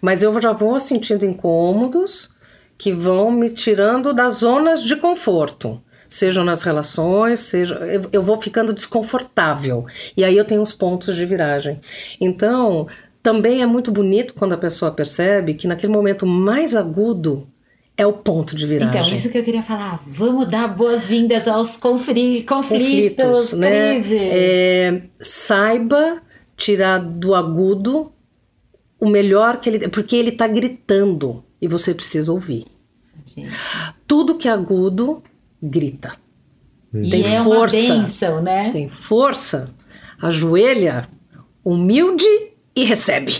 Mas 0.00 0.22
eu 0.22 0.38
já 0.40 0.52
vou 0.52 0.78
sentindo 0.80 1.24
incômodos 1.24 2.34
que 2.78 2.92
vão 2.92 3.30
me 3.30 3.48
tirando 3.50 4.12
das 4.12 4.34
zonas 4.34 4.82
de 4.82 4.96
conforto. 4.96 5.80
Sejam 6.08 6.44
nas 6.44 6.62
relações, 6.62 7.40
seja. 7.40 7.74
Eu, 7.76 8.02
eu 8.12 8.22
vou 8.22 8.40
ficando 8.40 8.72
desconfortável. 8.72 9.84
E 10.16 10.24
aí 10.24 10.36
eu 10.36 10.44
tenho 10.44 10.62
os 10.62 10.72
pontos 10.72 11.14
de 11.14 11.26
viragem. 11.26 11.80
Então, 12.20 12.86
também 13.22 13.62
é 13.62 13.66
muito 13.66 13.90
bonito 13.90 14.34
quando 14.34 14.52
a 14.52 14.58
pessoa 14.58 14.92
percebe 14.92 15.54
que 15.54 15.66
naquele 15.66 15.92
momento 15.92 16.26
mais 16.26 16.76
agudo 16.76 17.48
é 17.96 18.06
o 18.06 18.12
ponto 18.12 18.54
de 18.54 18.66
viragem. 18.66 19.00
Então, 19.00 19.12
isso 19.12 19.30
que 19.30 19.38
eu 19.38 19.42
queria 19.42 19.62
falar. 19.62 20.02
Vamos 20.06 20.48
dar 20.48 20.68
boas-vindas 20.68 21.48
aos 21.48 21.76
conflitos, 21.76 22.46
conflitos, 22.46 23.52
né? 23.54 23.94
crises. 23.94 24.20
É, 24.22 25.02
saiba 25.18 26.22
tirar 26.56 26.98
do 26.98 27.34
agudo 27.34 28.12
o 29.00 29.08
melhor 29.08 29.58
que 29.60 29.70
ele. 29.70 29.88
Porque 29.88 30.14
ele 30.14 30.30
está 30.30 30.46
gritando 30.46 31.42
e 31.60 31.66
você 31.66 31.94
precisa 31.94 32.30
ouvir. 32.30 32.64
Gente. 33.24 33.50
Tudo 34.06 34.36
que 34.36 34.46
é 34.46 34.52
agudo, 34.52 35.22
grita. 35.62 36.14
E 36.94 37.10
Tem 37.10 37.22
é 37.36 37.42
força. 37.42 37.76
uma 37.76 37.96
benção, 37.98 38.42
né? 38.42 38.70
Tem 38.70 38.88
força, 38.88 39.68
ajoelha, 40.22 41.08
humilde 41.64 42.24
e 42.74 42.84
recebe. 42.84 43.34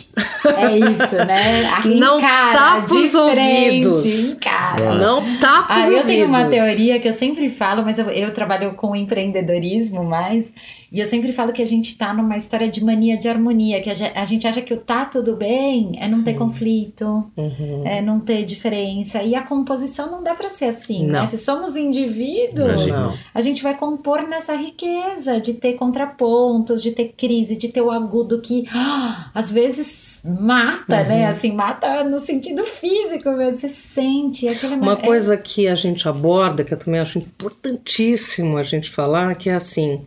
É 0.45 0.79
isso, 0.79 1.15
né? 1.17 1.63
Ah, 1.77 1.87
Não 1.87 2.21
tapa 2.21 2.87
de 2.87 2.95
os 2.95 3.15
ouvidos. 3.15 4.31
Encara. 4.33 4.95
Não 4.95 5.39
tapa 5.39 5.75
Ah, 5.75 5.81
os 5.81 5.89
eu 5.89 5.97
ouvidos. 5.99 6.07
tenho 6.07 6.29
uma 6.29 6.45
teoria 6.49 6.99
que 6.99 7.07
eu 7.09 7.13
sempre 7.13 7.49
falo, 7.51 7.83
mas 7.85 7.99
eu, 7.99 8.07
eu 8.11 8.33
trabalho 8.33 8.75
com 8.75 8.97
empreendedorismo 8.97 10.03
mais, 10.05 10.53
e 10.93 11.01
eu 11.01 11.07
sempre 11.07 11.33
falo 11.33 11.53
que 11.53 11.63
a 11.63 11.67
gente 11.67 11.97
tá 11.99 12.15
numa 12.15 12.37
história 12.37 12.69
de 12.69 12.83
mania 12.85 13.17
de 13.17 13.29
harmonia, 13.29 13.81
que 13.81 13.91
a 13.91 13.95
ge- 13.95 14.13
a 14.15 14.25
gente 14.25 14.47
acha 14.47 14.61
que 14.63 14.73
o 14.73 14.77
tá 14.77 15.05
tudo 15.05 15.35
bem 15.37 15.93
é 16.01 16.09
não 16.09 16.23
ter 16.23 16.35
conflito, 16.35 17.25
Uhum. 17.37 17.83
é 17.87 18.01
não 18.01 18.21
ter 18.21 18.45
diferença, 18.45 19.23
e 19.23 19.35
a 19.35 19.43
composição 19.43 20.11
não 20.11 20.23
dá 20.23 20.35
pra 20.35 20.49
ser 20.51 20.67
assim, 20.67 21.07
Não. 21.07 21.21
né? 21.21 21.27
Se 21.27 21.39
somos 21.39 21.77
indivíduos. 21.77 22.87
Não. 22.87 23.17
a 23.35 23.41
gente 23.41 23.63
vai 23.63 23.77
compor 23.77 24.27
nessa 24.29 24.55
riqueza 24.55 25.41
de 25.41 25.55
ter 25.55 25.75
contrapontos, 25.75 26.83
de 26.83 26.91
ter 26.93 27.15
crise, 27.17 27.57
de 27.57 27.69
ter 27.69 27.81
o 27.83 27.91
agudo 27.91 28.41
que 28.41 28.65
ah, 28.73 29.31
às 29.35 29.51
vezes 29.53 30.23
mata, 30.25 30.97
Uhum. 31.03 31.09
né? 31.09 31.27
Assim, 31.27 31.53
mata 31.53 32.05
no 32.05 32.19
sentido 32.19 32.65
físico, 32.65 33.31
mesmo. 33.33 33.59
você 33.61 33.69
sente 33.69 34.49
aquele 34.49 34.75
Uma 34.77 34.93
é- 34.95 34.97
coisa 34.97 35.37
que 35.37 35.67
a 35.69 35.75
gente 35.75 36.09
aborda, 36.09 36.65
que 36.65 36.73
eu 36.75 36.79
também 36.79 37.01
acho 37.01 37.19
importantíssimo 37.19 38.57
a 38.57 38.63
gente 38.63 38.91
falar, 38.91 39.35
que 39.35 39.49
é 39.51 39.55
assim: 39.55 40.01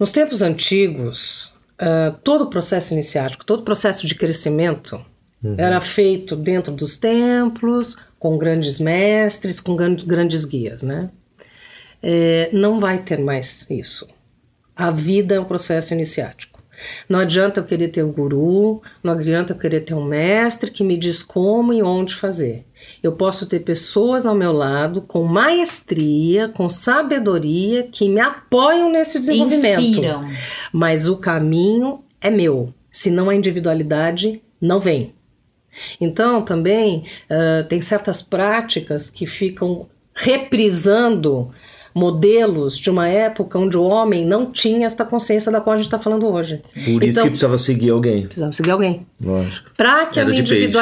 nos 0.00 0.10
tempos 0.10 0.40
antigos, 0.42 1.52
ah, 1.78 2.14
todo 2.24 2.44
o 2.44 2.50
processo 2.50 2.92
iniciático, 2.94 3.44
todo 3.44 3.60
o 3.60 3.64
processo 3.64 4.06
de 4.06 4.14
crescimento 4.14 5.04
era 5.56 5.80
feito 5.80 6.36
dentro 6.36 6.70
dos 6.70 6.98
templos, 6.98 7.96
com 8.18 8.36
grandes 8.36 8.78
mestres, 8.78 9.58
com 9.60 9.74
gran- 9.74 9.96
grandes 9.96 10.44
guias, 10.44 10.82
né? 10.82 11.08
É, 12.02 12.50
não 12.52 12.78
vai 12.78 12.98
ter 12.98 13.18
mais 13.18 13.66
isso. 13.70 14.06
A 14.76 14.90
vida 14.90 15.34
é 15.34 15.40
um 15.40 15.44
processo 15.44 15.94
iniciático. 15.94 16.62
Não 17.08 17.18
adianta 17.18 17.60
eu 17.60 17.64
querer 17.64 17.88
ter 17.88 18.02
um 18.02 18.12
guru, 18.12 18.82
não 19.02 19.12
adianta 19.14 19.52
eu 19.54 19.58
querer 19.58 19.80
ter 19.80 19.94
um 19.94 20.04
mestre 20.04 20.70
que 20.70 20.84
me 20.84 20.98
diz 20.98 21.22
como 21.22 21.72
e 21.72 21.82
onde 21.82 22.14
fazer. 22.14 22.66
Eu 23.02 23.12
posso 23.12 23.46
ter 23.46 23.60
pessoas 23.60 24.26
ao 24.26 24.34
meu 24.34 24.52
lado 24.52 25.00
com 25.02 25.24
maestria, 25.24 26.48
com 26.48 26.68
sabedoria, 26.68 27.84
que 27.90 28.08
me 28.08 28.20
apoiam 28.20 28.90
nesse 28.90 29.18
desenvolvimento. 29.18 29.80
Inspiram. 29.80 30.20
Mas 30.72 31.08
o 31.08 31.16
caminho 31.16 32.00
é 32.20 32.30
meu. 32.30 32.72
Senão 32.90 33.30
a 33.30 33.34
individualidade 33.34 34.42
não 34.60 34.80
vem. 34.80 35.14
Então, 36.00 36.42
também 36.42 37.04
ah, 37.28 37.64
tem 37.68 37.80
certas 37.80 38.20
práticas 38.20 39.08
que 39.08 39.24
ficam 39.26 39.86
reprisando 40.14 41.50
modelos 41.94 42.78
de 42.78 42.88
uma 42.90 43.08
época 43.08 43.58
onde 43.58 43.76
o 43.76 43.82
homem 43.82 44.24
não 44.24 44.46
tinha 44.50 44.86
esta 44.86 45.04
consciência 45.04 45.50
da 45.50 45.60
qual 45.60 45.74
a 45.74 45.76
gente 45.76 45.86
está 45.86 45.98
falando 45.98 46.26
hoje. 46.26 46.60
Por 46.84 47.02
isso 47.02 47.12
Então- 47.12 47.24
que 47.24 47.30
precisava 47.30 47.58
seguir 47.58 47.90
alguém. 47.90 48.26
Precisava 48.26 48.52
seguir 48.52 48.70
alguém. 48.70 49.06
Lógico. 49.22 49.70
Para 49.76 50.06
que 50.06 50.18
a 50.18 50.22
Era 50.22 50.30
minha 50.30 50.42
de 50.42 50.50
peixes. 50.50 50.72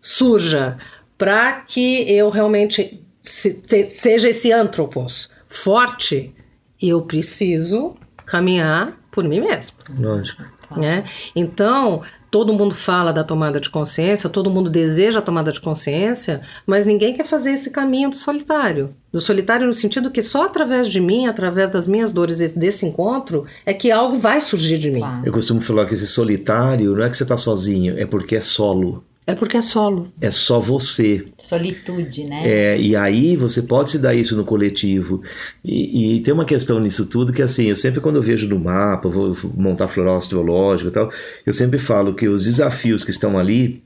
Surja, 0.00 0.76
para 1.18 1.60
que 1.66 2.10
eu 2.10 2.30
realmente 2.30 3.02
se- 3.22 3.54
te- 3.54 3.84
seja 3.84 4.28
esse 4.28 4.52
antropos 4.52 5.30
forte, 5.48 6.34
eu 6.80 7.02
preciso 7.02 7.94
caminhar 8.24 8.98
por 9.10 9.24
mim 9.24 9.40
mesmo. 9.40 9.76
Lógico. 9.98 10.42
Né? 10.76 11.04
Então, 11.34 12.02
todo 12.28 12.52
mundo 12.52 12.74
fala 12.74 13.12
da 13.12 13.22
tomada 13.22 13.60
de 13.60 13.70
consciência, 13.70 14.28
todo 14.28 14.50
mundo 14.50 14.68
deseja 14.68 15.20
a 15.20 15.22
tomada 15.22 15.52
de 15.52 15.60
consciência, 15.60 16.40
mas 16.66 16.84
ninguém 16.86 17.14
quer 17.14 17.24
fazer 17.24 17.52
esse 17.52 17.70
caminho 17.70 18.10
do 18.10 18.16
solitário. 18.16 18.92
Do 19.12 19.20
solitário 19.20 19.64
no 19.64 19.72
sentido 19.72 20.10
que 20.10 20.20
só 20.20 20.42
através 20.44 20.88
de 20.88 21.00
mim, 21.00 21.28
através 21.28 21.70
das 21.70 21.86
minhas 21.86 22.12
dores 22.12 22.52
desse 22.52 22.84
encontro, 22.84 23.46
é 23.64 23.72
que 23.72 23.92
algo 23.92 24.18
vai 24.18 24.40
surgir 24.40 24.78
de 24.78 24.90
mim. 24.90 25.04
Eu 25.24 25.32
costumo 25.32 25.60
falar 25.60 25.86
que 25.86 25.94
esse 25.94 26.08
solitário 26.08 26.96
não 26.96 27.04
é 27.04 27.08
que 27.10 27.16
você 27.16 27.24
tá 27.24 27.36
sozinho, 27.36 27.96
é 27.96 28.04
porque 28.04 28.34
é 28.34 28.40
solo. 28.40 29.04
É 29.26 29.34
porque 29.34 29.56
é 29.56 29.60
solo. 29.60 30.12
É 30.20 30.30
só 30.30 30.60
você. 30.60 31.26
Solitude, 31.36 32.24
né? 32.24 32.48
É, 32.48 32.80
e 32.80 32.94
aí 32.94 33.34
você 33.34 33.60
pode 33.60 33.90
se 33.90 33.98
dar 33.98 34.14
isso 34.14 34.36
no 34.36 34.44
coletivo. 34.44 35.20
E, 35.64 36.16
e, 36.16 36.20
tem 36.20 36.32
uma 36.32 36.44
questão 36.44 36.78
nisso 36.78 37.06
tudo 37.06 37.32
que, 37.32 37.42
assim, 37.42 37.64
eu 37.64 37.74
sempre 37.74 38.00
quando 38.00 38.16
eu 38.16 38.22
vejo 38.22 38.48
no 38.48 38.56
mapa, 38.56 39.08
vou 39.08 39.36
montar 39.56 39.88
floral 39.88 40.16
astrológico 40.16 40.90
e 40.90 40.92
tal, 40.92 41.10
eu 41.44 41.52
sempre 41.52 41.76
falo 41.76 42.14
que 42.14 42.28
os 42.28 42.44
desafios 42.44 43.04
que 43.04 43.10
estão 43.10 43.36
ali, 43.36 43.82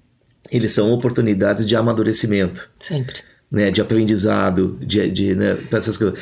eles 0.53 0.73
são 0.73 0.93
oportunidades 0.93 1.65
de 1.65 1.75
amadurecimento. 1.75 2.69
Sempre. 2.79 3.21
Né, 3.51 3.69
de 3.69 3.81
aprendizado, 3.81 4.79
de, 4.81 5.11
de 5.11 5.35
né, 5.35 5.59
essas 5.73 5.97
coisas. 5.97 6.21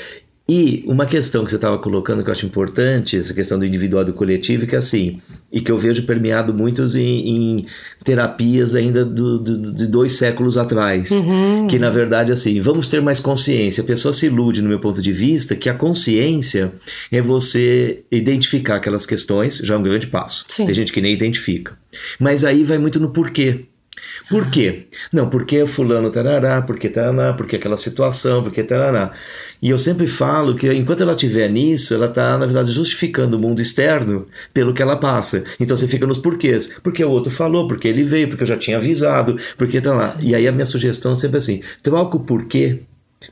E 0.51 0.83
uma 0.87 1.05
questão 1.05 1.45
que 1.45 1.51
você 1.51 1.57
estava 1.57 1.77
colocando 1.77 2.25
que 2.25 2.31
eu 2.31 2.33
acho 2.33 2.47
importante, 2.47 3.19
essa 3.19 3.35
questão 3.35 3.59
do 3.59 3.67
individual 3.67 4.03
e 4.03 4.07
do 4.07 4.15
coletivo, 4.15 4.67
que 4.67 4.75
é 4.75 4.79
assim, 4.79 5.21
e 5.53 5.61
que 5.61 5.71
eu 5.71 5.77
vejo 5.77 6.05
permeado 6.05 6.55
muitos 6.55 6.97
em, 6.97 7.29
em 7.29 7.67
terapias 8.03 8.75
ainda 8.75 9.05
do, 9.05 9.39
do, 9.39 9.73
de 9.75 9.87
dois 9.87 10.15
séculos 10.15 10.57
atrás. 10.57 11.11
Uhum. 11.11 11.67
Que 11.69 11.79
na 11.79 11.91
verdade, 11.91 12.33
assim, 12.33 12.63
vamos 12.63 12.87
ter 12.87 13.03
mais 13.03 13.21
consciência. 13.21 13.83
A 13.83 13.87
pessoa 13.87 14.11
se 14.11 14.25
ilude, 14.25 14.63
no 14.63 14.71
meu 14.71 14.81
ponto 14.81 15.03
de 15.03 15.13
vista, 15.13 15.55
que 15.55 15.69
a 15.69 15.75
consciência 15.75 16.73
é 17.13 17.21
você 17.21 18.05
identificar 18.11 18.77
aquelas 18.77 19.05
questões, 19.05 19.59
já 19.59 19.75
é 19.75 19.77
um 19.79 19.83
grande 19.83 20.07
passo. 20.07 20.47
Sim. 20.49 20.65
Tem 20.65 20.75
gente 20.75 20.95
que 20.95 21.01
nem 21.03 21.13
identifica. 21.13 21.77
Mas 22.19 22.43
aí 22.43 22.65
vai 22.65 22.79
muito 22.79 22.99
no 22.99 23.11
porquê. 23.11 23.67
Por 24.29 24.51
quê? 24.51 24.87
Não, 25.13 25.31
porque 25.31 25.67
fulano 25.67 26.11
tarará, 26.11 26.61
porque 26.61 26.89
tarará, 26.89 27.33
porque 27.33 27.57
aquela 27.57 27.77
situação, 27.77 28.43
porque 28.43 28.63
tarará. 28.63 29.13
E 29.61 29.71
eu 29.71 29.79
sempre 29.79 30.07
falo 30.07 30.55
que 30.55 30.71
enquanto 30.73 31.03
ela 31.03 31.13
estiver 31.13 31.49
nisso, 31.49 31.95
ela 31.95 32.07
está, 32.07 32.37
na 32.37 32.45
verdade, 32.45 32.71
justificando 32.71 33.37
o 33.37 33.41
mundo 33.41 33.61
externo 33.61 34.27
pelo 34.53 34.75
que 34.75 34.83
ela 34.83 34.97
passa. 34.97 35.45
Então 35.59 35.77
você 35.77 35.89
fica 35.89 36.07
nos 36.07 36.19
porquês. 36.19 36.79
Porque 36.83 37.03
o 37.03 37.11
outro 37.11 37.31
falou, 37.31 37.67
porque 37.67 37.89
ele 37.89 38.05
veio, 38.05 38.29
porque 38.29 38.43
eu 38.43 38.47
já 38.47 38.57
tinha 38.57 38.77
avisado, 38.77 39.39
porque 39.57 39.81
tá 39.81 39.95
lá. 39.95 40.17
E 40.21 40.35
aí 40.35 40.47
a 40.47 40.53
minha 40.53 40.67
sugestão 40.67 41.13
é 41.13 41.17
sempre 41.17 41.39
assim: 41.39 41.63
troca 41.83 42.17
o 42.17 42.21
porquê 42.21 42.81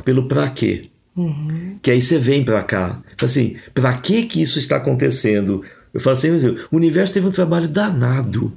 pelo 0.05 0.27
pra 0.27 0.49
quê. 0.49 0.89
Uhum. 1.17 1.79
Que 1.81 1.91
aí 1.91 2.03
você 2.03 2.19
vem 2.19 2.45
para 2.45 2.63
cá. 2.63 3.03
Assim, 3.23 3.57
para 3.73 3.97
que 3.99 4.25
que 4.25 4.43
isso 4.43 4.59
está 4.59 4.77
acontecendo? 4.77 5.63
Eu 5.97 6.01
falo 6.01 6.13
assim, 6.13 6.31
o 6.71 6.77
universo 6.77 7.15
teve 7.15 7.27
um 7.27 7.31
trabalho 7.31 7.67
danado 7.67 8.53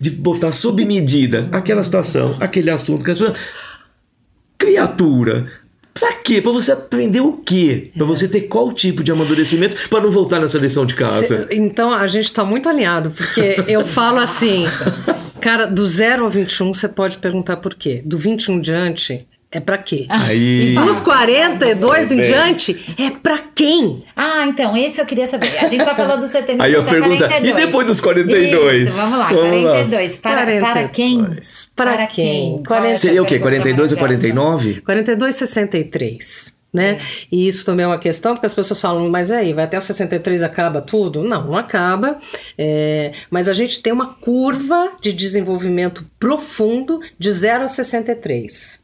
de 0.00 0.10
botar 0.10 0.50
sob 0.50 0.84
medida 0.84 1.48
aquela 1.52 1.84
situação, 1.84 2.36
aquele 2.40 2.68
assunto, 2.68 3.04
que 3.04 3.12
pessoa... 3.12 3.32
criatura. 4.58 5.46
Pra 5.94 6.14
quê? 6.14 6.42
Pra 6.42 6.50
você 6.50 6.72
aprender 6.72 7.20
o 7.20 7.34
quê? 7.34 7.92
Pra 7.96 8.04
você 8.04 8.26
ter 8.26 8.40
qual 8.42 8.72
tipo 8.72 9.04
de 9.04 9.12
amadurecimento 9.12 9.88
para 9.88 10.00
não 10.00 10.10
voltar 10.10 10.40
nessa 10.40 10.58
lição 10.58 10.84
de 10.84 10.96
casa? 10.96 11.46
Cê, 11.46 11.46
então 11.52 11.92
a 11.92 12.08
gente 12.08 12.32
tá 12.32 12.44
muito 12.44 12.68
alinhado, 12.68 13.12
porque 13.12 13.62
eu 13.68 13.84
falo 13.84 14.18
assim, 14.18 14.64
cara, 15.40 15.66
do 15.66 15.86
0 15.86 16.24
ao 16.24 16.28
21 16.28 16.74
você 16.74 16.88
pode 16.88 17.18
perguntar 17.18 17.58
por 17.58 17.72
quê. 17.72 18.02
Do 18.04 18.18
21 18.18 18.60
diante, 18.60 19.28
é 19.52 19.58
para 19.58 19.78
quê? 19.78 20.06
Aí... 20.08 20.72
E 20.72 20.74
dos 20.74 21.00
42 21.00 22.12
em 22.12 22.20
diante, 22.20 22.94
é 22.96 23.10
para 23.10 23.38
quem? 23.38 24.04
Ah, 24.14 24.46
então, 24.46 24.76
esse 24.76 25.00
eu 25.00 25.06
queria 25.06 25.26
saber. 25.26 25.58
A 25.58 25.66
gente 25.66 25.84
só 25.84 25.94
falou 25.94 26.18
do 26.18 26.26
72 26.26 26.60
Aí 26.60 26.72
eu 26.72 26.84
pergunto, 26.84 27.24
e 27.24 27.52
depois 27.52 27.86
dos 27.86 28.00
42? 28.00 28.88
Isso, 28.88 28.96
vamos 28.96 29.18
lá, 29.18 29.28
vamos 29.28 29.62
42. 29.62 30.14
Lá. 30.14 30.22
Para, 30.22 30.36
42. 30.44 30.60
para 30.60 30.88
quem? 30.88 31.38
Para, 31.74 31.92
para 31.92 32.06
quem? 32.06 32.62
40... 32.64 32.94
Seria 32.94 33.22
o 33.22 33.26
quê? 33.26 33.40
42 33.40 33.92
ou 33.92 33.98
49? 33.98 34.80
42, 34.82 35.34
63 35.34 36.60
né? 36.72 36.92
É. 36.92 37.00
E 37.30 37.48
isso 37.48 37.66
também 37.66 37.84
é 37.84 37.86
uma 37.86 37.98
questão, 37.98 38.34
porque 38.34 38.46
as 38.46 38.54
pessoas 38.54 38.80
falam, 38.80 39.08
mas 39.10 39.30
aí, 39.30 39.52
vai 39.52 39.64
até 39.64 39.76
os 39.76 39.84
63 39.84 40.42
acaba 40.42 40.80
tudo? 40.80 41.22
Não, 41.22 41.48
não 41.48 41.56
acaba. 41.56 42.18
É, 42.56 43.12
mas 43.28 43.48
a 43.48 43.54
gente 43.54 43.82
tem 43.82 43.92
uma 43.92 44.14
curva 44.14 44.92
de 45.00 45.12
desenvolvimento 45.12 46.06
profundo 46.18 47.00
de 47.18 47.30
0 47.30 47.64
a 47.64 47.68
63. 47.68 48.79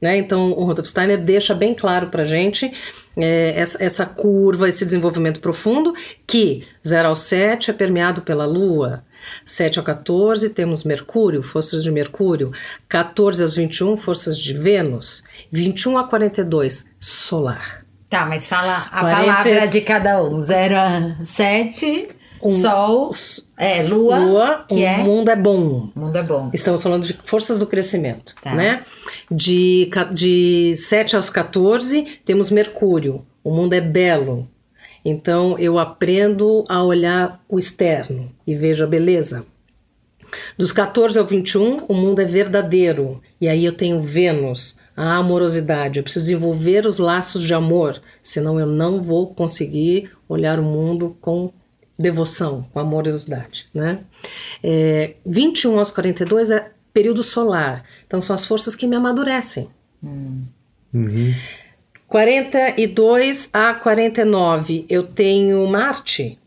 Né? 0.00 0.16
Então, 0.16 0.52
o 0.52 0.64
Rudolf 0.64 0.86
Steiner 0.86 1.22
deixa 1.22 1.54
bem 1.54 1.74
claro 1.74 2.08
para 2.08 2.22
a 2.22 2.24
gente 2.24 2.72
é, 3.16 3.54
essa, 3.56 3.82
essa, 3.82 4.06
curva, 4.06 4.68
esse 4.68 4.84
desenvolvimento 4.84 5.40
profundo, 5.40 5.92
que 6.26 6.64
0 6.86 7.08
ao 7.08 7.16
7 7.16 7.70
é 7.70 7.74
permeado 7.74 8.22
pela 8.22 8.46
Lua, 8.46 9.04
7 9.44 9.78
ao 9.78 9.84
14 9.84 10.50
temos 10.50 10.84
Mercúrio, 10.84 11.42
forças 11.42 11.82
de 11.82 11.90
Mercúrio, 11.90 12.52
14 12.88 13.42
aos 13.42 13.56
21, 13.56 13.96
forças 13.96 14.38
de 14.38 14.54
Vênus, 14.54 15.24
21 15.50 15.98
a 15.98 16.04
42, 16.04 16.86
solar. 16.98 17.84
Tá, 18.08 18.24
mas 18.24 18.48
fala 18.48 18.88
a 18.90 19.00
40... 19.00 19.16
palavra 19.16 19.66
de 19.66 19.80
cada 19.82 20.22
um. 20.22 20.40
0 20.40 20.74
a 20.76 21.24
7, 21.24 22.08
um, 22.42 22.60
Sol, 22.60 23.12
é, 23.56 23.82
Lua, 23.82 24.18
Lua 24.18 24.64
que 24.68 24.74
o 24.74 24.78
é... 24.78 24.98
mundo 24.98 25.30
é 25.30 25.36
bom. 25.36 25.90
O 25.94 26.00
mundo 26.00 26.16
é 26.16 26.22
bom. 26.22 26.50
Estamos 26.52 26.82
falando 26.82 27.06
de 27.06 27.18
forças 27.24 27.58
do 27.58 27.66
crescimento, 27.66 28.34
tá. 28.42 28.54
né? 28.54 28.82
De, 29.30 29.90
de 30.12 30.74
7 30.76 31.16
aos 31.16 31.30
14, 31.30 32.20
temos 32.24 32.50
Mercúrio. 32.50 33.24
O 33.42 33.50
mundo 33.50 33.72
é 33.72 33.80
belo. 33.80 34.48
Então, 35.04 35.58
eu 35.58 35.78
aprendo 35.78 36.64
a 36.68 36.82
olhar 36.82 37.42
o 37.48 37.58
externo 37.58 38.30
e 38.46 38.54
vejo 38.54 38.84
a 38.84 38.86
beleza. 38.86 39.46
Dos 40.56 40.72
14 40.72 41.18
ao 41.18 41.24
21, 41.24 41.84
o 41.88 41.94
mundo 41.94 42.20
é 42.20 42.24
verdadeiro. 42.24 43.20
E 43.40 43.48
aí 43.48 43.64
eu 43.64 43.72
tenho 43.72 44.02
Vênus, 44.02 44.78
a 44.96 45.16
amorosidade. 45.16 45.98
Eu 45.98 46.02
preciso 46.02 46.26
desenvolver 46.26 46.86
os 46.86 46.98
laços 46.98 47.42
de 47.42 47.54
amor, 47.54 48.00
senão 48.22 48.58
eu 48.58 48.66
não 48.66 49.02
vou 49.02 49.32
conseguir 49.32 50.10
olhar 50.28 50.58
o 50.58 50.64
mundo 50.64 51.16
com 51.20 51.52
devoção, 51.98 52.66
com 52.72 52.78
amorosidade. 52.78 53.66
Né? 53.74 54.00
É, 54.62 55.14
21 55.26 55.78
aos 55.78 55.90
42 55.90 56.50
é 56.50 56.70
período 56.92 57.22
solar, 57.22 57.84
então 58.06 58.20
são 58.20 58.34
as 58.34 58.46
forças 58.46 58.74
que 58.74 58.86
me 58.86 58.96
amadurecem. 58.96 59.68
Hum. 60.02 60.44
Uhum. 60.94 61.34
42 62.06 63.50
a 63.52 63.74
49 63.74 64.86
eu 64.88 65.02
tenho 65.02 65.66
Marte, 65.66 66.38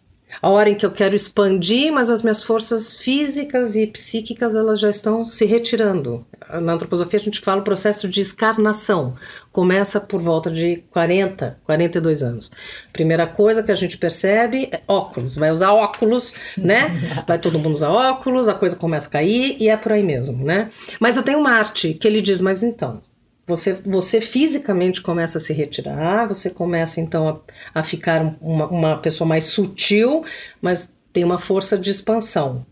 a 0.41 0.49
hora 0.49 0.69
em 0.69 0.75
que 0.75 0.86
eu 0.86 0.91
quero 0.91 1.15
expandir, 1.15 1.91
mas 1.91 2.09
as 2.09 2.21
minhas 2.21 2.43
forças 2.43 2.95
físicas 2.95 3.75
e 3.75 3.88
psíquicas 3.88 4.55
elas 4.55 4.79
já 4.79 4.89
estão 4.89 5.25
se 5.25 5.45
retirando. 5.45 6.25
Na 6.61 6.73
antroposofia 6.73 7.19
a 7.19 7.23
gente 7.23 7.39
fala 7.39 7.61
o 7.61 7.63
processo 7.63 8.07
de 8.07 8.19
escarnação. 8.21 9.15
Começa 9.51 9.99
por 10.01 10.21
volta 10.21 10.51
de 10.51 10.84
40, 10.91 11.59
42 11.63 12.23
anos. 12.23 12.51
Primeira 12.91 13.25
coisa 13.25 13.63
que 13.63 13.71
a 13.71 13.75
gente 13.75 13.97
percebe 13.97 14.69
é 14.71 14.82
óculos. 14.88 15.38
Vai 15.38 15.51
usar 15.51 15.71
óculos, 15.71 16.36
né? 16.57 16.89
Vai 17.27 17.39
todo 17.39 17.59
mundo 17.59 17.75
usar 17.75 17.89
óculos, 17.89 18.47
a 18.47 18.53
coisa 18.53 18.75
começa 18.75 19.07
a 19.07 19.11
cair 19.11 19.55
e 19.59 19.69
é 19.69 19.77
por 19.77 19.91
aí 19.91 20.03
mesmo, 20.03 20.43
né? 20.43 20.69
Mas 20.99 21.17
eu 21.17 21.23
tenho 21.23 21.41
Marte 21.41 21.93
que 21.93 22.07
ele 22.07 22.21
diz, 22.21 22.41
mas 22.41 22.63
então, 22.63 23.01
você, 23.46 23.74
você 23.74 24.22
fisicamente 24.22 25.02
começa 25.02 25.38
a 25.38 25.42
se 25.42 25.54
retirar, 25.54 26.28
você 26.28 26.50
começa 26.50 27.02
então 27.02 27.28
a, 27.28 27.80
a 27.80 27.84
ficar 27.84 28.36
uma, 28.42 28.68
uma 28.68 28.98
pessoa 28.98 29.28
mais 29.28 29.46
sutil, 29.46 30.24
mas 30.62 30.96
tem 31.12 31.24
uma 31.24 31.39
força 31.39 31.78
de 31.78 31.89
expansão. 31.89 32.66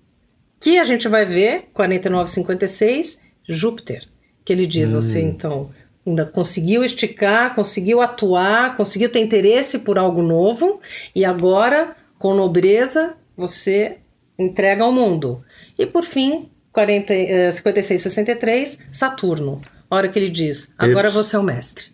Que 0.60 0.78
a 0.78 0.84
gente 0.84 1.08
vai 1.08 1.26
ver, 1.26 1.70
4956, 1.74 3.20
Júpiter, 3.48 4.08
que 4.46 4.54
ele 4.54 4.66
diz, 4.66 4.94
hum. 4.94 5.02
você 5.02 5.22
então 5.22 5.70
ainda 6.06 6.26
conseguiu 6.26 6.84
esticar, 6.84 7.56
conseguiu 7.56 8.02
atuar, 8.02 8.78
conseguiu 8.78 9.12
ter 9.12 9.20
interesse 9.20 9.80
por 9.80 9.98
algo 9.98 10.22
novo 10.22 10.80
e 11.16 11.26
agora, 11.26 11.96
com 12.18 12.34
nobreza, 12.34 13.16
você 13.36 13.98
entrega 14.38 14.84
ao 14.84 14.92
mundo. 14.92 15.44
E 15.78 15.86
por 15.86 16.04
fim, 16.04 16.50
40, 16.72 17.52
56, 17.52 18.02
63, 18.02 18.80
Saturno 18.92 19.62
a 19.90 19.96
hora 19.96 20.10
que 20.10 20.18
ele 20.20 20.30
diz: 20.30 20.74
agora 20.78 21.08
Eps. 21.08 21.16
você 21.16 21.36
é 21.36 21.40
o 21.40 21.44
mestre. 21.44 21.86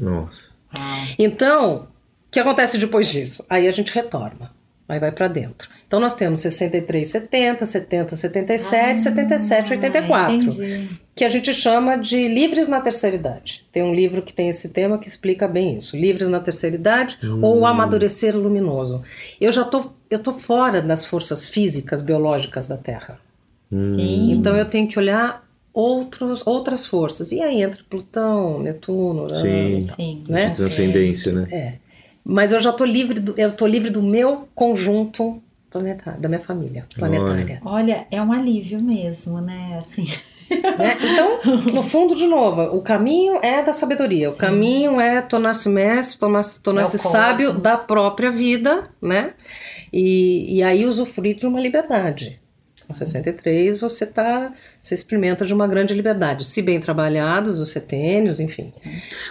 Nossa. 0.00 0.50
Então, 1.18 1.88
o 2.28 2.30
que 2.30 2.40
acontece 2.40 2.78
depois 2.78 3.10
disso? 3.10 3.44
Aí 3.48 3.68
a 3.68 3.72
gente 3.72 3.92
retorna. 3.92 4.50
Aí 4.88 4.98
vai 4.98 5.12
para 5.12 5.28
dentro. 5.28 5.70
Então 5.86 6.00
nós 6.00 6.14
temos 6.14 6.40
63, 6.40 7.08
70, 7.08 7.64
70, 7.64 8.16
77, 8.16 8.94
ah, 8.94 8.98
77, 8.98 9.70
84. 9.72 10.34
Entendi. 10.34 10.88
Que 11.14 11.24
a 11.24 11.28
gente 11.28 11.54
chama 11.54 11.96
de 11.96 12.28
livres 12.28 12.68
na 12.68 12.80
terceira 12.80 13.16
idade. 13.16 13.64
Tem 13.70 13.82
um 13.82 13.94
livro 13.94 14.22
que 14.22 14.32
tem 14.32 14.48
esse 14.48 14.70
tema 14.70 14.98
que 14.98 15.08
explica 15.08 15.46
bem 15.46 15.78
isso. 15.78 15.96
Livres 15.96 16.28
na 16.28 16.40
terceira 16.40 16.76
idade 16.76 17.18
hum. 17.22 17.42
ou 17.42 17.64
amadurecer 17.64 18.36
luminoso. 18.36 19.02
Eu 19.40 19.52
já 19.52 19.64
tô, 19.64 19.92
eu 20.10 20.18
tô 20.18 20.32
fora 20.32 20.82
das 20.82 21.06
forças 21.06 21.48
físicas, 21.48 22.02
biológicas 22.02 22.68
da 22.68 22.76
Terra. 22.76 23.18
Sim. 23.70 24.32
Então 24.32 24.56
eu 24.56 24.66
tenho 24.66 24.86
que 24.86 24.98
olhar 24.98 25.42
outros, 25.72 26.46
outras 26.46 26.86
forças. 26.86 27.32
E 27.32 27.40
aí 27.40 27.62
entra 27.62 27.82
Plutão, 27.88 28.60
Netuno, 28.60 29.28
Sim, 29.28 29.76
né? 29.76 29.82
Sim. 29.82 30.24
né? 30.28 30.50
Transcendência, 30.50 31.32
né? 31.32 31.48
É. 31.52 31.74
Mas 32.24 32.52
eu 32.52 32.60
já 32.60 32.72
tô 32.72 32.84
livre 32.84 33.20
do, 33.20 33.34
eu 33.38 33.52
tô 33.52 33.66
livre 33.66 33.90
do 33.90 34.02
meu 34.02 34.48
conjunto 34.54 35.42
planetário, 35.70 36.20
da 36.20 36.28
minha 36.28 36.40
família 36.40 36.84
planetária. 36.94 37.60
Olha, 37.64 38.06
é 38.10 38.22
um 38.22 38.32
alívio 38.32 38.82
mesmo, 38.82 39.40
né? 39.40 39.76
Assim. 39.78 40.06
Né? 40.50 40.98
Então, 41.00 41.40
no 41.72 41.82
fundo, 41.82 42.14
de 42.14 42.26
novo, 42.26 42.62
o 42.76 42.82
caminho 42.82 43.38
é 43.42 43.62
da 43.62 43.72
sabedoria, 43.72 44.28
Sim. 44.28 44.34
o 44.34 44.38
caminho 44.38 45.00
é 45.00 45.22
tornar-se 45.22 45.68
mestre, 45.68 46.18
tornar-se 46.18 46.62
tornar 46.62 46.82
é 46.82 46.84
sábio 46.84 47.52
da 47.54 47.76
própria 47.76 48.30
vida, 48.30 48.90
né? 49.00 49.32
E, 49.92 50.58
e 50.58 50.62
aí 50.62 50.84
usufruir 50.84 51.36
de 51.36 51.46
uma 51.46 51.60
liberdade. 51.60 52.41
Com 52.86 52.92
63 52.92 53.80
você 53.80 54.04
tá, 54.04 54.52
você 54.80 54.94
experimenta 54.94 55.46
de 55.46 55.54
uma 55.54 55.66
grande 55.66 55.94
liberdade, 55.94 56.44
se 56.44 56.60
bem 56.60 56.80
trabalhados, 56.80 57.60
os 57.60 57.70
setênios, 57.70 58.40
enfim. 58.40 58.70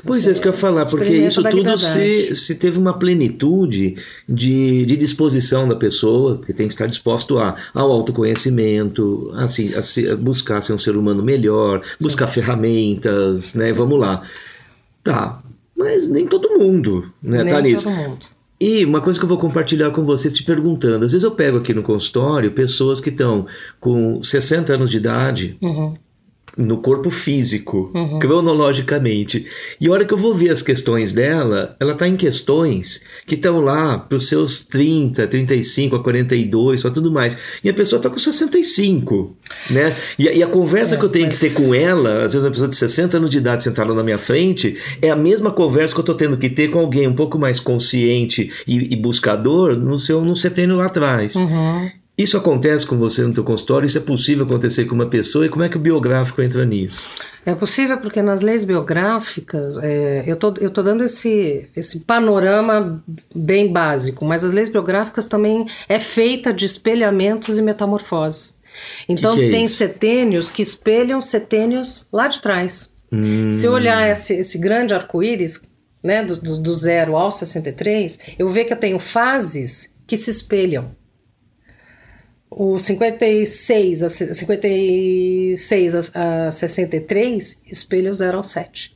Pois 0.04 0.28
é, 0.28 0.32
isso 0.32 0.42
que 0.42 0.48
eu 0.48 0.52
ia 0.52 0.58
falar, 0.58 0.86
porque 0.90 1.12
isso 1.12 1.44
tudo 1.44 1.78
se, 1.78 2.36
se 2.36 2.56
teve 2.56 2.78
uma 2.78 2.98
plenitude 2.98 3.96
de, 4.28 4.86
de 4.86 4.98
disposição 4.98 5.68
da 5.68 5.76
pessoa, 5.76 6.42
que 6.46 6.54
tem 6.54 6.68
que 6.68 6.74
estar 6.74 6.88
disposto 6.88 7.38
a, 7.38 7.56
ao 7.74 7.92
autoconhecimento, 7.92 9.32
assim, 9.36 9.68
a, 9.76 9.82
se, 9.82 10.10
a 10.10 10.16
buscar 10.16 10.62
ser 10.62 10.74
um 10.74 10.80
ser 10.80 10.96
humano 10.96 11.22
melhor, 11.22 11.82
buscar 12.00 12.28
Sim. 12.28 12.36
ferramentas, 12.36 13.54
né? 13.54 13.74
Vamos 13.74 14.00
lá. 14.00 14.24
Tá, 15.04 15.42
mas 15.76 16.08
nem 16.08 16.28
todo 16.28 16.58
mundo, 16.58 17.12
né, 17.22 17.44
nem 17.44 17.54
tá 17.54 17.62
nisso. 17.62 17.84
Todo 17.84 17.94
mundo. 17.96 18.41
E 18.62 18.86
uma 18.86 19.02
coisa 19.02 19.18
que 19.18 19.26
eu 19.26 19.30
vou 19.30 19.40
compartilhar 19.40 19.90
com 19.90 20.06
vocês 20.06 20.38
te 20.38 20.44
perguntando: 20.44 21.04
às 21.04 21.14
vezes 21.14 21.24
eu 21.24 21.32
pego 21.32 21.58
aqui 21.58 21.74
no 21.74 21.82
consultório 21.82 22.52
pessoas 22.52 23.00
que 23.02 23.10
estão 23.10 23.48
com 23.80 24.22
60 24.22 24.76
anos 24.76 24.92
de 24.92 24.98
idade. 24.98 25.58
Uhum 25.60 25.96
no 26.58 26.78
corpo 26.78 27.10
físico, 27.10 27.92
uhum. 27.94 28.20
cronologicamente. 28.20 29.46
E 29.80 29.88
a 29.88 29.92
hora 29.92 30.06
que 30.06 30.14
eu 30.14 30.18
vou 30.18 30.34
ver 30.34 30.50
as 30.50 30.62
questões 30.62 31.14
dela, 31.14 31.76
ela 31.80 31.94
está 31.94 32.08
em 32.08 32.16
questões 32.16 33.04
que 33.26 33.36
estão 33.36 33.62
lá 33.62 33.98
para 33.98 34.18
os 34.18 34.28
seus 34.28 34.66
30, 34.66 35.28
35 35.28 35.96
a 35.96 36.04
42, 36.04 36.82
só 36.82 36.90
tudo 36.90 37.12
mais. 37.12 37.38
E 37.64 37.70
a 37.70 37.74
pessoa 37.74 38.00
está 38.00 38.10
com 38.10 38.20
65, 38.20 39.36
né? 39.70 39.96
E, 40.20 40.26
e 40.26 40.44
a 40.44 40.48
conversa 40.48 40.96
é, 40.96 40.98
que 40.98 41.06
eu 41.06 41.10
tenho 41.10 41.28
mas... 41.28 41.40
que 41.40 41.50
ter 41.50 41.54
com 41.54 41.74
ela, 41.74 42.26
às 42.26 42.34
vezes 42.34 42.44
uma 42.44 42.52
pessoa 42.52 42.70
de 42.70 42.76
60 42.76 43.18
anos 43.18 43.30
de 43.30 43.38
idade 43.38 43.64
sentada 43.64 43.94
na 43.94 44.04
minha 44.04 44.18
frente, 44.18 44.78
é 45.02 45.10
a 45.10 45.16
mesma 45.16 45.52
conversa 45.52 45.94
que 45.94 46.00
eu 46.00 46.04
estou 46.04 46.16
tendo 46.16 46.38
que 46.38 46.50
ter 46.50 46.70
com 46.70 46.80
alguém 46.80 47.08
um 47.08 47.16
pouco 47.16 47.40
mais 47.40 47.60
consciente 47.60 48.52
e, 48.68 48.94
e 48.94 48.96
buscador 48.96 49.76
no 49.78 49.98
seu 49.98 50.24
no 50.24 50.36
setênio 50.36 50.76
lá 50.76 50.86
atrás. 50.86 51.36
Uhum. 51.36 52.01
Isso 52.18 52.38
acontece 52.38 52.86
com 52.86 52.98
você 52.98 53.24
no 53.24 53.34
teu 53.34 53.44
consultório? 53.44 53.86
Isso 53.86 53.98
é 53.98 54.02
possível 54.02 54.46
acontecer 54.46 54.86
com 54.86 54.94
uma 54.94 55.08
pessoa? 55.08 55.46
E 55.46 55.50
como 55.50 55.64
é 55.64 55.70
que 55.70 55.78
o 55.78 55.80
biográfico 55.80 56.42
entra 56.42 56.66
nisso? 56.66 57.16
É 57.46 57.56
possível 57.56 57.98
porque 57.98 58.22
nas 58.22 58.42
leis 58.42 58.64
biográficas, 58.64 59.78
é, 59.82 60.24
eu 60.28 60.36
tô, 60.36 60.54
estou 60.62 60.84
dando 60.84 61.04
esse, 61.04 61.68
esse 61.76 62.02
panorama 62.02 63.04
bem 63.34 63.72
básico, 63.72 64.26
mas 64.26 64.44
as 64.44 64.54
leis 64.54 64.70
biográficas 64.70 65.26
também 65.26 65.66
é 65.90 66.00
feita 66.00 66.54
de 66.54 66.66
espelhamentos 66.66 67.58
e 67.58 67.62
metamorfoses. 67.62 68.54
Então 69.08 69.34
que 69.34 69.42
que 69.42 69.48
é 69.48 69.52
tem 69.52 69.66
isso? 69.66 69.78
setênios 69.78 70.52
que 70.52 70.62
espelham 70.62 71.22
setênios 71.22 72.08
lá 72.12 72.28
de 72.28 72.42
trás. 72.42 72.94
Hum. 73.12 73.52
Se 73.52 73.66
eu 73.66 73.72
olhar 73.72 74.10
esse, 74.10 74.36
esse 74.36 74.58
grande 74.58 74.94
arco-íris, 74.94 75.62
né, 76.04 76.24
do, 76.24 76.36
do, 76.38 76.58
do 76.58 76.76
zero 76.76 77.16
ao 77.16 77.32
63, 77.32 78.20
eu 78.38 78.50
vejo 78.50 78.68
que 78.68 78.74
eu 78.74 78.78
tenho 78.78 79.00
fases 79.00 79.90
que 80.06 80.18
se 80.18 80.30
espelham 80.30 80.92
o 82.52 82.78
56 82.78 84.04
a 84.04 84.10
56 84.10 85.96
a, 85.96 86.48
a 86.48 86.52
63 86.52 87.62
espelha 87.66 88.12
o 88.12 88.14
0 88.14 88.38
ao 88.38 88.44
7. 88.44 88.94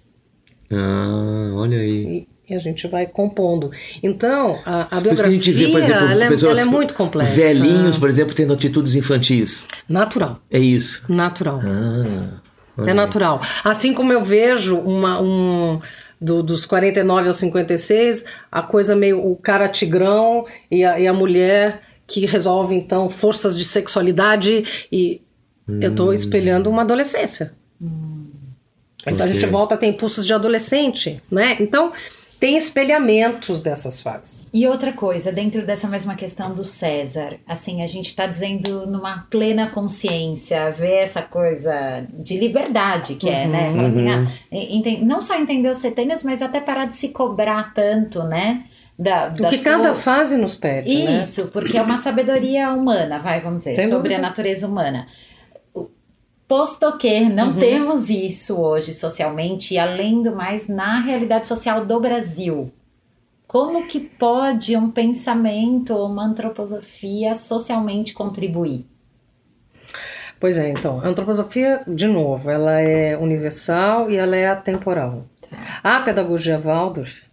Ah, 0.69 1.53
olha 1.55 1.79
aí. 1.79 2.27
E, 2.47 2.53
e 2.53 2.55
a 2.55 2.59
gente 2.59 2.85
vai 2.87 3.07
compondo. 3.07 3.71
Então, 4.03 4.59
a, 4.65 4.97
a 4.97 4.99
biografia, 4.99 5.27
a 5.27 5.31
gente 5.31 5.51
vê, 5.51 5.69
por 5.69 5.79
exemplo, 5.79 6.05
ela, 6.05 6.25
é, 6.25 6.27
pessoa, 6.27 6.51
ela 6.51 6.61
é 6.61 6.65
muito 6.65 6.93
complexa. 6.93 7.31
Velhinhos, 7.31 7.97
por 7.97 8.09
exemplo, 8.09 8.35
tendo 8.35 8.53
atitudes 8.53 8.93
infantis. 8.95 9.65
Natural. 9.87 10.41
É 10.51 10.59
isso. 10.59 11.05
Natural. 11.07 11.61
Ah, 11.63 12.41
é 12.85 12.93
natural. 12.93 13.41
Assim 13.63 13.93
como 13.93 14.11
eu 14.11 14.21
vejo 14.21 14.77
uma, 14.77 15.21
um, 15.21 15.79
do, 16.19 16.43
dos 16.43 16.65
49 16.65 17.27
aos 17.27 17.37
56, 17.37 18.25
a 18.51 18.61
coisa 18.61 18.97
meio 18.97 19.25
o 19.25 19.35
cara 19.37 19.69
tigrão 19.69 20.45
e 20.69 20.83
a, 20.83 20.99
e 20.99 21.07
a 21.07 21.13
mulher 21.13 21.81
que 22.07 22.25
resolve 22.25 22.75
então 22.75 23.09
forças 23.09 23.57
de 23.57 23.65
sexualidade 23.65 24.87
e 24.91 25.21
hum. 25.67 25.79
eu 25.81 25.91
estou 25.91 26.13
espelhando 26.13 26.69
uma 26.69 26.83
adolescência. 26.83 27.53
Hum. 27.81 28.25
Então 29.01 29.25
okay. 29.25 29.29
a 29.29 29.33
gente 29.33 29.45
volta 29.45 29.75
a 29.75 29.77
ter 29.77 29.87
impulsos 29.87 30.25
de 30.25 30.33
adolescente, 30.33 31.21
né? 31.29 31.57
Então 31.59 31.93
tem 32.39 32.57
espelhamentos 32.57 33.61
dessas 33.61 34.01
fases. 34.01 34.49
E 34.53 34.67
outra 34.67 34.91
coisa, 34.91 35.31
dentro 35.31 35.65
dessa 35.65 35.87
mesma 35.87 36.15
questão 36.15 36.53
do 36.53 36.63
César, 36.63 37.37
assim, 37.47 37.81
a 37.81 37.87
gente 37.87 38.07
está 38.07 38.27
dizendo 38.27 38.85
numa 38.85 39.25
plena 39.29 39.69
consciência, 39.71 40.69
ver 40.71 40.97
essa 40.97 41.21
coisa 41.21 42.05
de 42.13 42.37
liberdade 42.37 43.15
que 43.15 43.27
uhum. 43.27 43.33
é, 43.33 43.47
né? 43.47 43.73
Fala 43.73 43.87
assim, 43.87 44.07
uhum. 44.07 44.27
ah, 44.27 45.05
não 45.05 45.21
só 45.21 45.39
entender 45.39 45.69
os 45.69 45.77
setênios, 45.77 46.23
mas 46.23 46.41
até 46.41 46.59
parar 46.59 46.85
de 46.85 46.97
se 46.97 47.09
cobrar 47.09 47.73
tanto, 47.73 48.23
né? 48.23 48.65
Da, 48.97 49.33
o 49.37 49.49
que 49.49 49.57
cada 49.59 49.93
fase 49.93 50.37
nos 50.37 50.55
pede. 50.55 51.03
Né? 51.03 51.21
Isso, 51.21 51.45
né? 51.45 51.49
porque 51.51 51.77
é 51.77 51.81
uma 51.81 51.97
sabedoria 51.97 52.71
humana, 52.71 53.19
vai, 53.19 53.41
vamos 53.41 53.59
dizer, 53.59 53.75
Sem 53.75 53.89
sobre 53.89 54.09
dúvida. 54.09 54.15
a 54.15 54.29
natureza 54.29 54.67
humana. 54.67 55.07
Posto 56.47 56.97
que 56.97 57.21
não 57.21 57.49
uhum. 57.49 57.59
temos 57.59 58.09
isso 58.09 58.61
hoje 58.61 58.93
socialmente, 58.93 59.73
e 59.73 59.79
além 59.79 60.21
do 60.21 60.33
mais, 60.33 60.67
na 60.67 60.99
realidade 60.99 61.47
social 61.47 61.85
do 61.85 61.99
Brasil. 61.99 62.71
Como 63.47 63.87
que 63.87 63.99
pode 63.99 64.77
um 64.77 64.91
pensamento 64.91 65.93
ou 65.93 66.07
uma 66.07 66.25
antroposofia 66.25 67.33
socialmente 67.33 68.13
contribuir? 68.13 68.85
Pois 70.39 70.57
é, 70.57 70.69
então, 70.69 70.99
a 70.99 71.07
antroposofia, 71.07 71.83
de 71.87 72.07
novo, 72.07 72.49
ela 72.49 72.79
é 72.79 73.17
universal 73.17 74.11
e 74.11 74.17
ela 74.17 74.35
é 74.35 74.47
atemporal. 74.47 75.25
Tá. 75.41 75.57
A 75.83 76.01
pedagogia 76.01 76.59
Waldorf, 76.59 77.23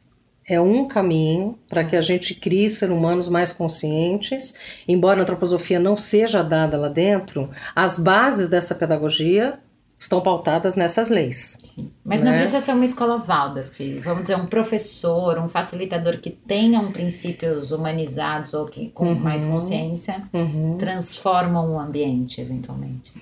é 0.47 0.61
um 0.61 0.86
caminho 0.86 1.59
para 1.68 1.84
que 1.84 1.97
a 1.97 2.03
gente 2.03 2.34
crie 2.34 2.68
seres 2.68 2.95
humanos 2.95 3.28
mais 3.28 3.53
conscientes. 3.53 4.55
Embora 4.86 5.20
a 5.20 5.22
antroposofia 5.22 5.78
não 5.78 5.97
seja 5.97 6.43
dada 6.43 6.76
lá 6.76 6.88
dentro, 6.88 7.51
as 7.74 7.99
bases 7.99 8.49
dessa 8.49 8.74
pedagogia 8.74 9.59
estão 10.03 10.20
pautadas 10.20 10.74
nessas 10.74 11.11
leis. 11.11 11.59
Mas 12.05 12.20
né? 12.20 12.30
não 12.30 12.38
precisa 12.38 12.61
ser 12.61 12.72
uma 12.72 12.84
escola 12.84 13.18
Waldorf, 13.18 13.78
vamos 14.01 14.22
dizer, 14.22 14.36
um 14.36 14.47
professor, 14.47 15.38
um 15.38 15.47
facilitador 15.47 16.18
que 16.18 16.30
tenham 16.30 16.90
princípios 16.90 17.70
humanizados 17.70 18.53
ou 18.53 18.66
que 18.66 18.88
com 18.88 19.11
uhum. 19.11 19.14
mais 19.14 19.45
consciência 19.45 20.20
uhum. 20.32 20.76
transformam 20.76 21.74
o 21.74 21.78
ambiente, 21.78 22.40
eventualmente. 22.40 23.12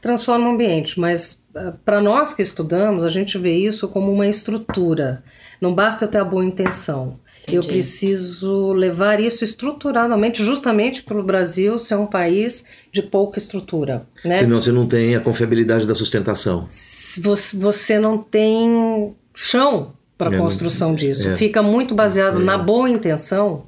Transforma 0.00 0.48
o 0.48 0.52
ambiente, 0.54 0.98
mas 0.98 1.44
ah, 1.54 1.74
para 1.84 2.00
nós 2.00 2.32
que 2.32 2.40
estudamos, 2.40 3.04
a 3.04 3.10
gente 3.10 3.36
vê 3.36 3.54
isso 3.54 3.86
como 3.88 4.10
uma 4.10 4.26
estrutura. 4.26 5.22
Não 5.60 5.74
basta 5.74 6.04
eu 6.04 6.08
ter 6.08 6.18
a 6.18 6.24
boa 6.24 6.44
intenção. 6.44 7.18
Entendi. 7.42 7.56
Eu 7.56 7.64
preciso 7.64 8.72
levar 8.72 9.20
isso 9.20 9.44
estruturalmente, 9.44 10.42
justamente 10.42 11.02
para 11.02 11.18
o 11.18 11.22
Brasil 11.22 11.78
ser 11.78 11.96
um 11.96 12.06
país 12.06 12.64
de 12.92 13.02
pouca 13.02 13.38
estrutura. 13.38 14.06
Né? 14.24 14.38
Senão 14.38 14.60
você 14.60 14.72
não 14.72 14.86
tem 14.86 15.16
a 15.16 15.20
confiabilidade 15.20 15.86
da 15.86 15.94
sustentação. 15.94 16.66
Você 16.68 17.98
não 17.98 18.18
tem 18.18 19.14
chão 19.34 19.92
para 20.16 20.30
a 20.30 20.34
é, 20.34 20.38
construção 20.38 20.94
disso. 20.94 21.28
É. 21.28 21.36
Fica 21.36 21.62
muito 21.62 21.94
baseado 21.94 22.40
é. 22.40 22.44
na 22.44 22.56
boa 22.56 22.88
intenção 22.88 23.64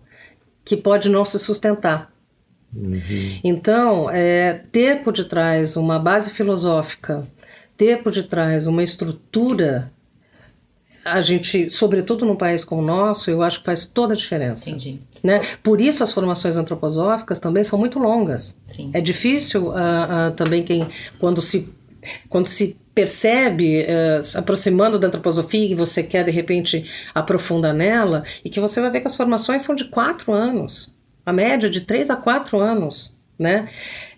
que 0.65 0.77
pode 0.77 1.09
não 1.09 1.25
se 1.25 1.39
sustentar. 1.39 2.13
Uhum. 2.75 3.01
Então, 3.45 4.11
é, 4.11 4.63
ter 4.71 5.03
por 5.03 5.13
detrás 5.13 5.77
uma 5.77 5.99
base 5.99 6.31
filosófica, 6.31 7.27
ter 7.77 8.03
por 8.03 8.13
detrás 8.13 8.67
uma 8.67 8.83
estrutura 8.83 9.91
a 11.05 11.21
gente, 11.21 11.69
sobretudo 11.69 12.25
num 12.25 12.37
país 12.37 12.65
como 12.65 12.81
o 12.81 12.85
nosso, 12.85 13.31
eu 13.31 13.43
acho 13.43 13.61
que 13.61 13.65
faz 13.65 13.87
toda 13.87 14.15
a 14.15 14.17
diferença. 14.17 14.71
Entendi. 14.71 15.01
Né? 15.23 15.41
Por 15.63 15.81
isso 15.81 16.03
as 16.03 16.13
formações 16.13 16.57
antroposóficas 16.57 17.39
também 17.39 17.65
são 17.65 17.79
muito 17.79 17.99
longas. 17.99 18.57
Sim. 18.65 18.91
É 18.93 19.01
difícil 19.01 19.69
uh, 19.69 19.73
uh, 19.73 20.31
também 20.37 20.63
quem, 20.63 20.87
quando 21.19 21.43
se, 21.43 21.69
quando 22.29 22.47
se 22.47 22.77
percebe 22.95 23.85
uh, 23.85 24.23
se 24.23 24.37
aproximando 24.37 24.99
da 24.99 25.09
antroposofia 25.09 25.67
e 25.67 25.75
você 25.75 26.03
quer 26.03 26.25
de 26.25 26.31
repente 26.31 26.89
aprofundar 27.15 27.75
nela 27.75 28.25
e 28.45 28.51
que 28.51 28.61
você 28.61 28.81
vai 28.81 28.91
ver 28.91 29.01
que 29.01 29.07
as 29.07 29.17
formações 29.17 29.63
são 29.63 29.75
de 29.75 29.87
quatro 29.87 30.33
anos, 30.33 30.95
a 31.25 31.33
média 31.33 31.71
de 31.71 31.81
três 31.81 32.11
a 32.11 32.17
quatro 32.17 32.61
anos, 32.61 33.17
né? 33.39 33.69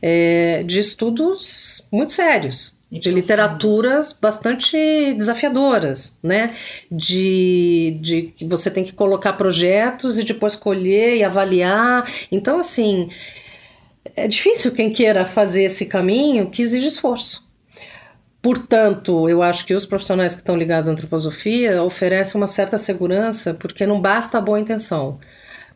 É, 0.03 0.63
de 0.65 0.81
estudos 0.81 1.87
muito 1.91 2.13
sérios 2.13 2.74
de 2.99 3.11
literaturas 3.11 4.13
bastante 4.13 4.77
desafiadoras, 5.15 6.17
né? 6.23 6.55
De, 6.91 7.99
de 8.01 8.23
que 8.37 8.45
você 8.45 8.71
tem 8.71 8.85
que 8.85 8.93
colocar 8.93 9.33
projetos 9.35 10.19
e 10.19 10.25
depois 10.25 10.55
colher 10.55 11.17
e 11.17 11.25
avaliar. 11.25 12.09
Então, 12.31 12.59
assim, 12.61 13.09
é 14.15 14.29
difícil 14.29 14.73
quem 14.73 14.91
queira 14.91 15.25
fazer 15.25 15.65
esse 15.65 15.87
caminho 15.87 16.51
que 16.51 16.63
exige 16.63 16.87
esforço. 16.87 17.45
Portanto, 18.41 19.29
eu 19.29 19.43
acho 19.43 19.65
que 19.65 19.75
os 19.75 19.87
profissionais 19.87 20.35
que 20.35 20.43
estão 20.43 20.57
ligados 20.57 20.89
à 20.89 20.93
antroposofia 20.93 21.83
oferecem 21.83 22.39
uma 22.39 22.47
certa 22.47 22.77
segurança, 22.77 23.55
porque 23.55 23.87
não 23.87 24.01
basta 24.01 24.37
a 24.37 24.41
boa 24.41 24.61
intenção. 24.61 25.19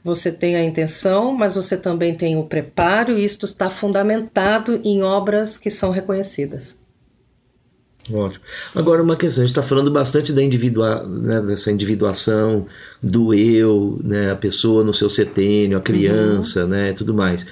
Você 0.05 0.31
tem 0.31 0.55
a 0.55 0.63
intenção, 0.63 1.33
mas 1.33 1.57
você 1.57 1.77
também 1.77 2.15
tem 2.15 2.37
o 2.37 2.45
preparo, 2.45 3.19
e 3.19 3.25
isto 3.25 3.47
está 3.47 3.71
fundamentado 3.71 4.81
em 4.85 5.03
obras 5.03 5.59
que 5.59 5.71
são 5.71 5.91
reconhecidas. 5.91 6.79
Ótimo. 8.13 8.45
Sim. 8.63 8.79
Agora, 8.79 9.03
uma 9.03 9.17
questão: 9.17 9.43
a 9.43 9.47
gente 9.47 9.57
está 9.57 9.63
falando 9.63 9.91
bastante 9.91 10.33
da 10.33 10.43
individua, 10.43 11.07
né, 11.07 11.41
dessa 11.43 11.71
individuação 11.71 12.67
do 13.03 13.35
eu, 13.35 14.01
né, 14.03 14.31
a 14.31 14.37
pessoa 14.37 14.83
no 14.83 14.93
seu 14.93 15.09
setênio, 15.09 15.77
a 15.77 15.81
criança, 15.81 16.63
uhum. 16.63 16.69
né, 16.71 16.93
tudo 16.93 17.13
mais. 17.13 17.47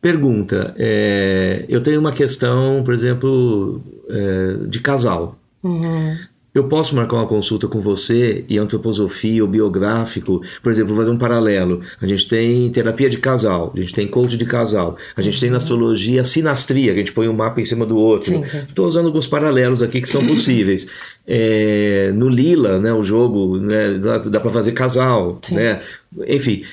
Pergunta: 0.00 0.74
é, 0.78 1.64
eu 1.68 1.80
tenho 1.80 2.00
uma 2.00 2.12
questão, 2.12 2.82
por 2.84 2.92
exemplo, 2.92 3.80
é, 4.08 4.56
de 4.66 4.80
casal. 4.80 5.38
Uhum. 5.62 6.16
Eu 6.54 6.68
posso 6.68 6.94
marcar 6.94 7.16
uma 7.16 7.26
consulta 7.26 7.66
com 7.66 7.80
você 7.80 8.44
e 8.48 8.58
antroposofia 8.58 9.42
ou 9.42 9.50
biográfico, 9.50 10.40
por 10.62 10.70
exemplo, 10.70 10.94
fazer 10.94 11.10
um 11.10 11.18
paralelo. 11.18 11.80
A 12.00 12.06
gente 12.06 12.28
tem 12.28 12.70
terapia 12.70 13.10
de 13.10 13.18
casal, 13.18 13.72
a 13.76 13.80
gente 13.80 13.92
tem 13.92 14.06
coach 14.06 14.36
de 14.36 14.46
casal, 14.46 14.96
a 15.16 15.20
gente 15.20 15.40
tem 15.40 15.50
na 15.50 15.56
astrologia 15.56 16.22
sinastria, 16.22 16.92
que 16.92 17.00
a 17.00 17.02
gente 17.02 17.12
põe 17.12 17.26
um 17.26 17.32
mapa 17.32 17.60
em 17.60 17.64
cima 17.64 17.84
do 17.84 17.96
outro. 17.96 18.44
Estou 18.68 18.86
usando 18.86 19.06
alguns 19.06 19.26
paralelos 19.26 19.82
aqui 19.82 20.00
que 20.00 20.08
são 20.08 20.24
possíveis. 20.24 20.86
É, 21.26 22.12
no 22.14 22.28
Lila, 22.28 22.78
né, 22.78 22.92
o 22.92 23.02
jogo, 23.02 23.56
né, 23.56 23.94
dá, 23.94 24.18
dá 24.18 24.40
para 24.40 24.50
fazer 24.50 24.72
casal, 24.72 25.38
Sim. 25.40 25.54
né? 25.54 25.80
Enfim, 26.28 26.64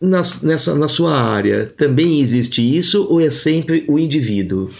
na, 0.00 0.22
nessa, 0.42 0.76
na 0.76 0.86
sua 0.86 1.20
área 1.20 1.66
também 1.76 2.20
existe 2.20 2.60
isso 2.62 3.06
ou 3.10 3.20
é 3.20 3.28
sempre 3.28 3.84
o 3.88 3.98
indivíduo? 3.98 4.70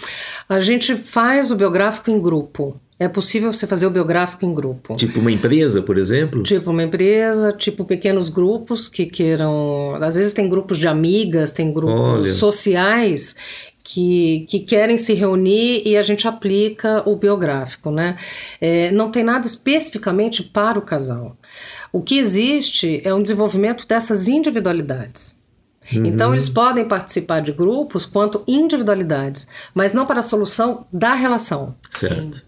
A 0.47 0.61
gente 0.61 0.95
faz 0.95 1.51
o 1.51 1.55
biográfico 1.57 2.11
em 2.11 2.21
grupo. 2.21 2.79
É 2.99 3.07
possível 3.07 3.51
você 3.51 3.65
fazer 3.65 3.87
o 3.87 3.89
biográfico 3.89 4.45
em 4.45 4.53
grupo. 4.53 4.95
Tipo 4.95 5.19
uma 5.19 5.31
empresa, 5.31 5.81
por 5.81 5.97
exemplo? 5.97 6.43
Tipo 6.43 6.71
uma 6.71 6.83
empresa, 6.83 7.51
tipo 7.51 7.83
pequenos 7.83 8.29
grupos 8.29 8.87
que 8.87 9.05
queiram. 9.05 9.97
Às 10.01 10.15
vezes 10.15 10.33
tem 10.33 10.47
grupos 10.47 10.77
de 10.77 10.87
amigas, 10.87 11.51
tem 11.51 11.73
grupos 11.73 11.93
Olha. 11.93 12.33
sociais 12.33 13.35
que, 13.83 14.45
que 14.49 14.59
querem 14.59 14.97
se 14.97 15.13
reunir 15.13 15.81
e 15.85 15.97
a 15.97 16.03
gente 16.03 16.27
aplica 16.27 17.07
o 17.07 17.15
biográfico, 17.15 17.91
né? 17.91 18.15
É, 18.61 18.91
não 18.91 19.11
tem 19.11 19.23
nada 19.23 19.45
especificamente 19.45 20.43
para 20.43 20.79
o 20.79 20.81
casal. 20.81 21.35
O 21.91 22.01
que 22.01 22.17
existe 22.17 23.01
é 23.03 23.13
um 23.13 23.21
desenvolvimento 23.21 23.87
dessas 23.87 24.27
individualidades. 24.27 25.35
Então, 25.91 26.31
eles 26.33 26.47
podem 26.47 26.87
participar 26.87 27.41
de 27.41 27.51
grupos 27.51 28.05
quanto 28.05 28.41
individualidades, 28.47 29.47
mas 29.73 29.93
não 29.93 30.05
para 30.05 30.21
a 30.21 30.23
solução 30.23 30.85
da 30.91 31.13
relação. 31.13 31.75
Certo. 31.91 32.41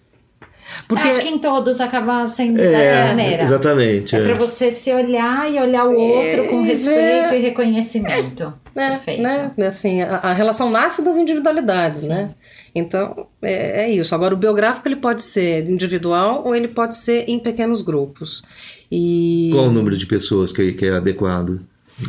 Porque 0.87 1.07
Acho 1.07 1.21
que 1.21 1.29
em 1.29 1.37
todos 1.37 1.79
acaba 1.81 2.25
sendo 2.27 2.57
dessa 2.57 3.07
maneira. 3.07 3.43
exatamente. 3.43 4.15
É 4.15 4.19
é. 4.19 4.23
pra 4.23 4.33
você 4.35 4.69
se 4.71 4.91
olhar 4.93 5.51
e 5.51 5.59
olhar 5.59 5.85
o 5.85 5.95
outro 5.97 6.47
com 6.47 6.61
É, 6.61 6.65
respeito 6.65 7.33
é. 7.33 7.37
e 7.37 7.41
reconhecimento. 7.41 8.53
É, 8.75 8.89
Perfeito. 8.89 9.21
né? 9.21 9.51
Assim, 9.65 10.01
a, 10.01 10.17
a 10.17 10.33
relação 10.33 10.69
nasce 10.69 11.01
das 11.03 11.15
individualidades, 11.17 12.05
né? 12.07 12.31
Então, 12.73 13.27
é, 13.41 13.85
é 13.85 13.89
isso. 13.89 14.13
Agora, 14.13 14.33
o 14.33 14.37
biográfico 14.37 14.87
ele 14.87 14.97
pode 14.97 15.21
ser 15.23 15.69
individual 15.69 16.43
ou 16.45 16.53
ele 16.53 16.67
pode 16.67 16.95
ser 16.97 17.23
em 17.29 17.39
pequenos 17.39 17.81
grupos. 17.81 18.43
E 18.91 19.49
Qual 19.53 19.67
o 19.67 19.71
número 19.71 19.97
de 19.97 20.05
pessoas 20.05 20.51
que, 20.51 20.73
que 20.73 20.85
é 20.85 20.91
adequado? 20.95 21.61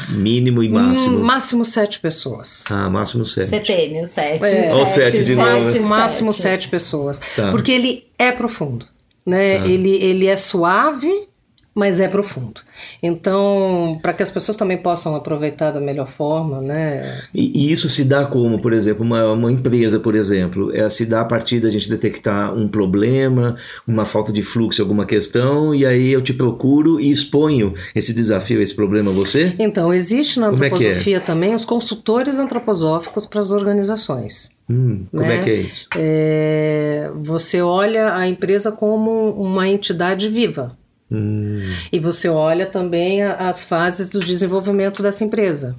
Mínimo 0.08 0.62
e 0.62 0.68
máximo? 0.68 1.18
Hum, 1.18 1.22
máximo 1.22 1.64
sete 1.64 2.00
pessoas. 2.00 2.64
Ah, 2.68 2.90
máximo 2.90 3.24
sete. 3.24 3.48
Setênio, 3.48 4.04
sete. 4.04 4.44
É. 4.44 4.74
Ó 4.74 4.82
o 4.82 4.86
sete 4.86 5.24
de 5.24 5.36
novo, 5.36 5.48
né? 5.48 5.54
Máximo, 5.54 5.86
máximo 5.86 6.32
sete 6.32 6.68
pessoas. 6.68 7.20
Tá. 7.36 7.52
Porque 7.52 7.70
ele 7.70 8.04
é 8.18 8.32
profundo. 8.32 8.86
Né? 9.24 9.68
Ele, 9.68 9.90
ele 9.90 10.26
é 10.26 10.36
suave, 10.36 11.28
mas 11.76 12.00
é 12.00 12.08
profundo. 12.08 12.62
Então, 13.02 13.98
para 14.00 14.14
que 14.14 14.22
as 14.22 14.30
pessoas 14.30 14.56
também 14.56 14.78
possam 14.78 15.14
aproveitar 15.14 15.70
da 15.72 15.78
melhor 15.78 16.06
forma, 16.06 16.62
né? 16.62 17.20
E, 17.34 17.52
e 17.68 17.70
isso 17.70 17.86
se 17.90 18.02
dá 18.02 18.24
como, 18.24 18.58
por 18.58 18.72
exemplo, 18.72 19.04
uma, 19.04 19.30
uma 19.32 19.52
empresa, 19.52 20.00
por 20.00 20.14
exemplo, 20.14 20.74
é, 20.74 20.88
se 20.88 21.04
dá 21.04 21.20
a 21.20 21.24
partir 21.26 21.60
da 21.60 21.68
gente 21.68 21.90
detectar 21.90 22.54
um 22.54 22.66
problema, 22.66 23.56
uma 23.86 24.06
falta 24.06 24.32
de 24.32 24.42
fluxo, 24.42 24.80
alguma 24.80 25.04
questão, 25.04 25.74
e 25.74 25.84
aí 25.84 26.10
eu 26.12 26.22
te 26.22 26.32
procuro 26.32 26.98
e 26.98 27.10
exponho 27.10 27.74
esse 27.94 28.14
desafio, 28.14 28.62
esse 28.62 28.74
problema 28.74 29.10
a 29.10 29.14
você? 29.14 29.54
Então, 29.58 29.92
existe 29.92 30.40
na 30.40 30.50
Como 30.50 30.64
é 30.64 30.70
que 30.70 30.74
é? 30.76 30.78
antroposofia 30.78 31.20
também 31.20 31.54
os 31.54 31.66
consultores 31.66 32.38
antroposóficos 32.38 33.26
para 33.26 33.40
as 33.40 33.50
organizações. 33.52 34.50
Hum, 34.68 35.04
como 35.10 35.22
Né? 35.22 35.40
é 35.40 35.42
que 35.44 35.50
é 35.50 35.54
isso? 35.56 35.86
É, 35.98 37.10
você 37.22 37.60
olha 37.60 38.14
a 38.14 38.26
empresa 38.26 38.72
como 38.72 39.30
uma 39.32 39.68
entidade 39.68 40.28
viva. 40.30 40.74
Hum, 41.10 41.60
E 41.92 42.00
você 42.00 42.28
olha 42.28 42.66
também 42.66 43.22
as 43.22 43.62
fases 43.62 44.10
do 44.10 44.18
desenvolvimento 44.18 45.02
dessa 45.02 45.22
empresa. 45.22 45.76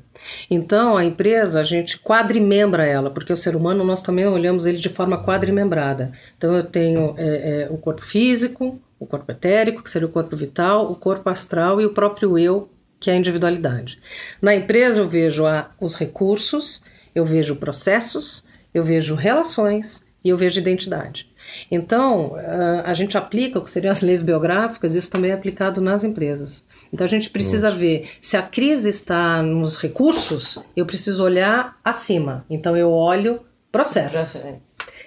Então, 0.50 0.96
a 0.96 1.04
empresa, 1.04 1.60
a 1.60 1.64
gente 1.64 2.00
quadrimembra 2.00 2.86
ela, 2.86 3.10
porque 3.10 3.34
o 3.34 3.38
ser 3.38 3.56
humano 3.56 3.84
nós 3.84 4.02
também 4.02 4.26
olhamos 4.26 4.66
ele 4.66 4.78
de 4.78 4.90
forma 4.90 5.22
quadrimembrada. 5.24 6.12
Então, 6.38 6.56
eu 6.56 6.64
tenho 6.64 7.14
é, 7.18 7.64
é, 7.64 7.68
o 7.70 7.78
corpo 7.78 8.06
físico, 8.06 8.80
o 9.00 9.06
corpo 9.06 9.32
etérico, 9.32 9.84
que 9.84 9.92
seria 9.92 10.08
o 10.08 10.12
corpo 10.12 10.36
vital, 10.36 10.90
o 10.92 10.96
corpo 10.96 11.30
astral 11.30 11.82
e 11.82 11.86
o 11.86 11.94
próprio 11.94 12.38
eu, 12.38 12.70
que 13.00 13.10
é 13.10 13.14
a 13.14 13.18
individualidade. 13.18 14.00
Na 14.42 14.56
empresa, 14.56 15.02
eu 15.02 15.08
vejo 15.10 15.46
a- 15.46 15.70
os 15.80 15.94
recursos, 15.94 16.82
eu 17.14 17.26
vejo 17.26 17.58
processos, 17.58 18.46
eu 18.74 18.84
vejo 18.84 19.14
relações 19.14 20.06
e 20.24 20.30
eu 20.30 20.38
vejo 20.38 20.60
identidade. 20.60 21.30
Então, 21.72 22.36
ah, 22.38 22.84
a 22.86 22.94
gente 22.94 23.18
aplica 23.18 23.60
o 23.60 23.64
que 23.64 23.72
seriam 23.72 23.92
as 23.92 24.02
leis 24.02 24.22
biográficas, 24.22 24.96
isso 24.96 25.12
também 25.12 25.32
é 25.32 25.34
aplicado 25.34 25.82
nas 25.82 26.04
empresas. 26.04 26.66
Então, 26.92 27.06
a 27.06 27.10
gente 27.10 27.30
precisa 27.30 27.70
ver 27.70 28.10
se 28.22 28.38
a 28.38 28.42
crise 28.42 28.90
está 28.90 29.42
nos 29.42 29.78
recursos, 29.78 30.60
eu 30.76 30.86
preciso 30.86 31.24
olhar 31.24 31.78
acima. 31.84 32.46
Então, 32.50 32.76
eu 32.76 32.92
olho 32.92 33.42
processos. 33.72 34.46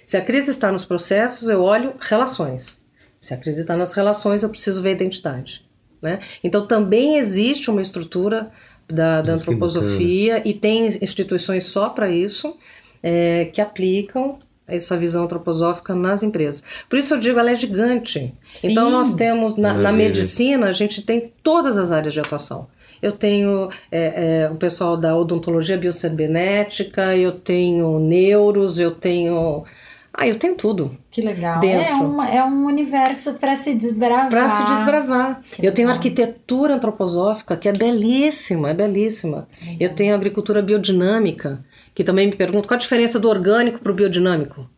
Se 0.05 0.17
a 0.17 0.21
crise 0.21 0.51
está 0.51 0.71
nos 0.71 0.85
processos, 0.85 1.49
eu 1.49 1.63
olho 1.63 1.95
relações. 2.01 2.81
Se 3.19 3.35
a 3.35 3.37
crise 3.37 3.63
está 3.63 3.77
nas 3.77 3.93
relações, 3.93 4.43
eu 4.43 4.49
preciso 4.49 4.83
ver 4.83 4.93
identidade. 4.93 5.65
Né? 6.01 6.19
Então, 6.43 6.67
também 6.67 7.19
existe 7.19 7.71
uma 7.71 7.83
estrutura 7.83 8.51
da, 8.89 9.21
da 9.21 9.33
Nossa, 9.33 9.45
antroposofia 9.45 10.43
e 10.47 10.55
tem 10.55 10.87
instituições 10.87 11.65
só 11.65 11.91
para 11.91 12.11
isso 12.11 12.57
é, 13.03 13.47
que 13.47 13.61
aplicam 13.61 14.39
essa 14.71 14.97
visão 14.97 15.25
antroposófica 15.25 15.95
nas 15.95 16.23
empresas. 16.23 16.63
Por 16.89 16.99
isso 16.99 17.15
eu 17.15 17.21
digo, 17.21 17.39
ela 17.39 17.51
é 17.51 17.55
gigante. 17.55 18.35
Sim. 18.55 18.71
Então 18.73 18.91
nós 18.91 19.15
temos 19.15 19.57
na, 19.57 19.69
na 19.75 19.83
Maravilha. 19.83 20.09
medicina 20.09 20.67
a 20.69 20.73
gente 20.73 21.03
tem 21.03 21.33
todas 21.43 21.77
as 21.79 21.93
áreas 21.93 22.13
de 22.13 22.21
atuação. 22.21 22.67
Eu 23.03 23.13
tenho 23.13 23.71
é, 23.91 24.45
é, 24.45 24.51
o 24.51 24.57
pessoal 24.57 24.97
da 24.97 25.17
odontologia 25.17 25.79
biocibernética, 25.79 27.17
eu 27.17 27.33
tenho 27.33 27.99
neuros, 27.99 28.79
eu 28.79 28.91
tenho. 28.91 29.65
Ah, 30.13 30.27
eu 30.27 30.39
tenho 30.39 30.55
tudo 30.57 30.95
Que 31.11 31.23
legal. 31.23 31.61
Dentro. 31.61 31.97
É, 31.97 32.01
uma, 32.03 32.29
é 32.29 32.45
um 32.45 32.67
universo 32.67 33.35
para 33.35 33.55
se 33.57 33.75
desbravar. 33.75 34.29
para 34.29 34.49
se 34.49 34.63
desbravar. 34.65 35.41
Que 35.53 35.65
Eu 35.65 35.73
tenho 35.73 35.87
legal. 35.89 35.97
arquitetura 35.97 36.75
antroposófica, 36.75 37.57
que 37.57 37.69
é 37.69 37.73
belíssima, 37.73 38.71
é 38.71 38.75
belíssima. 38.75 39.49
Eu 39.79 39.95
tenho 39.95 40.15
agricultura 40.15 40.61
biodinâmica, 40.61 41.65
que 41.95 42.05
também 42.05 42.27
me 42.27 42.37
pergunto 42.37 42.69
qual 42.69 42.77
a 42.77 42.81
diferença 42.81 43.19
do 43.19 43.29
orgânico 43.29 43.81
para 43.81 43.93
o 43.93 43.95
biodinâmico. 43.95 44.69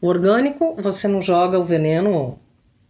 O 0.00 0.06
orgânico, 0.06 0.76
você 0.78 1.06
não 1.06 1.20
joga 1.20 1.58
o 1.58 1.64
veneno 1.64 2.38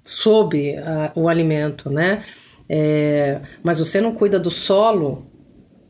sob 0.05 0.76
a- 0.78 1.12
o 1.14 1.28
alimento, 1.28 1.91
né? 1.91 2.22
É, 2.68 3.41
mas 3.62 3.78
você 3.78 4.01
não 4.01 4.14
cuida 4.14 4.39
do 4.39 4.51
solo 4.51 5.26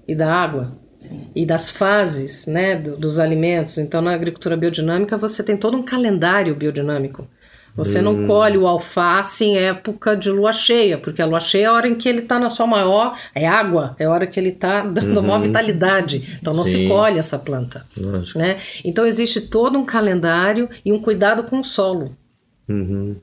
e 0.08 0.14
da 0.14 0.32
água 0.32 0.78
e 1.34 1.44
das 1.44 1.70
fases 1.70 2.46
né, 2.46 2.76
do- 2.76 2.96
dos 2.96 3.18
alimentos. 3.18 3.76
Então, 3.78 4.00
na 4.00 4.12
agricultura 4.12 4.56
biodinâmica, 4.56 5.16
você 5.16 5.42
tem 5.42 5.56
todo 5.56 5.76
um 5.76 5.82
calendário 5.82 6.54
biodinâmico. 6.54 7.26
Você 7.84 8.02
não 8.02 8.26
colhe 8.26 8.58
o 8.58 8.66
alface 8.66 9.44
em 9.44 9.56
época 9.56 10.16
de 10.16 10.30
lua 10.30 10.52
cheia, 10.52 10.98
porque 10.98 11.22
a 11.22 11.26
lua 11.26 11.40
cheia 11.40 11.64
é 11.64 11.66
a 11.66 11.72
hora 11.72 11.88
em 11.88 11.94
que 11.94 12.08
ele 12.08 12.20
está 12.20 12.38
na 12.38 12.50
sua 12.50 12.66
maior. 12.66 13.16
É 13.34 13.46
água, 13.46 13.96
é 13.98 14.04
a 14.04 14.10
hora 14.10 14.26
que 14.26 14.38
ele 14.38 14.50
está 14.50 14.82
dando 14.82 15.22
maior 15.22 15.40
vitalidade. 15.40 16.38
Então, 16.40 16.52
não 16.52 16.64
se 16.64 16.72
Sim. 16.72 16.88
colhe 16.88 17.18
essa 17.18 17.38
planta. 17.38 17.86
lógico. 17.96 18.38
Né? 18.38 18.58
Então, 18.84 19.06
existe 19.06 19.40
todo 19.40 19.78
um 19.78 19.84
calendário 19.84 20.68
e 20.84 20.92
um 20.92 20.98
cuidado 20.98 21.44
com 21.44 21.60
o 21.60 21.64
solo. 21.64 22.16
Uhum. 22.68 23.16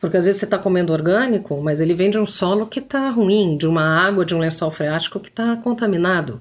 Porque 0.00 0.16
às 0.16 0.26
vezes 0.26 0.38
você 0.38 0.46
está 0.46 0.58
comendo 0.58 0.92
orgânico, 0.92 1.60
mas 1.60 1.80
ele 1.80 1.94
vem 1.94 2.10
de 2.10 2.18
um 2.18 2.26
solo 2.26 2.66
que 2.66 2.78
está 2.78 3.10
ruim, 3.10 3.56
de 3.56 3.66
uma 3.66 3.82
água, 3.82 4.24
de 4.24 4.34
um 4.34 4.38
lençol 4.38 4.70
freático 4.70 5.18
que 5.18 5.28
está 5.28 5.56
contaminado. 5.56 6.40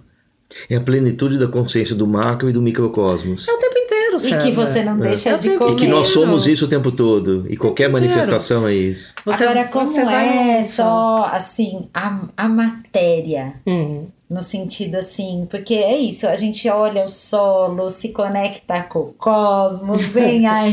É 0.69 0.75
a 0.75 0.81
plenitude 0.81 1.39
da 1.39 1.47
consciência 1.47 1.95
do 1.95 2.05
macro 2.05 2.49
e 2.49 2.53
do 2.53 2.61
microcosmos. 2.61 3.47
É 3.47 3.53
o 3.53 3.57
tempo 3.57 3.77
inteiro, 4.17 4.35
E 4.37 4.41
César. 4.41 4.45
que 4.45 4.51
você 4.51 4.83
não 4.83 4.97
deixa 4.97 5.29
Eu 5.31 5.37
de 5.39 5.49
comer. 5.57 5.71
E 5.73 5.75
que 5.75 5.87
nós 5.87 6.07
somos 6.09 6.47
isso 6.47 6.65
o 6.65 6.67
tempo 6.67 6.91
todo. 6.91 7.45
E 7.49 7.57
qualquer 7.57 7.89
manifestação 7.89 8.67
é 8.67 8.73
isso. 8.73 9.13
Você, 9.25 9.43
Agora, 9.43 9.67
como 9.67 9.85
você 9.85 10.01
é 10.01 10.05
vai... 10.05 10.63
só, 10.63 11.29
assim, 11.31 11.87
a, 11.93 12.21
a 12.37 12.47
matéria, 12.49 13.53
Hum. 13.67 14.05
no 14.29 14.41
sentido 14.41 14.95
assim, 14.95 15.45
porque 15.49 15.73
é 15.73 15.97
isso, 15.97 16.25
a 16.27 16.35
gente 16.37 16.67
olha 16.69 17.03
o 17.03 17.07
solo, 17.07 17.89
se 17.89 18.09
conecta 18.09 18.81
com 18.83 18.99
o 18.99 19.13
cosmos, 19.17 20.07
vem 20.09 20.47
a 20.47 20.67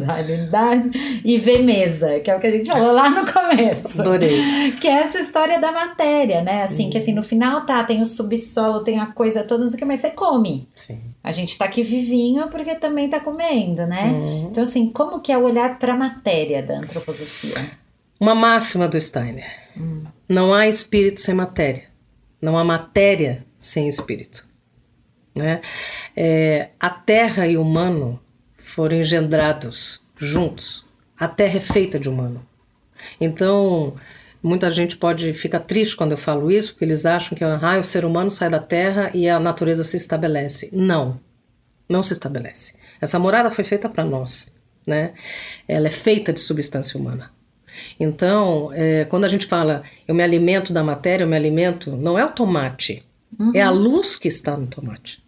individualidade 0.00 0.90
e 1.24 1.36
vê 1.38 1.58
mesa, 1.58 2.20
que 2.20 2.30
é 2.30 2.36
o 2.36 2.40
que 2.40 2.46
a 2.46 2.50
gente 2.50 2.70
falou 2.70 2.92
lá 2.92 3.10
no 3.10 3.30
começo. 3.30 4.00
Adorei. 4.00 4.72
Que 4.80 4.88
é 4.88 5.00
essa 5.02 5.18
história 5.18 5.60
da 5.60 5.72
matéria, 5.72 6.42
né? 6.42 6.62
Assim, 6.62 6.88
que 6.90 6.98
assim, 6.98 7.12
no 7.12 7.22
final 7.22 7.64
tá, 7.66 7.82
tem 7.84 8.00
o 8.00 8.04
subsolo, 8.04 8.84
tem 8.84 8.98
a 9.00 9.06
coisa 9.06 9.42
toda, 9.42 9.62
não 9.62 9.68
sei 9.68 9.76
o 9.76 9.78
que, 9.78 9.84
mas 9.84 10.00
você 10.00 10.10
come. 10.10 10.68
Sim. 10.76 10.98
A 11.26 11.32
gente 11.32 11.58
tá 11.58 11.64
aqui 11.64 11.82
vivinho 11.82 12.48
porque 12.50 12.76
também 12.76 13.10
tá 13.10 13.18
comendo, 13.18 13.84
né? 13.84 14.12
Uhum. 14.12 14.46
Então, 14.48 14.62
assim, 14.62 14.88
como 14.92 15.20
que 15.20 15.32
é 15.32 15.36
o 15.36 15.42
olhar 15.42 15.76
pra 15.76 15.96
matéria 15.96 16.62
da 16.62 16.78
antroposofia? 16.78 17.68
Uma 18.20 18.32
máxima 18.32 18.86
do 18.86 19.00
Steiner. 19.00 19.50
Não 20.28 20.54
há 20.54 20.68
espírito 20.68 21.20
sem 21.20 21.34
matéria. 21.34 21.88
Não 22.40 22.56
há 22.56 22.62
matéria 22.62 23.44
sem 23.58 23.88
espírito. 23.88 24.46
Né? 25.34 25.60
É, 26.16 26.68
a 26.78 26.90
terra 26.90 27.48
e 27.48 27.56
o 27.56 27.62
humano 27.62 28.20
foram 28.56 28.96
engendrados 28.96 30.00
juntos. 30.16 30.86
A 31.18 31.26
terra 31.26 31.56
é 31.56 31.60
feita 31.60 31.98
de 31.98 32.08
humano. 32.08 32.46
Então, 33.20 33.96
muita 34.46 34.70
gente 34.70 34.96
pode 34.96 35.32
ficar 35.32 35.60
triste 35.60 35.96
quando 35.96 36.12
eu 36.12 36.18
falo 36.18 36.50
isso, 36.50 36.72
porque 36.72 36.84
eles 36.84 37.04
acham 37.04 37.36
que 37.36 37.42
ah, 37.42 37.78
o 37.78 37.82
ser 37.82 38.04
humano 38.04 38.30
sai 38.30 38.48
da 38.48 38.60
terra 38.60 39.10
e 39.12 39.28
a 39.28 39.40
natureza 39.40 39.82
se 39.82 39.96
estabelece. 39.96 40.70
Não, 40.72 41.20
não 41.88 42.02
se 42.02 42.12
estabelece. 42.12 42.74
Essa 43.00 43.18
morada 43.18 43.50
foi 43.50 43.64
feita 43.64 43.88
para 43.88 44.04
nós. 44.04 44.52
Né? 44.86 45.14
Ela 45.66 45.88
é 45.88 45.90
feita 45.90 46.32
de 46.32 46.38
substância 46.38 46.98
humana. 46.98 47.30
Então, 47.98 48.70
é, 48.72 49.04
quando 49.04 49.24
a 49.24 49.28
gente 49.28 49.46
fala 49.46 49.82
eu 50.06 50.14
me 50.14 50.22
alimento 50.22 50.72
da 50.72 50.82
matéria, 50.82 51.24
eu 51.24 51.28
me 51.28 51.36
alimento, 51.36 51.96
não 51.96 52.16
é 52.16 52.24
o 52.24 52.30
tomate, 52.30 53.04
uhum. 53.38 53.52
é 53.52 53.60
a 53.60 53.70
luz 53.70 54.16
que 54.16 54.28
está 54.28 54.56
no 54.56 54.66
tomate. 54.66 55.22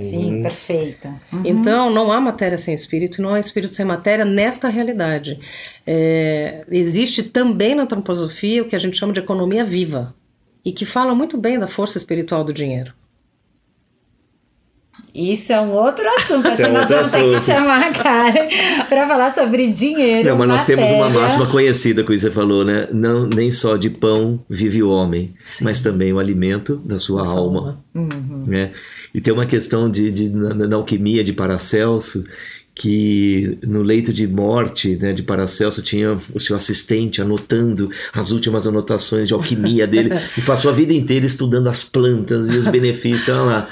Sim, 0.00 0.36
uhum. 0.36 0.42
perfeita. 0.42 1.14
Uhum. 1.32 1.42
Então, 1.44 1.88
não 1.88 2.10
há 2.10 2.20
matéria 2.20 2.58
sem 2.58 2.74
espírito, 2.74 3.22
não 3.22 3.34
há 3.34 3.38
espírito 3.40 3.74
sem 3.74 3.84
matéria 3.84 4.24
nesta 4.24 4.68
realidade. 4.68 5.38
É, 5.86 6.64
existe 6.70 7.22
também 7.22 7.74
na 7.74 7.84
antroposofia 7.84 8.62
o 8.62 8.66
que 8.66 8.74
a 8.74 8.78
gente 8.78 8.96
chama 8.96 9.12
de 9.12 9.20
economia 9.20 9.64
viva, 9.64 10.14
e 10.64 10.72
que 10.72 10.84
fala 10.84 11.14
muito 11.14 11.36
bem 11.36 11.58
da 11.58 11.68
força 11.68 11.96
espiritual 11.98 12.42
do 12.42 12.52
dinheiro. 12.52 12.92
Isso 15.14 15.52
é 15.52 15.60
um 15.60 15.70
outro 15.70 16.04
assunto. 16.08 16.48
Acho 16.48 16.56
que 16.56 16.62
é 16.64 16.68
nós 16.68 16.88
vamos 16.88 17.10
ter 17.12 17.30
que 17.30 17.40
chamar 17.40 17.88
a 17.88 17.92
Karen 17.92 18.48
para 18.88 19.06
falar 19.06 19.30
sobre 19.30 19.68
dinheiro. 19.68 20.28
Não, 20.28 20.36
mas 20.36 20.48
nós 20.48 20.66
temos 20.66 20.90
uma 20.90 21.08
máxima 21.08 21.46
conhecida 21.46 22.02
que 22.02 22.18
você 22.18 22.32
falou, 22.32 22.64
né? 22.64 22.88
Não, 22.92 23.26
nem 23.26 23.52
só 23.52 23.76
de 23.76 23.90
pão 23.90 24.40
vive 24.50 24.82
o 24.82 24.90
homem, 24.90 25.32
Sim. 25.44 25.64
mas 25.64 25.80
também 25.80 26.12
o 26.12 26.18
alimento 26.18 26.76
da 26.84 26.98
sua 26.98 27.20
Nossa 27.20 27.36
alma. 27.36 27.60
alma. 27.60 27.84
Uhum. 27.94 28.42
Né? 28.44 28.72
E 29.14 29.20
tem 29.20 29.32
uma 29.32 29.46
questão 29.46 29.88
de, 29.88 30.10
de 30.10 30.28
na, 30.30 30.52
na, 30.54 30.76
alquimia 30.76 31.22
de 31.22 31.32
Paracelso 31.32 32.24
que 32.74 33.56
no 33.64 33.82
leito 33.82 34.12
de 34.12 34.26
morte 34.26 34.96
né, 34.96 35.12
de 35.12 35.22
Paracelso 35.22 35.80
tinha 35.80 36.18
o 36.34 36.40
seu 36.40 36.56
assistente 36.56 37.22
anotando 37.22 37.88
as 38.12 38.32
últimas 38.32 38.66
anotações 38.66 39.28
de 39.28 39.34
alquimia 39.34 39.86
dele 39.86 40.10
e 40.36 40.42
passou 40.42 40.72
a 40.72 40.74
vida 40.74 40.92
inteira 40.92 41.24
estudando 41.24 41.68
as 41.68 41.84
plantas 41.84 42.50
e 42.50 42.58
os 42.58 42.66
benefícios. 42.66 43.22
Então, 43.22 43.46
lá. 43.46 43.68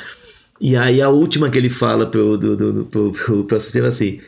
E 0.60 0.76
aí 0.76 1.02
a 1.02 1.08
última 1.08 1.50
que 1.50 1.58
ele 1.58 1.68
fala 1.68 2.06
pro, 2.06 2.38
do, 2.38 2.56
do, 2.56 2.84
pro, 2.84 3.10
pro, 3.10 3.44
pro 3.44 3.56
assistente 3.56 3.86
é 3.86 3.88
assim, 3.88 4.20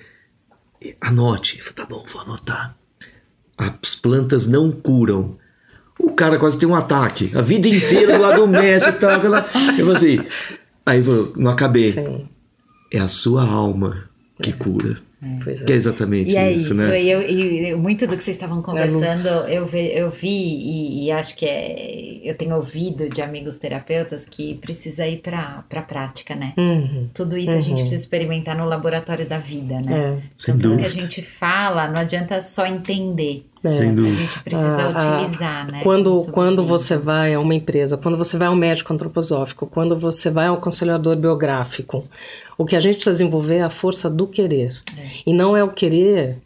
anote. 1.01 1.61
Eu 1.65 1.73
tá 1.73 1.87
bom, 1.87 2.05
vou 2.13 2.23
anotar. 2.23 2.77
As 3.57 3.95
plantas 3.95 4.49
não 4.49 4.73
curam. 4.73 5.37
O 5.97 6.11
cara 6.11 6.37
quase 6.37 6.59
tem 6.59 6.69
um 6.69 6.75
ataque. 6.75 7.31
A 7.35 7.41
vida 7.41 7.69
inteira 7.69 8.17
do 8.17 8.23
lado 8.23 8.41
do 8.41 8.49
mestre 8.49 8.93
e 8.93 8.97
tal. 8.97 9.13
Eu 9.13 9.87
falei 9.87 9.93
assim, 9.93 10.27
Aí 10.87 11.03
não 11.37 11.51
acabei. 11.51 11.93
Sim. 11.93 12.29
É 12.93 12.99
a 12.99 13.09
sua 13.09 13.45
alma 13.45 14.09
que 14.41 14.53
cura. 14.53 14.99
É. 15.25 15.65
Que 15.65 15.73
é 15.73 15.77
exatamente 15.77 16.33
e 16.33 16.37
é 16.37 16.53
isso, 16.53 16.75
né? 16.75 17.03
E, 17.03 17.11
eu, 17.11 17.23
e 17.23 17.75
muito 17.75 18.07
do 18.07 18.15
que 18.15 18.23
vocês 18.23 18.37
estavam 18.37 18.61
conversando, 18.61 19.49
eu 19.49 19.65
vi, 19.65 19.97
eu 19.97 20.11
vi 20.11 20.29
e, 20.29 21.07
e, 21.07 21.11
acho 21.11 21.35
que 21.35 21.47
é, 21.47 22.21
eu 22.23 22.35
tenho 22.35 22.55
ouvido 22.55 23.09
de 23.09 23.23
amigos 23.23 23.57
terapeutas 23.57 24.27
que 24.27 24.57
precisa 24.57 25.07
ir 25.07 25.21
para 25.21 25.65
a 25.71 25.83
prática, 25.83 26.35
né? 26.35 26.53
Uhum. 26.59 27.09
Tudo 27.15 27.39
isso 27.39 27.53
uhum. 27.53 27.59
a 27.59 27.61
gente 27.63 27.77
uhum. 27.77 27.81
precisa 27.81 28.03
experimentar 28.03 28.55
no 28.55 28.67
laboratório 28.67 29.27
da 29.27 29.39
vida, 29.39 29.79
né? 29.83 30.21
É. 30.21 30.23
Então, 30.43 30.59
tudo 30.59 30.77
que 30.77 30.87
a 30.87 30.91
gente 30.91 31.23
fala, 31.23 31.89
não 31.89 32.01
adianta 32.01 32.43
só 32.43 32.67
entender. 32.67 33.47
É. 33.65 33.71
Sem 33.71 33.95
dúvida. 33.95 34.17
A 34.17 34.21
gente 34.21 34.41
precisa 34.41 34.83
ah, 34.83 35.23
utilizar, 35.23 35.73
né? 35.73 35.81
Quando, 35.83 36.27
quando 36.31 36.65
você 36.65 36.99
vai 36.99 37.33
a 37.33 37.41
uma 37.41 37.55
empresa, 37.55 37.97
quando 37.97 38.19
você 38.19 38.37
vai 38.37 38.49
ao 38.49 38.55
médico 38.55 38.93
antroposófico, 38.93 39.67
quando 39.67 39.97
você 39.97 40.31
vai 40.31 40.49
ao 40.49 40.57
aconselhador 40.57 41.17
biográfico, 41.17 42.05
o 42.59 42.67
que 42.67 42.77
a 42.77 42.81
gente 42.81 42.97
precisa 42.97 43.15
desenvolver 43.15 43.57
é 43.57 43.63
a 43.63 43.71
força 43.71 44.11
do 44.11 44.27
querer. 44.27 44.79
É. 44.99 45.09
E 45.27 45.33
não 45.33 45.57
é 45.57 45.65
o 45.65 45.71
querer 45.71 46.39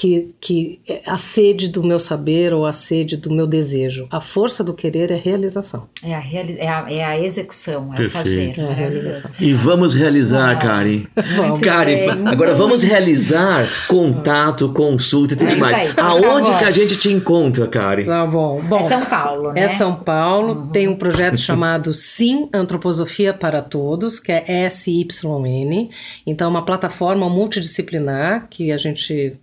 que, 0.00 0.34
que 0.40 0.80
é 0.88 1.02
a 1.04 1.18
sede 1.18 1.68
do 1.68 1.84
meu 1.84 2.00
saber 2.00 2.54
ou 2.54 2.64
a 2.64 2.72
sede 2.72 3.18
do 3.18 3.30
meu 3.30 3.46
desejo. 3.46 4.06
A 4.10 4.18
força 4.18 4.64
do 4.64 4.72
querer 4.72 5.10
é 5.10 5.14
realização. 5.14 5.90
É 6.02 6.14
a, 6.14 6.18
reali 6.18 6.56
é 6.58 6.68
a, 6.70 6.86
é 6.90 7.04
a 7.04 7.20
execução, 7.20 7.92
é 7.92 7.98
Perfeito. 7.98 8.10
fazer. 8.10 8.54
É 8.58 8.70
a 8.70 8.72
realização. 8.72 9.30
E 9.38 9.52
vamos 9.52 9.92
realizar, 9.92 10.58
Karen. 10.58 11.02
Vamos. 11.36 11.60
Karen, 11.60 12.26
agora 12.26 12.54
vamos 12.54 12.82
realizar 12.82 13.68
contato, 13.88 14.70
consulta 14.70 15.34
e 15.34 15.36
tudo 15.36 15.50
é 15.50 15.56
mais. 15.56 15.76
Aí, 15.76 15.92
Aonde 15.98 16.48
que 16.56 16.64
a 16.64 16.70
gente 16.70 16.96
te 16.96 17.12
encontra, 17.12 17.66
Karen? 17.66 18.06
Tá 18.06 18.24
bom. 18.24 18.58
bom 18.62 18.78
é 18.78 18.88
São 18.88 19.04
Paulo, 19.04 19.52
né? 19.52 19.60
É 19.60 19.68
São 19.68 19.96
Paulo. 19.96 20.62
Uhum. 20.62 20.68
Tem 20.68 20.88
um 20.88 20.96
projeto 20.96 21.36
chamado 21.36 21.92
Sim 21.92 22.48
Antroposofia 22.54 23.34
para 23.34 23.60
Todos, 23.60 24.18
que 24.18 24.32
é 24.32 24.66
SYN. 24.70 25.90
Então, 26.26 26.46
é 26.46 26.50
uma 26.50 26.64
plataforma 26.64 27.28
multidisciplinar 27.28 28.46
que 28.48 28.72
a 28.72 28.78
gente 28.78 29.38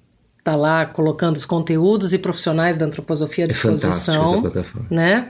está 0.48 0.56
lá 0.56 0.86
colocando 0.86 1.36
os 1.36 1.46
conteúdos 1.46 2.14
e 2.14 2.18
profissionais 2.18 2.78
da 2.78 2.86
antroposofia 2.86 3.44
à 3.44 3.48
é 3.48 3.48
disposição. 3.50 4.44
É 4.48 4.94
né? 4.94 5.30